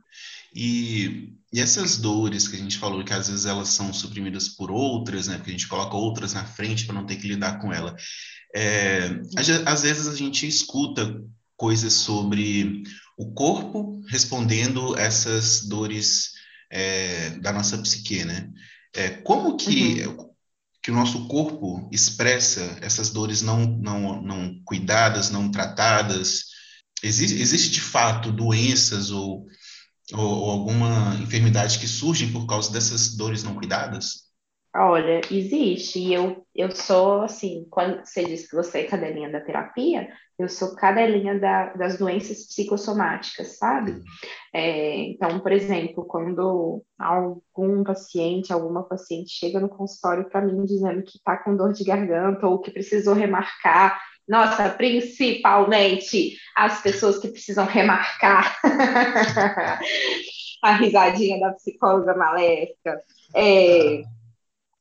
E, 0.53 1.33
e, 1.53 1.61
essas 1.61 1.95
dores 1.95 2.49
que 2.49 2.57
a 2.57 2.59
gente 2.59 2.77
falou, 2.77 3.03
que 3.05 3.13
às 3.13 3.29
vezes 3.29 3.45
elas 3.45 3.69
são 3.69 3.93
suprimidas 3.93 4.49
por 4.49 4.69
outras, 4.69 5.27
né? 5.27 5.37
Porque 5.37 5.51
a 5.51 5.53
gente 5.53 5.69
coloca 5.69 5.95
outras 5.95 6.33
na 6.33 6.43
frente 6.43 6.85
para 6.85 6.95
não 6.95 7.05
ter 7.05 7.15
que 7.15 7.27
lidar 7.27 7.59
com 7.59 7.71
ela. 7.71 7.95
É, 8.53 9.09
às 9.65 9.81
vezes 9.83 10.09
a 10.09 10.15
gente 10.15 10.45
escuta 10.45 11.23
coisas 11.55 11.93
sobre 11.93 12.83
o 13.17 13.33
corpo 13.33 14.01
respondendo 14.09 14.97
essas 14.97 15.61
dores 15.61 16.31
é, 16.69 17.29
da 17.39 17.53
nossa 17.53 17.77
psique, 17.77 18.25
né? 18.25 18.49
É, 18.93 19.09
como 19.09 19.55
que 19.55 20.05
uhum 20.05 20.31
que 20.81 20.89
o 20.89 20.95
nosso 20.95 21.27
corpo 21.27 21.87
expressa 21.91 22.77
essas 22.81 23.11
dores 23.11 23.41
não, 23.41 23.65
não, 23.65 24.21
não 24.21 24.61
cuidadas, 24.65 25.29
não 25.29 25.51
tratadas? 25.51 26.45
Existe, 27.03 27.41
existe 27.41 27.71
de 27.71 27.81
fato 27.81 28.31
doenças 28.31 29.11
ou, 29.11 29.45
ou, 30.13 30.19
ou 30.19 30.51
alguma 30.51 31.15
enfermidade 31.21 31.79
que 31.79 31.87
surgem 31.87 32.31
por 32.31 32.45
causa 32.45 32.71
dessas 32.71 33.15
dores 33.15 33.43
não 33.43 33.55
cuidadas? 33.55 34.31
Olha, 34.73 35.19
existe. 35.29 35.99
E 35.99 36.13
eu, 36.13 36.45
eu 36.55 36.71
sou, 36.71 37.23
assim, 37.23 37.67
quando 37.69 38.05
você 38.05 38.23
disse 38.23 38.47
que 38.47 38.55
você 38.55 38.79
é 38.79 38.83
cadelinha 38.85 39.29
da 39.29 39.41
terapia, 39.41 40.07
eu 40.39 40.47
sou 40.47 40.75
cadelinha 40.75 41.37
da, 41.37 41.73
das 41.73 41.97
doenças 41.97 42.47
psicossomáticas, 42.47 43.57
sabe? 43.57 44.01
É, 44.53 44.97
então, 45.09 45.39
por 45.41 45.51
exemplo, 45.51 46.05
quando 46.05 46.83
algum 46.97 47.83
paciente, 47.83 48.53
alguma 48.53 48.83
paciente 48.87 49.29
chega 49.31 49.59
no 49.59 49.69
consultório 49.69 50.29
para 50.29 50.41
mim 50.41 50.63
dizendo 50.63 51.03
que 51.03 51.17
está 51.17 51.37
com 51.37 51.55
dor 51.55 51.73
de 51.73 51.83
garganta 51.83 52.47
ou 52.47 52.59
que 52.59 52.71
precisou 52.71 53.13
remarcar, 53.13 53.99
nossa, 54.31 54.69
principalmente 54.69 56.37
as 56.55 56.81
pessoas 56.81 57.17
que 57.17 57.27
precisam 57.27 57.65
remarcar. 57.65 58.57
a 60.63 60.75
risadinha 60.77 61.37
da 61.37 61.51
psicóloga 61.51 62.15
maléfica. 62.15 63.03
É, 63.35 64.03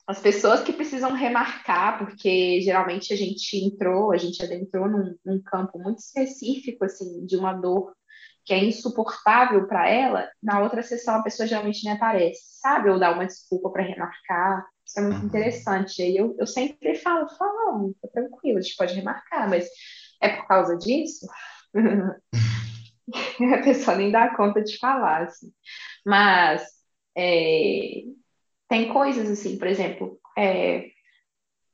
as 0.07 0.21
pessoas 0.21 0.63
que 0.63 0.73
precisam 0.73 1.13
remarcar, 1.15 1.99
porque 1.99 2.61
geralmente 2.61 3.13
a 3.13 3.17
gente 3.17 3.57
entrou, 3.57 4.13
a 4.13 4.17
gente 4.17 4.41
adentrou 4.41 4.89
num, 4.89 5.17
num 5.27 5.43
campo 5.43 5.81
muito 5.81 5.99
específico, 5.99 6.85
assim, 6.85 7.27
de 7.27 7.37
uma 7.37 7.53
dor 7.53 7.93
que 8.45 8.55
é 8.55 8.65
insuportável 8.65 9.67
para 9.67 9.89
ela, 9.89 10.29
na 10.41 10.61
outra 10.61 10.81
sessão 10.81 11.17
a 11.17 11.23
pessoa 11.25 11.49
geralmente 11.49 11.85
nem 11.85 11.95
aparece, 11.95 12.61
sabe? 12.61 12.89
Ou 12.89 13.01
dá 13.01 13.11
uma 13.11 13.27
desculpa 13.27 13.69
para 13.71 13.83
remarcar. 13.83 14.65
Isso 14.91 14.99
é 14.99 15.03
muito 15.03 15.21
uhum. 15.21 15.27
interessante. 15.27 16.01
E 16.01 16.03
aí 16.03 16.17
eu, 16.17 16.37
eu 16.39 16.47
sempre 16.47 16.97
falo, 16.97 17.29
falo, 17.29 17.53
não, 17.55 17.95
tá 18.03 18.09
tranquilo, 18.09 18.59
a 18.59 18.61
gente 18.61 18.77
pode 18.77 18.95
remarcar, 18.95 19.49
mas 19.49 19.69
é 20.21 20.31
por 20.31 20.49
causa 20.49 20.77
disso? 20.77 21.29
a 23.55 23.63
pessoa 23.63 23.97
nem 23.97 24.11
dá 24.11 24.35
conta 24.35 24.63
de 24.63 24.77
falar, 24.79 25.23
assim. 25.23 25.53
Mas 26.05 26.67
é, 27.17 28.03
tem 28.69 28.93
coisas 28.93 29.31
assim, 29.31 29.57
por 29.59 29.69
exemplo, 29.69 30.19
é, 30.37 30.91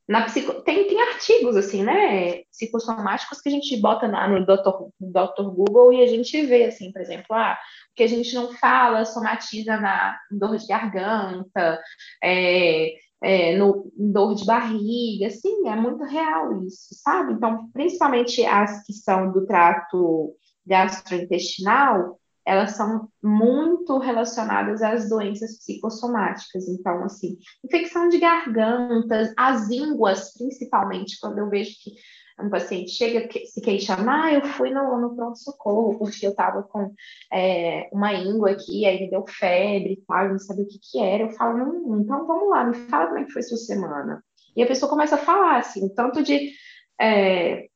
na 0.06 0.24
psico... 0.26 0.62
tem, 0.62 0.86
tem 0.86 1.00
artigos 1.00 1.56
assim, 1.56 1.82
né, 1.82 2.42
psicossomáticos 2.50 3.40
que 3.40 3.48
a 3.48 3.52
gente 3.52 3.76
bota 3.80 4.06
na, 4.06 4.28
no 4.28 4.44
Dr. 4.44 4.90
Dr. 5.00 5.50
Google 5.50 5.92
e 5.94 6.02
a 6.02 6.06
gente 6.06 6.44
vê 6.46 6.64
assim, 6.64 6.92
por 6.92 7.00
exemplo, 7.00 7.34
ah, 7.34 7.58
o 7.90 7.94
que 7.96 8.02
a 8.02 8.06
gente 8.06 8.34
não 8.34 8.52
fala 8.52 9.04
somatiza 9.04 9.76
na 9.78 10.18
dor 10.30 10.56
de 10.58 10.66
garganta, 10.66 11.82
é, 12.22 12.94
é, 13.26 13.56
no 13.56 13.90
dor 13.96 14.36
de 14.36 14.46
barriga, 14.46 15.26
assim, 15.26 15.66
é 15.66 15.74
muito 15.74 16.04
real 16.04 16.62
isso, 16.62 16.94
sabe? 17.02 17.32
Então, 17.32 17.68
principalmente 17.72 18.46
as 18.46 18.84
que 18.84 18.92
são 18.92 19.32
do 19.32 19.44
trato 19.44 20.32
gastrointestinal, 20.64 22.20
elas 22.44 22.76
são 22.76 23.08
muito 23.20 23.98
relacionadas 23.98 24.80
às 24.80 25.08
doenças 25.08 25.58
psicossomáticas. 25.58 26.68
Então, 26.68 27.02
assim, 27.02 27.36
infecção 27.64 28.08
de 28.08 28.18
gargantas, 28.18 29.32
as 29.36 29.68
ínguas, 29.70 30.32
principalmente, 30.34 31.18
quando 31.20 31.38
eu 31.38 31.50
vejo 31.50 31.72
que 31.82 31.94
um 32.40 32.50
paciente 32.50 32.90
chega 32.90 33.28
se 33.46 33.60
queixando, 33.60 34.08
ah, 34.10 34.32
eu 34.32 34.44
fui 34.44 34.70
no, 34.70 35.00
no 35.00 35.16
pronto-socorro 35.16 35.98
porque 35.98 36.26
eu 36.26 36.30
estava 36.30 36.62
com 36.62 36.92
é, 37.32 37.88
uma 37.92 38.12
íngua 38.12 38.50
aqui, 38.50 38.84
aí 38.84 39.00
me 39.00 39.10
deu 39.10 39.24
febre 39.26 39.94
e 39.94 40.02
tal, 40.06 40.24
eu 40.24 40.30
não 40.32 40.38
sabia 40.38 40.64
o 40.64 40.68
que 40.68 40.78
que 40.78 40.98
era. 41.00 41.24
Eu 41.24 41.30
falo, 41.30 41.64
hum, 41.64 42.02
então 42.02 42.26
vamos 42.26 42.50
lá, 42.50 42.64
me 42.64 42.74
fala 42.74 43.06
como 43.06 43.18
é 43.20 43.24
que 43.24 43.32
foi 43.32 43.42
sua 43.42 43.56
semana. 43.56 44.22
E 44.54 44.62
a 44.62 44.66
pessoa 44.66 44.88
começa 44.88 45.14
a 45.14 45.18
falar, 45.18 45.58
assim, 45.58 45.88
tanto 45.94 46.22
de, 46.22 46.52
é, 47.00 47.66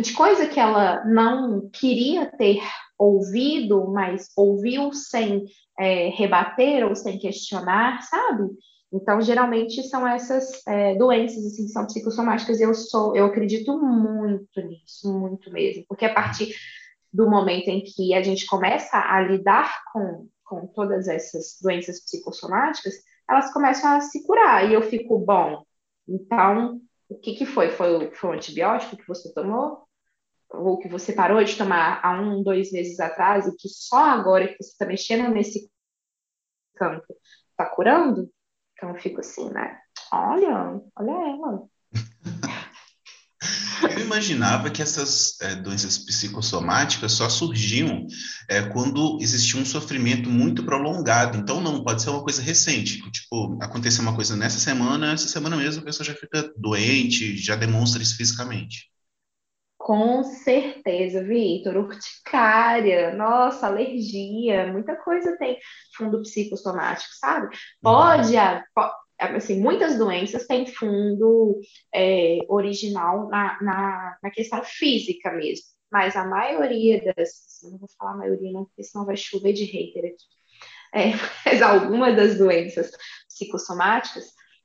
de 0.00 0.12
coisa 0.14 0.48
que 0.48 0.58
ela 0.58 1.04
não 1.04 1.68
queria 1.70 2.26
ter 2.26 2.60
ouvido, 2.98 3.88
mas 3.92 4.30
ouviu 4.36 4.92
sem 4.92 5.44
é, 5.78 6.08
rebater 6.08 6.86
ou 6.86 6.94
sem 6.94 7.18
questionar, 7.18 8.02
sabe? 8.02 8.48
Então, 8.92 9.20
geralmente 9.20 9.82
são 9.88 10.06
essas 10.06 10.64
é, 10.66 10.94
doenças 10.94 11.44
assim, 11.44 11.68
são 11.68 11.86
psicossomáticas. 11.86 12.60
Eu 12.60 12.72
sou, 12.74 13.16
eu 13.16 13.26
acredito 13.26 13.78
muito 13.78 14.60
nisso, 14.62 15.12
muito 15.12 15.50
mesmo, 15.52 15.84
porque 15.88 16.04
a 16.04 16.14
partir 16.14 16.54
do 17.12 17.28
momento 17.28 17.68
em 17.68 17.82
que 17.82 18.14
a 18.14 18.22
gente 18.22 18.46
começa 18.46 18.98
a 18.98 19.20
lidar 19.20 19.82
com, 19.92 20.28
com 20.44 20.66
todas 20.68 21.08
essas 21.08 21.58
doenças 21.60 22.02
psicossomáticas, 22.02 22.94
elas 23.28 23.52
começam 23.52 23.90
a 23.90 24.00
se 24.00 24.24
curar 24.24 24.68
e 24.68 24.74
eu 24.74 24.82
fico 24.82 25.18
bom. 25.18 25.64
Então, 26.08 26.80
o 27.08 27.18
que, 27.18 27.34
que 27.34 27.46
foi? 27.46 27.70
Foi, 27.70 28.12
foi 28.12 28.30
o 28.30 28.32
antibiótico 28.32 28.96
que 28.96 29.08
você 29.08 29.32
tomou? 29.32 29.86
ou 30.50 30.78
que 30.78 30.88
você 30.88 31.12
parou 31.12 31.42
de 31.42 31.56
tomar 31.56 32.00
há 32.02 32.20
um, 32.20 32.42
dois 32.42 32.72
meses 32.72 33.00
atrás 33.00 33.46
e 33.46 33.56
que 33.56 33.68
só 33.68 33.98
agora 33.98 34.48
que 34.48 34.62
você 34.62 34.70
está 34.70 34.86
mexendo 34.86 35.32
nesse 35.32 35.70
campo 36.74 37.04
está 37.50 37.66
curando, 37.66 38.30
então 38.76 38.90
eu 38.90 38.96
fico 38.96 39.20
assim, 39.20 39.50
né? 39.50 39.78
Olha, 40.12 40.80
olha 40.96 41.10
ela. 41.10 41.62
Eu 43.94 44.00
imaginava 44.00 44.70
que 44.70 44.80
essas 44.80 45.38
é, 45.40 45.54
doenças 45.54 45.98
psicossomáticas 45.98 47.12
só 47.12 47.28
surgiam 47.28 48.06
é, 48.48 48.62
quando 48.62 49.18
existia 49.20 49.60
um 49.60 49.66
sofrimento 49.66 50.30
muito 50.30 50.64
prolongado. 50.64 51.36
Então, 51.36 51.60
não, 51.60 51.84
pode 51.84 52.02
ser 52.02 52.10
uma 52.10 52.22
coisa 52.22 52.40
recente. 52.40 53.02
Tipo, 53.10 53.58
aconteceu 53.60 54.02
uma 54.02 54.14
coisa 54.14 54.34
nessa 54.34 54.58
semana, 54.58 55.12
essa 55.12 55.28
semana 55.28 55.56
mesmo 55.56 55.82
a 55.82 55.84
pessoa 55.84 56.06
já 56.06 56.14
fica 56.14 56.50
doente, 56.56 57.36
já 57.36 57.54
demonstra 57.54 58.02
isso 58.02 58.16
fisicamente. 58.16 58.90
Com 59.86 60.24
certeza, 60.24 61.22
Vitor. 61.22 61.76
Urticária, 61.76 63.14
nossa, 63.14 63.68
alergia, 63.68 64.66
muita 64.72 64.96
coisa 64.96 65.38
tem 65.38 65.60
fundo 65.96 66.22
psicossomático, 66.22 67.14
sabe? 67.14 67.56
Pode, 67.80 68.34
assim, 69.16 69.60
muitas 69.60 69.96
doenças 69.96 70.44
têm 70.48 70.66
fundo 70.66 71.60
é, 71.94 72.38
original 72.48 73.28
na, 73.28 73.62
na, 73.62 74.18
na, 74.20 74.30
questão 74.32 74.60
física 74.64 75.30
mesmo, 75.30 75.66
mas 75.88 76.16
a 76.16 76.24
maioria 76.24 77.00
das, 77.04 77.28
assim, 77.28 77.70
não 77.70 77.78
vou 77.78 77.88
falar 77.96 78.14
a 78.14 78.16
maioria 78.16 78.50
não, 78.50 78.64
porque 78.64 78.82
senão 78.82 79.06
vai 79.06 79.16
chover 79.16 79.52
de 79.52 79.66
hater 79.66 80.04
aqui, 80.04 80.24
é, 80.96 81.12
mas 81.46 81.62
algumas 81.62 82.16
das 82.16 82.36
doenças 82.36 82.90
psicossomáticas 83.28 84.24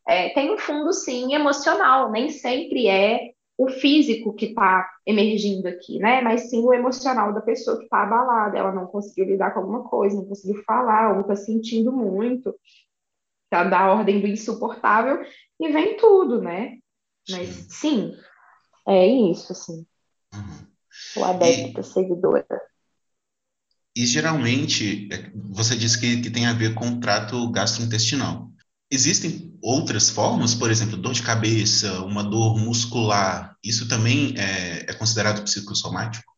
é, 0.09 0.29
tem 0.29 0.51
um 0.51 0.57
fundo, 0.57 0.91
sim, 0.91 1.35
emocional, 1.35 2.11
nem 2.11 2.31
sempre 2.31 2.87
é 2.87 3.33
o 3.63 3.69
físico 3.69 4.33
que 4.33 4.47
está 4.47 4.89
emergindo 5.05 5.67
aqui, 5.67 5.99
né? 5.99 6.19
Mas 6.19 6.49
sim 6.49 6.63
o 6.63 6.73
emocional 6.73 7.31
da 7.31 7.41
pessoa 7.41 7.77
que 7.77 7.83
está 7.83 8.01
abalada, 8.01 8.57
ela 8.57 8.71
não 8.71 8.87
conseguiu 8.87 9.25
lidar 9.25 9.51
com 9.51 9.59
alguma 9.59 9.83
coisa, 9.83 10.15
não 10.15 10.25
conseguiu 10.25 10.63
falar, 10.63 11.13
ou 11.13 11.21
está 11.21 11.35
sentindo 11.35 11.91
muito. 11.91 12.55
tá 13.51 13.63
da 13.63 13.93
ordem 13.93 14.19
do 14.19 14.25
insuportável 14.25 15.23
e 15.59 15.71
vem 15.71 15.95
tudo, 15.95 16.41
né? 16.41 16.79
Mas 17.29 17.67
sim, 17.69 18.15
é 18.87 19.05
isso, 19.05 19.51
assim. 19.51 19.85
Uhum. 20.33 21.21
O 21.21 21.23
adepto, 21.23 21.83
seguidora. 21.83 22.45
E 23.95 24.07
geralmente, 24.07 25.07
é, 25.13 25.29
você 25.35 25.75
disse 25.75 25.99
que, 25.99 26.19
que 26.19 26.31
tem 26.31 26.47
a 26.47 26.53
ver 26.53 26.73
com 26.73 26.87
o 26.87 26.99
trato 26.99 27.51
gastrointestinal. 27.51 28.50
Existem 28.91 29.57
outras 29.63 30.09
formas, 30.09 30.53
por 30.53 30.69
exemplo, 30.69 30.97
dor 30.97 31.13
de 31.13 31.23
cabeça, 31.23 32.01
uma 32.01 32.23
dor 32.23 32.59
muscular, 32.59 33.55
isso 33.63 33.87
também 33.87 34.35
é, 34.37 34.91
é 34.91 34.93
considerado 34.93 35.43
psicossomático? 35.43 36.29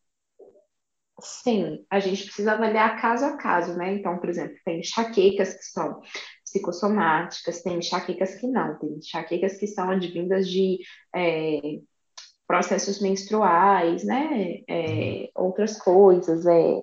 Sim, 1.20 1.84
a 1.90 1.98
gente 1.98 2.24
precisa 2.24 2.52
avaliar 2.52 3.00
caso 3.00 3.24
a 3.24 3.36
caso, 3.36 3.76
né? 3.76 3.94
Então, 3.94 4.18
por 4.18 4.28
exemplo, 4.28 4.56
tem 4.64 4.80
enxaquecas 4.80 5.54
que 5.54 5.64
são 5.64 6.00
psicossomáticas, 6.44 7.62
tem 7.62 7.78
enxaquecas 7.78 8.36
que 8.36 8.46
não, 8.46 8.78
tem 8.78 8.90
enxaquecas 8.98 9.56
que 9.56 9.66
são 9.66 9.90
advindas 9.90 10.48
de 10.48 10.78
é, 11.14 11.80
processos 12.46 13.00
menstruais, 13.00 14.04
né? 14.04 14.60
É, 14.68 15.30
outras 15.34 15.78
coisas, 15.78 16.46
é. 16.46 16.82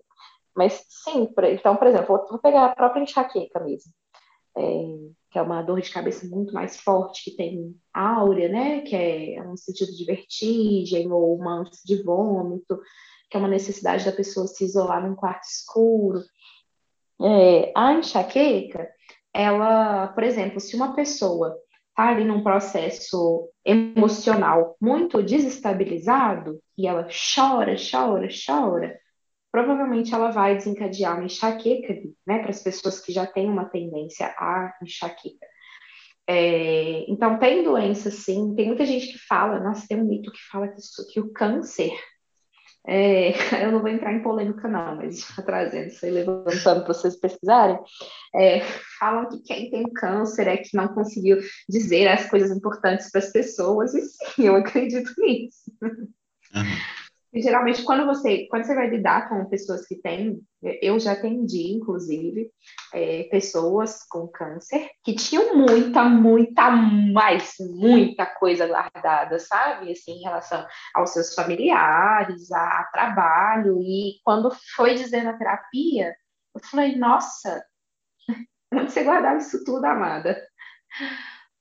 Mas 0.55 0.83
sim, 0.89 1.29
então, 1.53 1.77
por 1.77 1.87
exemplo, 1.87 2.25
vou, 2.29 2.39
pegar 2.39 2.65
a 2.65 2.75
própria 2.75 3.03
enxaqueca 3.03 3.59
mesmo, 3.61 3.91
é, 4.57 5.11
que 5.31 5.39
é 5.39 5.41
uma 5.41 5.61
dor 5.61 5.81
de 5.81 5.89
cabeça 5.89 6.27
muito 6.27 6.53
mais 6.53 6.79
forte, 6.79 7.23
que 7.23 7.37
tem 7.37 7.73
áurea, 7.93 8.49
né? 8.49 8.81
Que 8.81 9.35
é 9.35 9.41
um 9.47 9.55
sentido 9.55 9.91
de 9.95 10.05
vertigem 10.05 11.11
ou 11.11 11.35
uma 11.35 11.61
ânsia 11.61 11.81
de 11.85 12.03
vômito 12.03 12.79
que 13.31 13.37
é 13.37 13.39
uma 13.39 13.47
necessidade 13.47 14.03
da 14.03 14.11
pessoa 14.11 14.45
se 14.45 14.65
isolar 14.65 15.01
num 15.07 15.15
quarto 15.15 15.45
escuro. 15.45 16.21
É, 17.21 17.71
a 17.73 17.93
enxaqueca, 17.93 18.89
ela, 19.33 20.09
por 20.09 20.21
exemplo, 20.21 20.59
se 20.59 20.75
uma 20.75 20.93
pessoa 20.93 21.57
está 21.89 22.09
ali 22.09 22.25
num 22.25 22.43
processo 22.43 23.49
emocional 23.63 24.75
muito 24.81 25.23
desestabilizado 25.23 26.59
e 26.77 26.85
ela 26.85 27.07
chora, 27.07 27.75
chora, 27.77 28.27
chora, 28.27 28.99
provavelmente 29.51 30.13
ela 30.13 30.31
vai 30.31 30.55
desencadear 30.55 31.15
uma 31.15 31.25
enxaqueca, 31.25 31.93
né, 32.25 32.39
para 32.39 32.49
as 32.49 32.63
pessoas 32.63 32.99
que 32.99 33.11
já 33.11 33.25
têm 33.25 33.49
uma 33.49 33.65
tendência 33.65 34.27
à 34.37 34.73
enxaqueca. 34.81 35.45
É, 36.27 37.05
então, 37.11 37.37
tem 37.39 37.63
doença, 37.63 38.09
sim. 38.09 38.55
Tem 38.55 38.67
muita 38.67 38.85
gente 38.85 39.11
que 39.11 39.17
fala, 39.27 39.59
nossa, 39.59 39.85
tem 39.87 39.99
um 39.99 40.05
mito 40.05 40.31
que 40.31 40.39
fala 40.51 40.67
que, 40.67 40.79
isso, 40.79 41.05
que 41.11 41.19
o 41.19 41.33
câncer 41.33 41.91
é, 42.87 43.31
eu 43.65 43.71
não 43.71 43.79
vou 43.79 43.89
entrar 43.89 44.13
em 44.13 44.23
polêmica, 44.23 44.67
não, 44.67 44.95
mas 44.95 45.25
trazendo 45.45 45.87
isso 45.87 46.05
aí, 46.05 46.11
levantando 46.11 46.83
para 46.83 46.93
vocês 46.93 47.15
pesquisarem, 47.15 47.79
é, 48.35 48.61
falam 48.99 49.29
que 49.29 49.41
quem 49.43 49.69
tem 49.69 49.83
câncer 49.93 50.47
é 50.47 50.57
que 50.57 50.75
não 50.75 50.87
conseguiu 50.89 51.37
dizer 51.69 52.07
as 52.07 52.29
coisas 52.29 52.51
importantes 52.51 53.11
para 53.11 53.19
as 53.19 53.31
pessoas, 53.31 53.93
e 53.93 54.01
sim, 54.01 54.47
eu 54.47 54.55
acredito 54.55 55.11
nisso. 55.17 55.71
Uhum. 55.81 56.07
E, 57.33 57.41
geralmente, 57.41 57.83
quando 57.83 58.05
você, 58.05 58.45
quando 58.49 58.65
você 58.65 58.75
vai 58.75 58.89
lidar 58.89 59.29
com 59.29 59.45
pessoas 59.45 59.87
que 59.87 59.95
têm, 59.95 60.41
eu 60.81 60.99
já 60.99 61.13
atendi, 61.13 61.71
inclusive, 61.71 62.51
é, 62.93 63.23
pessoas 63.23 64.03
com 64.09 64.27
câncer 64.27 64.89
que 65.03 65.15
tinham 65.15 65.55
muita, 65.55 66.03
muita, 66.03 66.69
mais, 66.69 67.55
muita 67.59 68.25
coisa 68.25 68.67
guardada, 68.67 69.39
sabe? 69.39 69.91
Assim, 69.91 70.19
em 70.19 70.23
relação 70.23 70.65
aos 70.93 71.11
seus 71.11 71.33
familiares, 71.33 72.51
a, 72.51 72.81
a 72.81 72.89
trabalho. 72.91 73.79
E 73.81 74.19
quando 74.23 74.51
foi 74.75 74.95
dizer 74.95 75.23
na 75.23 75.37
terapia, 75.37 76.13
eu 76.53 76.61
falei, 76.69 76.97
nossa, 76.97 77.63
onde 78.73 78.91
você 78.91 79.03
guardava 79.03 79.37
isso 79.37 79.63
tudo, 79.63 79.85
amada? 79.85 80.37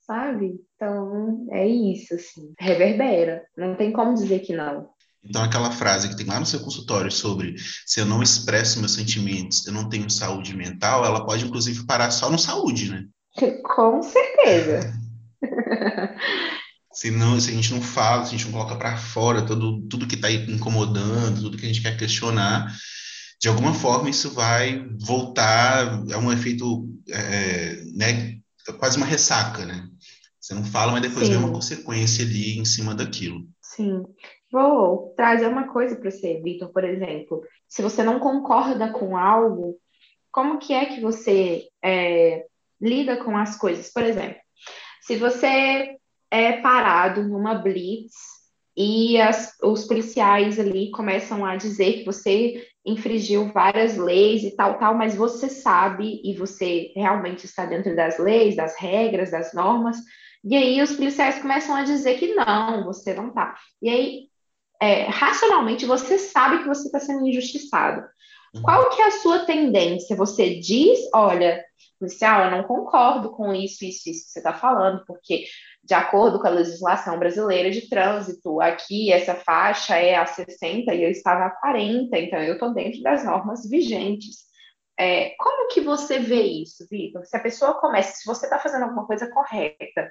Sabe? 0.01 0.61
Então, 0.75 1.47
é 1.53 1.67
isso, 1.69 2.15
assim, 2.15 2.53
reverbera. 2.59 3.47
Não 3.57 3.77
tem 3.77 3.93
como 3.93 4.15
dizer 4.15 4.41
que 4.41 4.53
não. 4.53 4.91
Então, 5.23 5.43
aquela 5.43 5.71
frase 5.71 6.09
que 6.09 6.17
tem 6.17 6.27
lá 6.27 6.41
no 6.41 6.47
seu 6.47 6.61
consultório 6.61 7.11
sobre 7.11 7.57
se 7.87 8.01
eu 8.01 8.07
não 8.07 8.23
expresso 8.23 8.79
meus 8.81 8.93
sentimentos, 8.93 9.67
eu 9.67 9.73
não 9.73 9.89
tenho 9.89 10.09
saúde 10.09 10.57
mental, 10.57 11.05
ela 11.05 11.25
pode, 11.25 11.45
inclusive, 11.45 11.85
parar 11.85 12.11
só 12.11 12.31
no 12.31 12.39
saúde, 12.39 12.91
né? 12.91 13.05
Com 13.63 14.03
certeza. 14.03 14.93
se, 16.93 17.11
não, 17.11 17.39
se 17.39 17.51
a 17.51 17.55
gente 17.55 17.73
não 17.73 17.83
fala, 17.83 18.25
se 18.25 18.29
a 18.35 18.39
gente 18.39 18.47
não 18.47 18.53
coloca 18.53 18.77
para 18.77 18.97
fora 18.97 19.43
tudo, 19.43 19.83
tudo 19.89 20.07
que 20.07 20.15
está 20.15 20.31
incomodando, 20.31 21.43
tudo 21.43 21.57
que 21.57 21.65
a 21.65 21.69
gente 21.69 21.83
quer 21.83 21.97
questionar, 21.97 22.75
de 23.41 23.49
alguma 23.49 23.75
forma 23.75 24.11
isso 24.11 24.31
vai 24.31 24.87
voltar, 25.01 26.03
é 26.11 26.17
um 26.17 26.33
efeito, 26.33 26.89
é, 27.09 27.83
né, 27.95 28.39
quase 28.79 28.97
uma 28.97 29.07
ressaca, 29.07 29.65
né? 29.65 29.87
Você 30.39 30.55
não 30.55 30.65
fala, 30.65 30.93
mas 30.93 31.03
depois 31.03 31.27
Sim. 31.27 31.35
vem 31.35 31.43
uma 31.43 31.53
consequência 31.53 32.25
ali 32.25 32.59
em 32.59 32.65
cima 32.65 32.95
daquilo. 32.95 33.47
Sim. 33.63 34.03
Vou 34.51 35.15
trazer 35.17 35.47
uma 35.47 35.69
coisa 35.69 35.97
para 35.97 36.11
você, 36.11 36.41
Vitor, 36.43 36.73
por 36.73 36.85
exemplo. 36.85 37.43
Se 37.69 37.83
você 37.83 38.03
não 38.03 38.19
concorda 38.19 38.91
com 38.91 39.17
algo, 39.17 39.79
como 40.33 40.59
que 40.59 40.73
é 40.73 40.87
que 40.87 41.01
você 41.01 41.69
é, 41.83 42.47
lida 42.81 43.17
com 43.17 43.37
as 43.37 43.57
coisas? 43.57 43.93
Por 43.93 44.03
exemplo, 44.03 44.41
se 45.03 45.17
você 45.17 45.97
é 46.31 46.53
parado 46.61 47.23
numa 47.23 47.55
blitz 47.55 48.15
e 48.77 49.21
as, 49.21 49.57
os 49.63 49.85
policiais 49.85 50.59
ali 50.59 50.91
começam 50.91 51.45
a 51.45 51.57
dizer 51.57 51.99
que 51.99 52.05
você 52.05 52.67
infringiu 52.85 53.53
várias 53.53 53.97
leis 53.97 54.43
e 54.43 54.55
tal, 54.57 54.79
tal, 54.79 54.95
mas 54.95 55.15
você 55.15 55.49
sabe 55.49 56.21
e 56.25 56.35
você 56.35 56.93
realmente 56.97 57.45
está 57.45 57.67
dentro 57.67 57.95
das 57.95 58.19
leis, 58.19 58.57
das 58.57 58.77
regras, 58.77 59.31
das 59.31 59.53
normas, 59.53 59.99
e 60.43 60.57
aí 60.57 60.81
os 60.81 60.95
policiais 60.95 61.39
começam 61.39 61.75
a 61.75 61.83
dizer 61.83 62.19
que 62.19 62.35
não, 62.35 62.85
você 62.85 63.13
não 63.13 63.31
tá. 63.31 63.55
E 63.83 63.91
aí 63.91 64.30
é, 64.81 65.05
racionalmente 65.05 65.85
você 65.85 66.19
sabe 66.19 66.63
que 66.63 66.69
você 66.69 66.87
está 66.87 66.99
sendo 66.99 67.27
injustiçado. 67.27 68.07
Uhum. 68.55 68.63
Qual 68.63 68.91
que 68.91 69.03
é 69.03 69.07
a 69.07 69.11
sua 69.13 69.41
tendência? 69.41 70.17
Você 70.17 70.59
diz, 70.59 70.99
olha, 71.15 71.63
policial, 71.99 72.45
eu 72.45 72.51
não 72.51 72.63
concordo 72.65 73.31
com 73.31 73.53
isso, 73.53 73.85
isso, 73.85 74.09
isso 74.09 74.27
que 74.27 74.33
você 74.33 74.39
está 74.39 74.55
falando, 74.55 75.05
porque 75.07 75.45
de 75.85 75.95
acordo 75.95 76.41
com 76.41 76.47
a 76.47 76.51
legislação 76.51 77.19
brasileira 77.19 77.71
de 77.71 77.89
trânsito, 77.89 78.61
aqui 78.61 79.13
essa 79.13 79.35
faixa 79.35 79.97
é 79.97 80.17
a 80.17 80.27
60 80.27 80.95
e 80.95 81.05
eu 81.05 81.11
estava 81.11 81.47
a 81.47 81.51
40, 81.51 82.19
então 82.19 82.39
eu 82.41 82.55
estou 82.55 82.73
dentro 82.73 83.03
das 83.03 83.25
normas 83.25 83.69
vigentes. 83.69 84.51
É, 84.99 85.31
como 85.39 85.69
que 85.69 85.81
você 85.81 86.19
vê 86.19 86.43
isso, 86.43 86.87
Vitor? 86.91 87.25
Se 87.25 87.37
a 87.37 87.41
pessoa 87.41 87.81
começa, 87.81 88.17
se 88.17 88.27
você 88.27 88.47
está 88.47 88.59
fazendo 88.59 88.85
alguma 88.85 89.07
coisa 89.07 89.31
correta, 89.31 90.11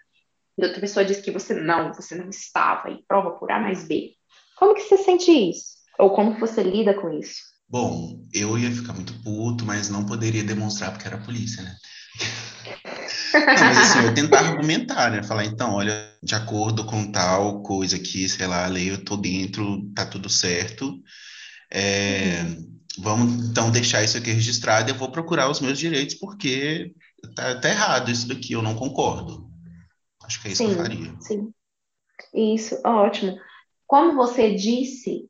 e 0.58 0.64
outra 0.64 0.82
pessoa 0.82 1.06
diz 1.06 1.22
que 1.22 1.32
você 1.32 1.54
não, 1.54 1.94
você 1.94 2.16
não 2.16 2.30
estava, 2.30 2.90
e 2.90 3.04
prova 3.08 3.32
por 3.32 3.52
A 3.52 3.60
mais 3.60 3.88
B, 3.88 4.14
como 4.60 4.76
que 4.76 4.82
você 4.82 4.98
sente 4.98 5.32
isso? 5.32 5.80
Ou 5.98 6.12
como 6.12 6.38
você 6.38 6.62
lida 6.62 6.94
com 6.94 7.12
isso? 7.14 7.40
Bom, 7.68 8.26
eu 8.34 8.58
ia 8.58 8.72
ficar 8.72 8.94
muito 8.94 9.14
puto, 9.24 9.64
mas 9.64 9.90
não 9.90 10.06
poderia 10.06 10.44
demonstrar 10.44 10.92
porque 10.92 11.08
era 11.08 11.18
polícia, 11.18 11.64
né? 11.64 11.76
Não, 13.32 13.66
mas 13.66 13.78
assim, 13.78 14.06
eu 14.06 14.14
tentar 14.14 14.40
argumentar, 14.40 15.12
né? 15.12 15.22
Falar, 15.22 15.46
então, 15.46 15.76
olha, 15.76 15.94
de 16.22 16.34
acordo 16.34 16.84
com 16.86 17.12
tal 17.12 17.62
coisa 17.62 17.96
aqui, 17.96 18.28
sei 18.28 18.48
lá, 18.48 18.66
a 18.66 18.68
lei, 18.68 18.92
eu 18.92 19.04
tô 19.04 19.16
dentro, 19.16 19.84
tá 19.94 20.06
tudo 20.06 20.28
certo. 20.28 21.00
É, 21.72 22.42
uhum. 22.42 22.80
Vamos 22.98 23.50
então 23.50 23.72
deixar 23.72 24.04
isso 24.04 24.18
aqui 24.18 24.32
registrado 24.32 24.90
e 24.90 24.92
eu 24.94 24.98
vou 24.98 25.12
procurar 25.12 25.50
os 25.50 25.60
meus 25.60 25.78
direitos, 25.78 26.16
porque 26.16 26.92
tá, 27.36 27.60
tá 27.60 27.70
errado 27.70 28.12
isso 28.12 28.28
daqui, 28.28 28.54
eu 28.54 28.62
não 28.62 28.76
concordo. 28.76 29.48
Acho 30.24 30.42
que 30.42 30.48
é 30.50 30.52
isso 30.52 30.64
sim, 30.64 30.74
que 30.74 30.74
eu 30.74 30.84
faria. 30.84 31.16
Sim. 31.22 31.54
Isso, 32.34 32.82
ótimo. 32.84 33.38
Como 33.90 34.16
você 34.16 34.54
disse, 34.54 35.28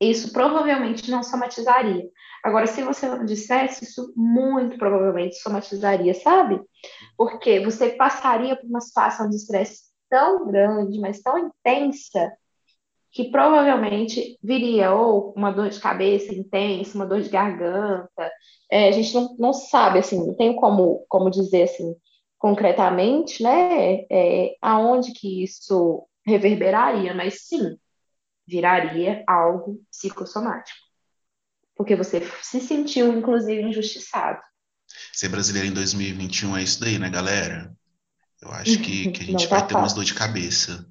isso 0.00 0.32
provavelmente 0.32 1.10
não 1.10 1.24
somatizaria. 1.24 2.08
Agora, 2.44 2.68
se 2.68 2.80
você 2.80 3.08
não 3.08 3.24
dissesse, 3.24 3.84
isso 3.84 4.12
muito 4.14 4.78
provavelmente 4.78 5.34
somatizaria, 5.40 6.14
sabe? 6.14 6.60
Porque 7.16 7.58
você 7.58 7.90
passaria 7.90 8.54
por 8.54 8.64
uma 8.66 8.80
situação 8.80 9.28
de 9.28 9.34
estresse 9.34 9.86
tão 10.08 10.46
grande, 10.46 11.00
mas 11.00 11.20
tão 11.20 11.36
intensa, 11.36 12.32
que 13.10 13.28
provavelmente 13.28 14.38
viria 14.40 14.94
ou 14.94 15.32
uma 15.36 15.50
dor 15.50 15.68
de 15.70 15.80
cabeça 15.80 16.32
intensa, 16.32 16.94
uma 16.94 17.06
dor 17.06 17.20
de 17.22 17.28
garganta. 17.28 18.30
É, 18.70 18.88
a 18.88 18.92
gente 18.92 19.12
não, 19.14 19.34
não 19.36 19.52
sabe, 19.52 19.98
assim, 19.98 20.24
não 20.24 20.36
tem 20.36 20.54
como, 20.54 21.04
como 21.08 21.28
dizer 21.28 21.64
assim 21.64 21.96
concretamente, 22.38 23.42
né, 23.42 24.04
é, 24.10 24.54
aonde 24.60 25.12
que 25.12 25.42
isso 25.42 26.06
reverberaria, 26.24 27.14
mas 27.14 27.46
sim, 27.46 27.76
viraria 28.46 29.24
algo 29.26 29.82
psicossomático. 29.90 30.78
Porque 31.74 31.94
você 31.94 32.20
se 32.42 32.60
sentiu, 32.60 33.12
inclusive, 33.16 33.62
injustiçado. 33.62 34.40
Ser 35.12 35.28
brasileiro 35.28 35.68
em 35.68 35.72
2021 35.72 36.56
é 36.56 36.62
isso 36.62 36.80
daí, 36.80 36.98
né, 36.98 37.10
galera? 37.10 37.74
Eu 38.40 38.50
acho 38.50 38.78
que, 38.78 39.10
que 39.12 39.22
a 39.22 39.26
gente 39.26 39.46
vai 39.46 39.60
tá 39.60 39.66
ter 39.66 39.74
umas 39.74 39.92
dor 39.92 40.04
de 40.04 40.14
cabeça. 40.14 40.86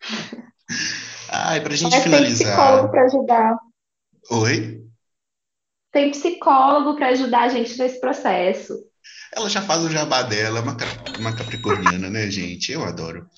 Ah, 1.32 1.56
e 1.56 1.60
pra 1.60 1.76
gente 1.76 1.92
Mas 1.92 2.02
finalizar. 2.02 2.38
Tem 2.38 2.46
psicólogo 2.46 2.90
para 2.90 3.04
ajudar. 3.04 3.56
Oi? 4.30 4.84
Tem 5.92 6.10
psicólogo 6.10 6.96
para 6.96 7.08
ajudar 7.08 7.42
a 7.42 7.48
gente 7.48 7.78
nesse 7.78 8.00
processo. 8.00 8.74
Ela 9.32 9.48
já 9.48 9.62
faz 9.62 9.82
o 9.82 9.90
jabá 9.90 10.22
dela, 10.22 10.58
é 10.58 10.62
uma, 10.62 10.76
uma 11.18 11.36
capricorniana, 11.36 12.10
né, 12.10 12.28
gente? 12.30 12.72
Eu 12.72 12.84
adoro. 12.84 13.28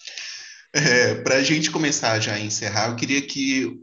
É, 0.75 1.15
Para 1.23 1.37
a 1.37 1.43
gente 1.43 1.71
começar 1.71 2.19
já 2.19 2.35
a 2.35 2.41
encerrar, 2.41 2.89
eu 2.89 2.97
queria 2.97 3.21
que 3.21 3.79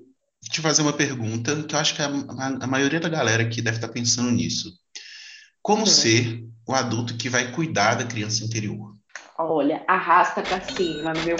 te 0.49 0.61
fazer 0.61 0.81
uma 0.81 0.93
pergunta 0.93 1.63
que 1.63 1.75
eu 1.75 1.79
acho 1.79 1.95
que 1.95 2.01
a, 2.01 2.07
a, 2.07 2.63
a 2.63 2.67
maioria 2.67 2.99
da 2.99 3.09
galera 3.09 3.43
aqui 3.43 3.61
deve 3.61 3.77
estar 3.77 3.89
pensando 3.89 4.31
nisso. 4.31 4.71
Como 5.61 5.85
ser 5.85 6.43
o 6.67 6.73
adulto 6.73 7.17
que 7.17 7.29
vai 7.29 7.51
cuidar 7.51 7.95
da 7.95 8.05
criança 8.05 8.43
interior? 8.43 8.93
Olha, 9.37 9.83
arrasta 9.87 10.41
para 10.41 10.61
cima 10.61 11.13
meu 11.25 11.37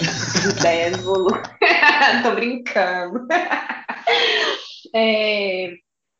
10 0.62 1.02
volume. 1.02 1.42
Tô 2.22 2.34
brincando. 2.34 3.26
É, 4.94 5.72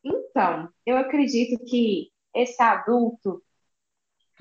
então, 0.03 0.69
eu 0.85 0.97
acredito 0.97 1.63
que 1.65 2.09
esse 2.35 2.61
adulto, 2.61 3.41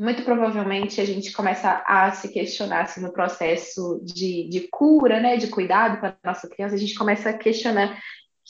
muito 0.01 0.23
provavelmente 0.25 0.99
a 0.99 1.05
gente 1.05 1.31
começa 1.31 1.85
a 1.87 2.11
se 2.13 2.33
questionar 2.33 2.85
assim, 2.85 3.03
no 3.03 3.13
processo 3.13 4.01
de, 4.03 4.49
de 4.49 4.67
cura, 4.69 5.21
né, 5.21 5.37
de 5.37 5.49
cuidado 5.49 6.01
para 6.01 6.17
a 6.23 6.29
nossa 6.29 6.49
criança, 6.49 6.75
a 6.75 6.79
gente 6.79 6.95
começa 6.95 7.29
a 7.29 7.37
questionar 7.37 8.01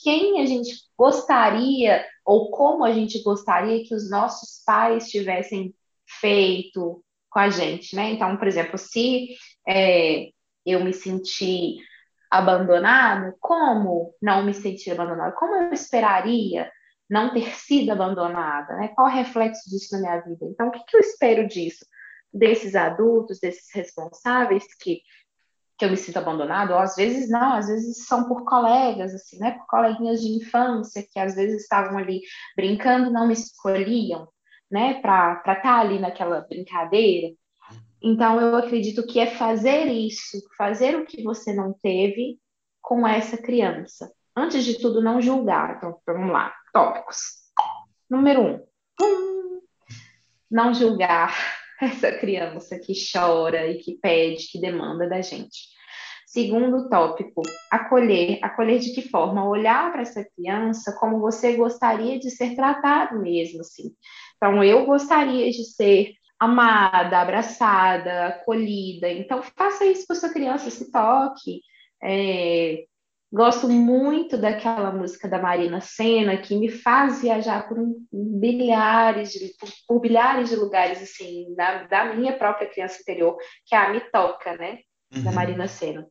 quem 0.01 0.41
a 0.41 0.45
gente 0.45 0.73
gostaria 0.97 2.05
ou 2.25 2.51
como 2.51 2.85
a 2.85 2.93
gente 2.93 3.21
gostaria 3.21 3.83
que 3.83 3.93
os 3.93 4.09
nossos 4.09 4.63
pais 4.65 5.09
tivessem 5.09 5.75
feito 6.21 7.03
com 7.29 7.39
a 7.39 7.49
gente, 7.49 7.95
né? 7.97 8.11
Então, 8.11 8.37
por 8.37 8.47
exemplo, 8.47 8.77
se 8.77 9.35
é, 9.67 10.29
eu 10.65 10.83
me 10.83 10.93
senti 10.93 11.77
abandonado, 12.29 13.35
como 13.41 14.13
não 14.21 14.45
me 14.45 14.53
sentir 14.53 14.91
abandonado? 14.91 15.35
Como 15.35 15.53
eu 15.55 15.73
esperaria 15.73 16.71
não 17.11 17.33
ter 17.33 17.53
sido 17.55 17.91
abandonada? 17.91 18.73
Né? 18.77 18.87
Qual 18.95 19.05
o 19.05 19.11
reflexo 19.11 19.69
disso 19.69 19.93
na 19.93 19.99
minha 19.99 20.21
vida? 20.21 20.45
Então, 20.45 20.69
o 20.69 20.71
que, 20.71 20.79
que 20.85 20.95
eu 20.95 21.01
espero 21.01 21.45
disso? 21.45 21.85
Desses 22.33 22.73
adultos, 22.73 23.37
desses 23.41 23.67
responsáveis 23.75 24.63
que, 24.79 25.01
que 25.77 25.83
eu 25.83 25.89
me 25.89 25.97
sinto 25.97 26.17
abandonado, 26.17 26.71
ou 26.71 26.79
às 26.79 26.95
vezes 26.95 27.29
não, 27.29 27.55
às 27.55 27.67
vezes 27.67 28.05
são 28.05 28.29
por 28.29 28.45
colegas, 28.45 29.13
assim, 29.13 29.37
né? 29.39 29.51
Por 29.51 29.67
coleguinhas 29.67 30.21
de 30.21 30.29
infância 30.29 31.05
que 31.11 31.19
às 31.19 31.35
vezes 31.35 31.63
estavam 31.63 31.97
ali 31.97 32.21
brincando, 32.55 33.11
não 33.11 33.27
me 33.27 33.33
escolhiam, 33.33 34.29
né? 34.71 35.01
Para 35.01 35.33
estar 35.39 35.55
tá 35.61 35.79
ali 35.81 35.99
naquela 35.99 36.39
brincadeira. 36.39 37.35
Então, 38.01 38.39
eu 38.39 38.55
acredito 38.55 39.05
que 39.05 39.19
é 39.19 39.27
fazer 39.27 39.87
isso, 39.87 40.37
fazer 40.57 40.95
o 40.95 41.05
que 41.05 41.21
você 41.21 41.53
não 41.53 41.73
teve 41.73 42.39
com 42.81 43.05
essa 43.05 43.37
criança. 43.37 44.09
Antes 44.33 44.63
de 44.63 44.79
tudo, 44.79 45.01
não 45.01 45.21
julgar. 45.21 45.75
Então, 45.75 45.99
vamos 46.07 46.31
lá, 46.31 46.53
tópicos. 46.71 47.17
Número 48.09 48.41
um, 48.41 48.65
hum, 49.01 49.61
não 50.49 50.73
julgar 50.73 51.35
essa 51.81 52.11
criança 52.11 52.79
que 52.79 52.93
chora 52.93 53.67
e 53.67 53.77
que 53.77 53.97
pede, 54.01 54.47
que 54.51 54.59
demanda 54.59 55.07
da 55.07 55.21
gente. 55.21 55.71
Segundo 56.31 56.87
tópico, 56.89 57.41
acolher. 57.69 58.39
Acolher 58.41 58.79
de 58.79 58.93
que 58.93 59.01
forma? 59.01 59.47
Olhar 59.47 59.91
para 59.91 60.01
essa 60.01 60.23
criança 60.23 60.95
como 60.97 61.19
você 61.19 61.57
gostaria 61.57 62.17
de 62.17 62.29
ser 62.31 62.55
tratado 62.55 63.19
mesmo, 63.19 63.59
assim. 63.59 63.91
Então, 64.37 64.63
eu 64.63 64.85
gostaria 64.85 65.51
de 65.51 65.65
ser 65.65 66.13
amada, 66.39 67.19
abraçada, 67.19 68.27
acolhida. 68.27 69.09
Então, 69.11 69.43
faça 69.43 69.85
isso 69.85 70.07
com 70.07 70.15
sua 70.15 70.29
criança, 70.29 70.69
se 70.69 70.89
toque. 70.89 71.61
É, 72.01 72.85
gosto 73.31 73.69
muito 73.69 74.37
daquela 74.37 74.91
música 74.91 75.27
da 75.27 75.41
Marina 75.41 75.79
Senna, 75.79 76.37
que 76.37 76.55
me 76.55 76.69
faz 76.69 77.21
viajar 77.21 77.67
por 77.67 77.79
um, 77.79 78.05
bilhares, 78.11 79.31
de, 79.31 79.53
por, 79.57 79.69
por, 79.87 79.99
bilhares 80.01 80.49
de 80.49 80.55
lugares, 80.55 81.01
assim, 81.01 81.53
da, 81.55 81.83
da, 81.83 82.13
minha 82.13 82.37
própria 82.37 82.67
criança 82.67 82.99
interior, 83.01 83.37
que 83.65 83.73
é 83.73 83.77
a 83.77 83.89
Me 83.93 84.01
Toca, 84.11 84.57
né? 84.57 84.79
Uhum. 85.15 85.23
Da 85.23 85.31
Marina 85.31 85.67
Senna. 85.67 86.07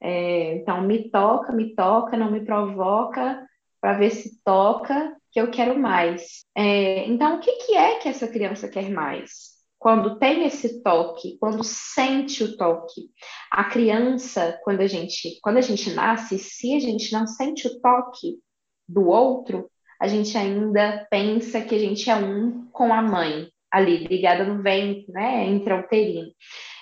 É, 0.00 0.54
então, 0.56 0.82
me 0.82 1.10
toca, 1.10 1.52
me 1.52 1.74
toca, 1.74 2.16
não 2.16 2.30
me 2.30 2.44
provoca, 2.44 3.46
para 3.80 3.98
ver 3.98 4.10
se 4.10 4.42
toca, 4.42 5.14
que 5.30 5.40
eu 5.40 5.50
quero 5.50 5.78
mais. 5.78 6.44
É, 6.56 7.06
então, 7.06 7.36
o 7.36 7.40
que, 7.40 7.52
que 7.52 7.74
é 7.74 7.98
que 7.98 8.08
essa 8.08 8.28
criança 8.28 8.68
quer 8.68 8.88
mais? 8.90 9.53
Quando 9.84 10.18
tem 10.18 10.46
esse 10.46 10.82
toque, 10.82 11.36
quando 11.38 11.62
sente 11.62 12.42
o 12.42 12.56
toque. 12.56 13.10
A 13.50 13.64
criança, 13.64 14.58
quando 14.64 14.80
a 14.80 14.86
gente, 14.86 15.38
quando 15.42 15.58
a 15.58 15.60
gente 15.60 15.90
nasce, 15.90 16.38
se 16.38 16.74
a 16.74 16.80
gente 16.80 17.12
não 17.12 17.26
sente 17.26 17.68
o 17.68 17.80
toque 17.82 18.38
do 18.88 19.06
outro, 19.06 19.70
a 20.00 20.08
gente 20.08 20.38
ainda 20.38 21.06
pensa 21.10 21.60
que 21.60 21.74
a 21.74 21.78
gente 21.78 22.08
é 22.08 22.16
um 22.16 22.66
com 22.72 22.94
a 22.94 23.02
mãe, 23.02 23.50
ali, 23.70 24.06
ligada 24.06 24.42
no 24.42 24.62
ventre, 24.62 25.04
né, 25.12 25.50
intrauterino. 25.50 26.30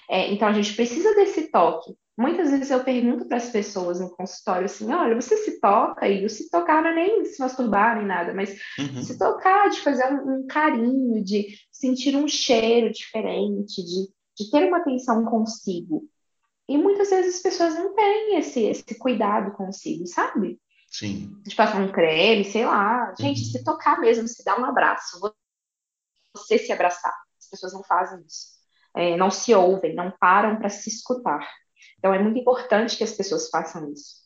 É, 0.09 0.31
então 0.31 0.47
a 0.47 0.53
gente 0.53 0.73
precisa 0.77 1.13
desse 1.17 1.51
toque. 1.51 1.93
Muitas 2.17 2.51
vezes 2.51 2.71
eu 2.71 2.85
pergunto 2.85 3.27
para 3.27 3.39
as 3.39 3.49
pessoas 3.49 3.99
no 3.99 4.11
consultório 4.15 4.67
assim: 4.67 4.93
olha, 4.93 5.19
você 5.19 5.37
se 5.39 5.59
toca? 5.61 6.07
E 6.07 6.25
o 6.25 6.31
se 6.31 6.51
tocar 6.51 6.83
não 6.83 6.91
é 6.91 6.95
nem 6.95 7.25
se 7.25 7.41
masturbar 7.41 7.97
nem 7.97 8.07
nada, 8.07 8.35
mas 8.35 8.51
uhum. 8.79 9.03
se 9.03 9.17
tocar, 9.19 9.71
de 9.71 9.81
fazer 9.81 10.13
um, 10.13 10.41
um, 10.41 10.47
carinho, 10.47 11.25
de 11.25 11.57
sentir 11.71 12.15
um 12.15 12.29
cheiro 12.29 12.93
diferente, 12.93 13.83
de, 13.83 14.45
de 14.45 14.51
ter 14.51 14.69
uma 14.69 14.79
atenção 14.79 15.25
consigo. 15.25 16.07
E 16.69 16.77
muitas 16.77 17.11
vezes 17.11 17.37
as 17.37 17.43
pessoas 17.43 17.75
não 17.75 17.95
têm 17.95 18.39
esse, 18.39 18.61
esse 18.61 18.99
cuidado 18.99 19.53
consigo, 19.53 20.07
sabe? 20.07 20.61
Sim. 20.89 21.41
De 21.43 21.57
passar 21.57 21.81
um 21.81 21.91
creme, 21.91 22.45
sei 22.45 22.67
lá. 22.67 23.15
Gente, 23.19 23.41
uhum. 23.41 23.51
se 23.51 23.65
tocar 23.65 23.99
mesmo, 23.99 24.29
se 24.29 24.45
dar 24.45 24.61
um 24.61 24.65
abraço, 24.67 25.19
você 26.35 26.59
se 26.59 26.71
abraçar. 26.71 27.15
As 27.41 27.49
pessoas 27.49 27.73
não 27.73 27.83
fazem 27.83 28.23
isso. 28.27 28.53
É, 28.95 29.17
não 29.17 29.31
se 29.31 29.55
ouvem, 29.55 29.95
não 29.95 30.11
param 30.21 30.59
para 30.59 30.69
se 30.69 30.91
escutar. 30.91 31.49
Então, 32.03 32.13
é 32.13 32.19
muito 32.19 32.37
importante 32.37 32.97
que 32.97 33.05
as 33.05 33.13
pessoas 33.13 33.49
façam 33.49 33.93
isso. 33.93 34.17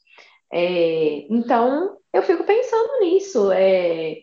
É, 0.50 1.26
então, 1.28 1.98
eu 2.10 2.22
fico 2.22 2.42
pensando 2.42 3.00
nisso. 3.00 3.52
É, 3.52 4.16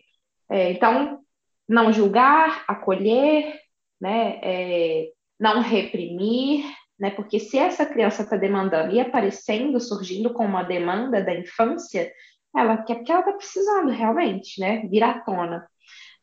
é, 0.50 0.72
então, 0.72 1.20
não 1.68 1.92
julgar, 1.92 2.64
acolher, 2.66 3.54
né, 4.00 4.40
é, 4.42 5.08
não 5.38 5.60
reprimir, 5.60 6.64
né, 6.98 7.12
porque 7.12 7.38
se 7.38 7.56
essa 7.56 7.86
criança 7.86 8.22
está 8.22 8.36
demandando 8.36 8.92
e 8.92 8.98
aparecendo, 8.98 9.78
surgindo 9.78 10.34
com 10.34 10.44
uma 10.44 10.64
demanda 10.64 11.22
da 11.22 11.32
infância, 11.32 12.12
ela 12.56 12.78
quer 12.78 12.96
porque 12.96 13.12
ela 13.12 13.20
está 13.20 13.32
precisando 13.34 13.90
realmente, 13.90 14.60
né, 14.60 14.84
vir 14.88 15.04
à 15.04 15.20
tona. 15.20 15.64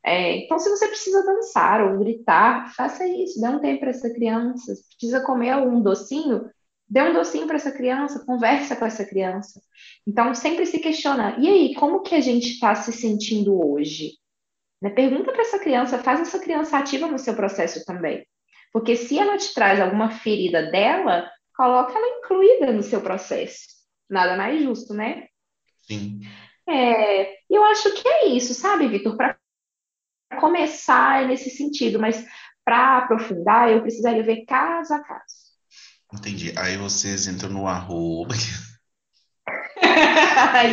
É, 0.03 0.35
então, 0.35 0.59
se 0.59 0.69
você 0.69 0.85
precisa 0.87 1.23
dançar 1.23 1.81
ou 1.81 1.99
gritar, 1.99 2.73
faça 2.75 3.07
isso, 3.07 3.39
dê 3.39 3.47
um 3.47 3.59
tempo 3.59 3.79
para 3.79 3.91
essa 3.91 4.13
criança. 4.13 4.75
Se 4.75 4.89
precisa 4.97 5.23
comer 5.23 5.51
algum 5.51 5.81
docinho, 5.81 6.49
Dê 6.91 7.01
um 7.01 7.13
docinho 7.13 7.47
para 7.47 7.55
essa 7.55 7.71
criança, 7.71 8.25
conversa 8.25 8.75
com 8.75 8.85
essa 8.85 9.05
criança. 9.05 9.61
Então, 10.05 10.35
sempre 10.35 10.65
se 10.65 10.77
questiona, 10.77 11.37
e 11.39 11.47
aí, 11.47 11.73
como 11.73 12.01
que 12.01 12.13
a 12.13 12.19
gente 12.19 12.49
está 12.49 12.75
se 12.75 12.91
sentindo 12.91 13.57
hoje? 13.65 14.15
Né? 14.81 14.89
Pergunta 14.89 15.31
para 15.31 15.41
essa 15.41 15.57
criança, 15.57 15.99
faz 15.99 16.19
essa 16.19 16.37
criança 16.37 16.77
ativa 16.77 17.07
no 17.07 17.17
seu 17.17 17.33
processo 17.33 17.85
também. 17.85 18.27
Porque 18.73 18.97
se 18.97 19.17
ela 19.17 19.37
te 19.37 19.53
traz 19.53 19.79
alguma 19.79 20.11
ferida 20.11 20.69
dela, 20.69 21.31
coloca 21.55 21.97
ela 21.97 22.19
incluída 22.19 22.73
no 22.73 22.83
seu 22.83 22.99
processo. 22.99 23.67
Nada 24.09 24.35
mais 24.35 24.61
justo, 24.61 24.93
né? 24.93 25.27
Sim. 25.83 26.19
É, 26.67 27.37
eu 27.49 27.63
acho 27.63 27.93
que 27.93 28.05
é 28.05 28.27
isso, 28.27 28.53
sabe, 28.53 28.89
Vitor? 28.89 29.15
Para 29.15 29.37
começar 30.41 31.25
nesse 31.25 31.49
sentido, 31.51 31.99
mas 31.99 32.25
para 32.65 32.97
aprofundar, 32.97 33.71
eu 33.71 33.81
precisaria 33.81 34.23
ver 34.23 34.43
caso 34.43 34.93
a 34.93 34.99
caso. 35.01 35.50
Entendi. 36.13 36.53
Aí 36.57 36.77
vocês 36.77 37.27
entram 37.27 37.49
no 37.49 37.67
arroba. 37.67 38.35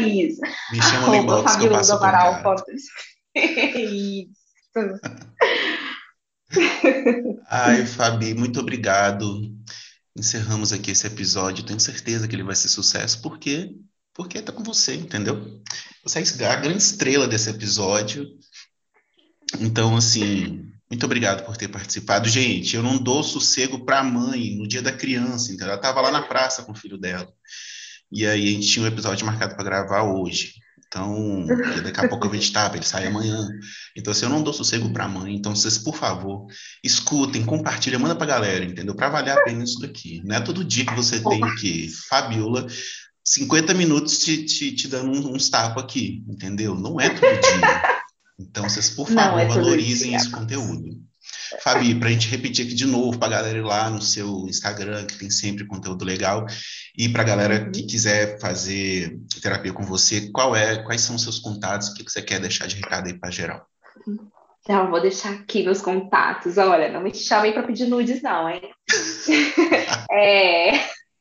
Isso. 0.07 0.41
Me 0.73 0.83
chama 0.83 1.09
no 1.09 1.15
inbox 1.15 1.57
que 1.57 1.67
eu 1.67 1.71
passo 1.71 1.95
o 1.95 1.99
contato. 1.99 2.65
Isso. 3.37 4.33
Ai, 7.49 7.87
Fabi, 7.87 8.35
muito 8.35 8.61
obrigado. 8.61 9.41
Encerramos 10.17 10.73
aqui 10.73 10.91
esse 10.91 11.07
episódio. 11.07 11.65
Tenho 11.65 11.79
certeza 11.79 12.27
que 12.27 12.35
ele 12.35 12.43
vai 12.43 12.57
ser 12.57 12.69
sucesso, 12.69 13.23
porque 13.23 13.73
porque 14.19 14.43
tá 14.43 14.53
com 14.53 14.65
você, 14.65 14.97
entendeu? 14.97 15.63
Você 16.03 16.19
é 16.43 16.49
a 16.49 16.57
grande 16.57 16.83
estrela 16.83 17.29
desse 17.29 17.51
episódio. 17.51 18.27
Então, 19.61 19.97
assim, 19.97 20.69
muito 20.91 21.05
obrigado 21.05 21.45
por 21.45 21.57
ter 21.57 21.69
participado. 21.69 22.29
Gente, 22.29 22.75
eu 22.75 22.83
não 22.83 22.97
dou 22.97 23.23
sossego 23.23 23.85
para 23.85 24.01
a 24.01 24.05
mãe 24.05 24.57
no 24.57 24.67
dia 24.67 24.81
da 24.81 24.93
criança, 24.93 25.49
entendeu? 25.49 25.69
Ela 25.69 25.77
estava 25.77 26.01
lá 26.01 26.11
na 26.11 26.23
praça 26.23 26.63
com 26.63 26.73
o 26.73 26.77
filho 26.77 26.97
dela. 26.97 27.29
E 28.11 28.27
aí 28.27 28.49
a 28.49 28.53
gente 28.53 28.69
tinha 28.69 28.85
um 28.85 28.89
episódio 28.89 29.27
marcado 29.27 29.55
para 29.55 29.65
gravar 29.65 30.03
hoje. 30.03 30.55
Então, 30.87 31.47
daqui 31.85 32.01
a 32.01 32.09
pouco 32.09 32.27
eu 32.27 32.35
editar, 32.35 32.75
ele 32.75 32.83
sai 32.83 33.07
amanhã. 33.07 33.47
Então, 33.95 34.11
assim, 34.11 34.25
eu 34.25 34.31
não 34.31 34.43
dou 34.43 34.55
sossego 34.55 34.91
para 34.91 35.05
a 35.05 35.09
mãe. 35.09 35.35
Então, 35.35 35.55
vocês, 35.55 35.77
por 35.77 35.95
favor, 35.95 36.47
escutem, 36.83 37.45
compartilhem, 37.45 37.99
manda 37.99 38.15
para 38.15 38.25
a 38.25 38.37
galera, 38.39 38.65
entendeu? 38.65 38.95
Para 38.95 39.11
valer 39.11 39.33
a 39.33 39.45
pena 39.45 39.63
isso 39.63 39.79
daqui. 39.81 40.23
Não 40.25 40.37
é 40.37 40.41
todo 40.41 40.65
dia 40.65 40.87
que 40.87 40.95
você 40.95 41.21
tem 41.21 41.41
que, 41.57 41.91
Fabiola, 42.09 42.67
50 43.23 43.75
minutos 43.75 44.19
te, 44.21 44.47
te, 44.47 44.75
te 44.75 44.89
dando 44.89 45.31
uns 45.31 45.51
tapas 45.51 45.85
aqui, 45.85 46.25
entendeu? 46.27 46.75
Não 46.75 46.99
é 46.99 47.11
todo 47.11 47.21
dia. 47.21 47.98
Então, 48.39 48.69
vocês, 48.69 48.91
por 48.91 49.09
favor, 49.09 49.41
é 49.41 49.47
valorizem 49.47 50.15
esse 50.15 50.31
conteúdo. 50.31 50.97
Fabi, 51.63 51.95
para 51.95 52.09
a 52.09 52.13
gente 52.13 52.29
repetir 52.29 52.67
aqui 52.67 52.75
de 52.75 52.87
novo, 52.87 53.19
para 53.19 53.29
a 53.29 53.39
galera 53.39 53.59
ir 53.59 53.63
lá 53.63 53.91
no 53.91 54.01
seu 54.01 54.47
Instagram, 54.47 55.07
que 55.07 55.19
tem 55.19 55.31
sempre 55.31 55.67
conteúdo 55.67 56.05
legal, 56.05 56.47
e 56.97 57.09
para 57.09 57.23
a 57.23 57.27
galera 57.27 57.71
que 57.71 57.83
quiser 57.83 58.39
fazer 58.39 59.19
terapia 59.43 59.73
com 59.73 59.83
você, 59.83 60.31
qual 60.31 60.55
é, 60.55 60.83
quais 60.83 61.01
são 61.01 61.17
os 61.17 61.23
seus 61.23 61.39
contatos, 61.39 61.89
o 61.89 61.95
que, 61.95 62.05
que 62.05 62.13
você 62.13 62.23
quer 62.23 62.41
deixar 62.41 62.67
de 62.67 62.77
recado 62.77 63.07
aí 63.07 63.19
para 63.19 63.31
geral? 63.31 63.67
Então, 64.61 64.91
vou 64.91 65.01
deixar 65.01 65.33
aqui 65.33 65.65
meus 65.65 65.81
contatos. 65.81 66.59
Olha, 66.59 66.93
não 66.93 67.01
me 67.01 67.15
chamem 67.15 67.53
para 67.53 67.63
pedir 67.63 67.87
nudes, 67.87 68.23
não, 68.23 68.49
hein? 68.49 68.63
é... 70.13 70.73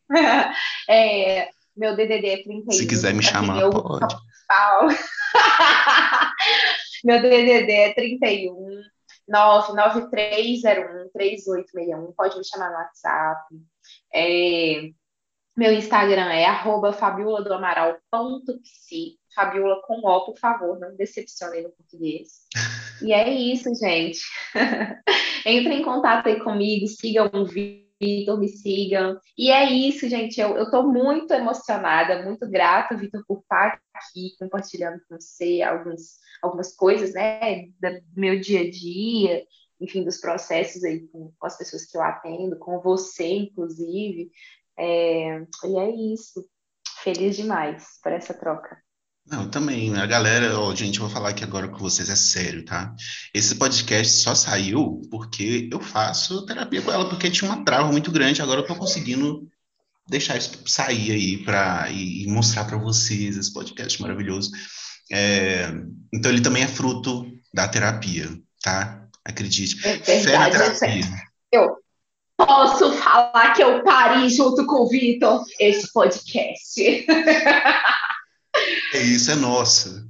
é... 0.90 1.50
Meu 1.76 1.96
DDD 1.96 2.28
é 2.28 2.44
31. 2.44 2.72
Se 2.72 2.86
quiser 2.88 3.14
me 3.14 3.24
chamar, 3.24 3.58
meu... 3.58 3.70
pode. 3.70 4.16
meu 7.04 7.22
DDD 7.22 7.72
é 7.72 7.94
31 7.94 8.82
99301 9.28 11.10
3861. 11.14 12.14
Pode 12.14 12.38
me 12.38 12.46
chamar 12.46 12.70
no 12.70 12.78
WhatsApp. 12.78 13.56
É... 14.14 14.90
Meu 15.56 15.74
Instagram 15.74 16.32
é 16.32 16.46
arroba. 16.46 16.94
Fabiola 19.36 19.82
com 19.84 20.00
O, 20.00 20.26
por 20.26 20.38
favor, 20.40 20.80
não 20.80 20.96
decepcionem 20.96 21.64
no 21.64 21.72
português. 21.72 22.46
E 23.02 23.14
é 23.14 23.30
isso, 23.30 23.74
gente. 23.76 24.20
Entre 25.46 25.76
em 25.76 25.84
contato 25.84 26.28
aí 26.28 26.40
comigo, 26.40 26.88
sigam 26.88 27.30
o 27.34 27.46
Vitor, 28.00 28.40
me 28.40 28.48
sigam. 28.48 29.20
E 29.38 29.50
é 29.52 29.72
isso, 29.72 30.08
gente. 30.08 30.40
Eu 30.40 30.64
estou 30.64 30.92
muito 30.92 31.34
emocionada, 31.34 32.24
muito 32.24 32.48
grata, 32.50 32.96
Vitor, 32.96 33.24
por 33.28 33.40
estar 33.40 33.82
aqui 33.94 34.36
compartilhando 34.40 35.00
com 35.08 35.20
você 35.20 35.62
alguns, 35.62 36.20
algumas 36.42 36.76
coisas, 36.76 37.14
né, 37.14 37.68
do 37.80 38.02
meu 38.16 38.40
dia 38.40 38.62
a 38.62 38.70
dia, 38.70 39.46
enfim, 39.80 40.04
dos 40.04 40.20
processos 40.20 40.84
aí 40.84 41.08
com, 41.08 41.32
com 41.38 41.48
as 41.48 41.58
pessoas 41.58 41.86
que 41.86 41.98
eu 41.98 42.02
atendo, 42.02 42.58
com 42.60 42.80
você, 42.80 43.28
inclusive. 43.28 44.32
É, 44.78 45.40
e 45.66 45.78
é 45.78 45.90
isso. 46.14 46.48
Feliz 47.04 47.36
demais 47.36 48.00
por 48.02 48.12
essa 48.12 48.34
troca. 48.34 48.87
Não, 49.30 49.50
também, 49.50 49.94
a 49.96 50.06
galera, 50.06 50.58
ó, 50.58 50.74
gente, 50.74 51.00
eu 51.00 51.06
vou 51.06 51.14
falar 51.14 51.30
aqui 51.30 51.44
agora 51.44 51.68
com 51.68 51.78
vocês, 51.78 52.10
é 52.10 52.16
sério, 52.16 52.64
tá? 52.64 52.96
Esse 53.34 53.56
podcast 53.56 54.18
só 54.18 54.34
saiu 54.34 55.02
porque 55.12 55.68
eu 55.72 55.82
faço 55.82 56.46
terapia 56.46 56.82
com 56.82 56.92
ela, 56.92 57.10
porque 57.10 57.30
tinha 57.30 57.52
uma 57.52 57.66
trava 57.66 57.92
muito 57.92 58.10
grande, 58.10 58.42
agora 58.42 58.62
eu 58.62 58.66
tô 58.66 58.74
conseguindo 58.74 59.46
deixar 60.08 60.38
isso 60.38 60.52
sair 60.66 61.12
aí 61.12 61.38
para 61.44 61.90
e, 61.92 62.24
e, 62.24 62.28
mostrar 62.28 62.64
para 62.64 62.78
vocês 62.78 63.36
esse 63.36 63.52
podcast 63.52 64.02
maravilhoso. 64.02 64.50
É, 65.12 65.74
então 66.14 66.32
ele 66.32 66.42
também 66.42 66.64
é 66.64 66.68
fruto 66.68 67.30
da 67.54 67.68
terapia, 67.68 68.30
tá? 68.64 69.04
Acredite. 69.26 69.86
É 69.86 69.98
verdade, 69.98 70.24
Fé 70.24 70.38
na 70.38 70.50
terapia. 70.50 71.06
Eu, 71.52 71.78
Posso 72.38 72.94
falar 72.94 73.54
que 73.54 73.64
eu 73.64 73.84
pari 73.84 74.30
junto 74.30 74.64
com 74.68 74.84
o 74.84 74.88
Vitor 74.88 75.44
esse 75.60 75.92
podcast. 75.92 77.06
É 78.94 79.02
isso, 79.02 79.32
é 79.32 79.36
nossa. 79.36 80.08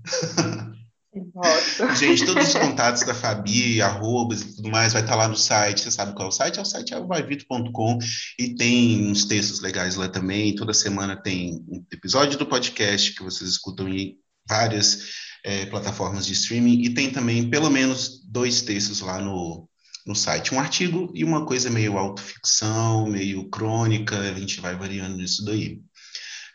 Nossa. 1.33 1.95
Gente, 1.95 2.25
todos 2.25 2.47
os 2.47 2.53
contatos 2.53 3.03
da 3.03 3.13
Fabi, 3.13 3.81
arrobas 3.81 4.41
e 4.41 4.55
tudo 4.55 4.69
mais, 4.69 4.93
vai 4.93 5.01
estar 5.01 5.15
lá 5.15 5.27
no 5.27 5.35
site. 5.35 5.81
Você 5.81 5.91
sabe 5.91 6.13
qual 6.13 6.27
é 6.27 6.29
o 6.29 6.31
site? 6.31 6.59
É 6.59 6.61
o 6.61 6.65
site 6.65 6.93
alvavito.com 6.93 7.99
e 8.39 8.55
tem 8.55 9.09
uns 9.09 9.25
textos 9.25 9.61
legais 9.61 9.95
lá 9.95 10.07
também. 10.07 10.55
Toda 10.55 10.73
semana 10.73 11.15
tem 11.15 11.65
um 11.67 11.83
episódio 11.91 12.37
do 12.37 12.45
podcast 12.45 13.13
que 13.13 13.23
vocês 13.23 13.49
escutam 13.49 13.87
em 13.89 14.15
várias 14.47 14.99
é, 15.43 15.65
plataformas 15.65 16.25
de 16.25 16.33
streaming 16.33 16.83
e 16.83 16.93
tem 16.93 17.09
também 17.09 17.49
pelo 17.49 17.69
menos 17.69 18.21
dois 18.25 18.61
textos 18.61 19.01
lá 19.01 19.19
no, 19.19 19.67
no 20.05 20.15
site. 20.15 20.53
Um 20.53 20.59
artigo 20.59 21.11
e 21.15 21.23
uma 21.23 21.45
coisa 21.45 21.69
meio 21.69 21.97
autoficção, 21.97 23.07
meio 23.07 23.49
crônica, 23.49 24.17
a 24.17 24.33
gente 24.33 24.61
vai 24.61 24.75
variando 24.75 25.17
nisso 25.17 25.43
daí. 25.43 25.81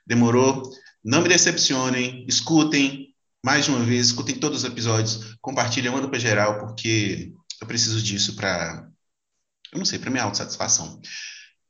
Demorou? 0.06 0.62
Não 1.04 1.22
me 1.22 1.28
decepcionem, 1.28 2.24
escutem 2.28 3.12
mais 3.44 3.64
de 3.64 3.70
uma 3.72 3.84
vez, 3.84 4.06
escutem 4.06 4.38
todos 4.38 4.62
os 4.62 4.70
episódios, 4.70 5.34
compartilhem, 5.40 5.90
manda 5.90 6.08
para 6.08 6.18
geral, 6.18 6.58
porque 6.58 7.32
eu 7.60 7.66
preciso 7.66 8.00
disso 8.00 8.36
para, 8.36 8.88
eu 9.72 9.78
não 9.78 9.84
sei, 9.84 9.98
para 9.98 10.10
minha 10.10 10.22
autossatisfação. 10.22 11.00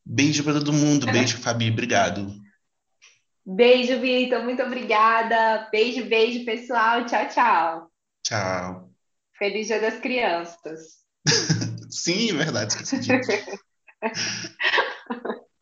Beijo 0.05 0.45
para 0.45 0.55
todo 0.55 0.73
mundo, 0.73 1.07
beijo, 1.07 1.39
Fabi, 1.43 1.71
obrigado. 1.71 2.43
Beijo, 3.45 4.01
Vitor, 4.01 4.45
muito 4.45 4.63
obrigada. 4.63 5.69
Beijo, 5.73 6.05
beijo, 6.05 6.45
pessoal. 6.45 7.05
Tchau, 7.07 7.29
tchau. 7.29 7.91
Tchau. 8.25 8.91
Feliz 9.37 9.67
Dia 9.67 9.81
das 9.81 9.99
Crianças. 9.99 11.03
Sim, 11.91 12.31
é 12.31 12.35
verdade, 12.35 12.73
esqueci 12.73 13.01
disso. 13.01 13.33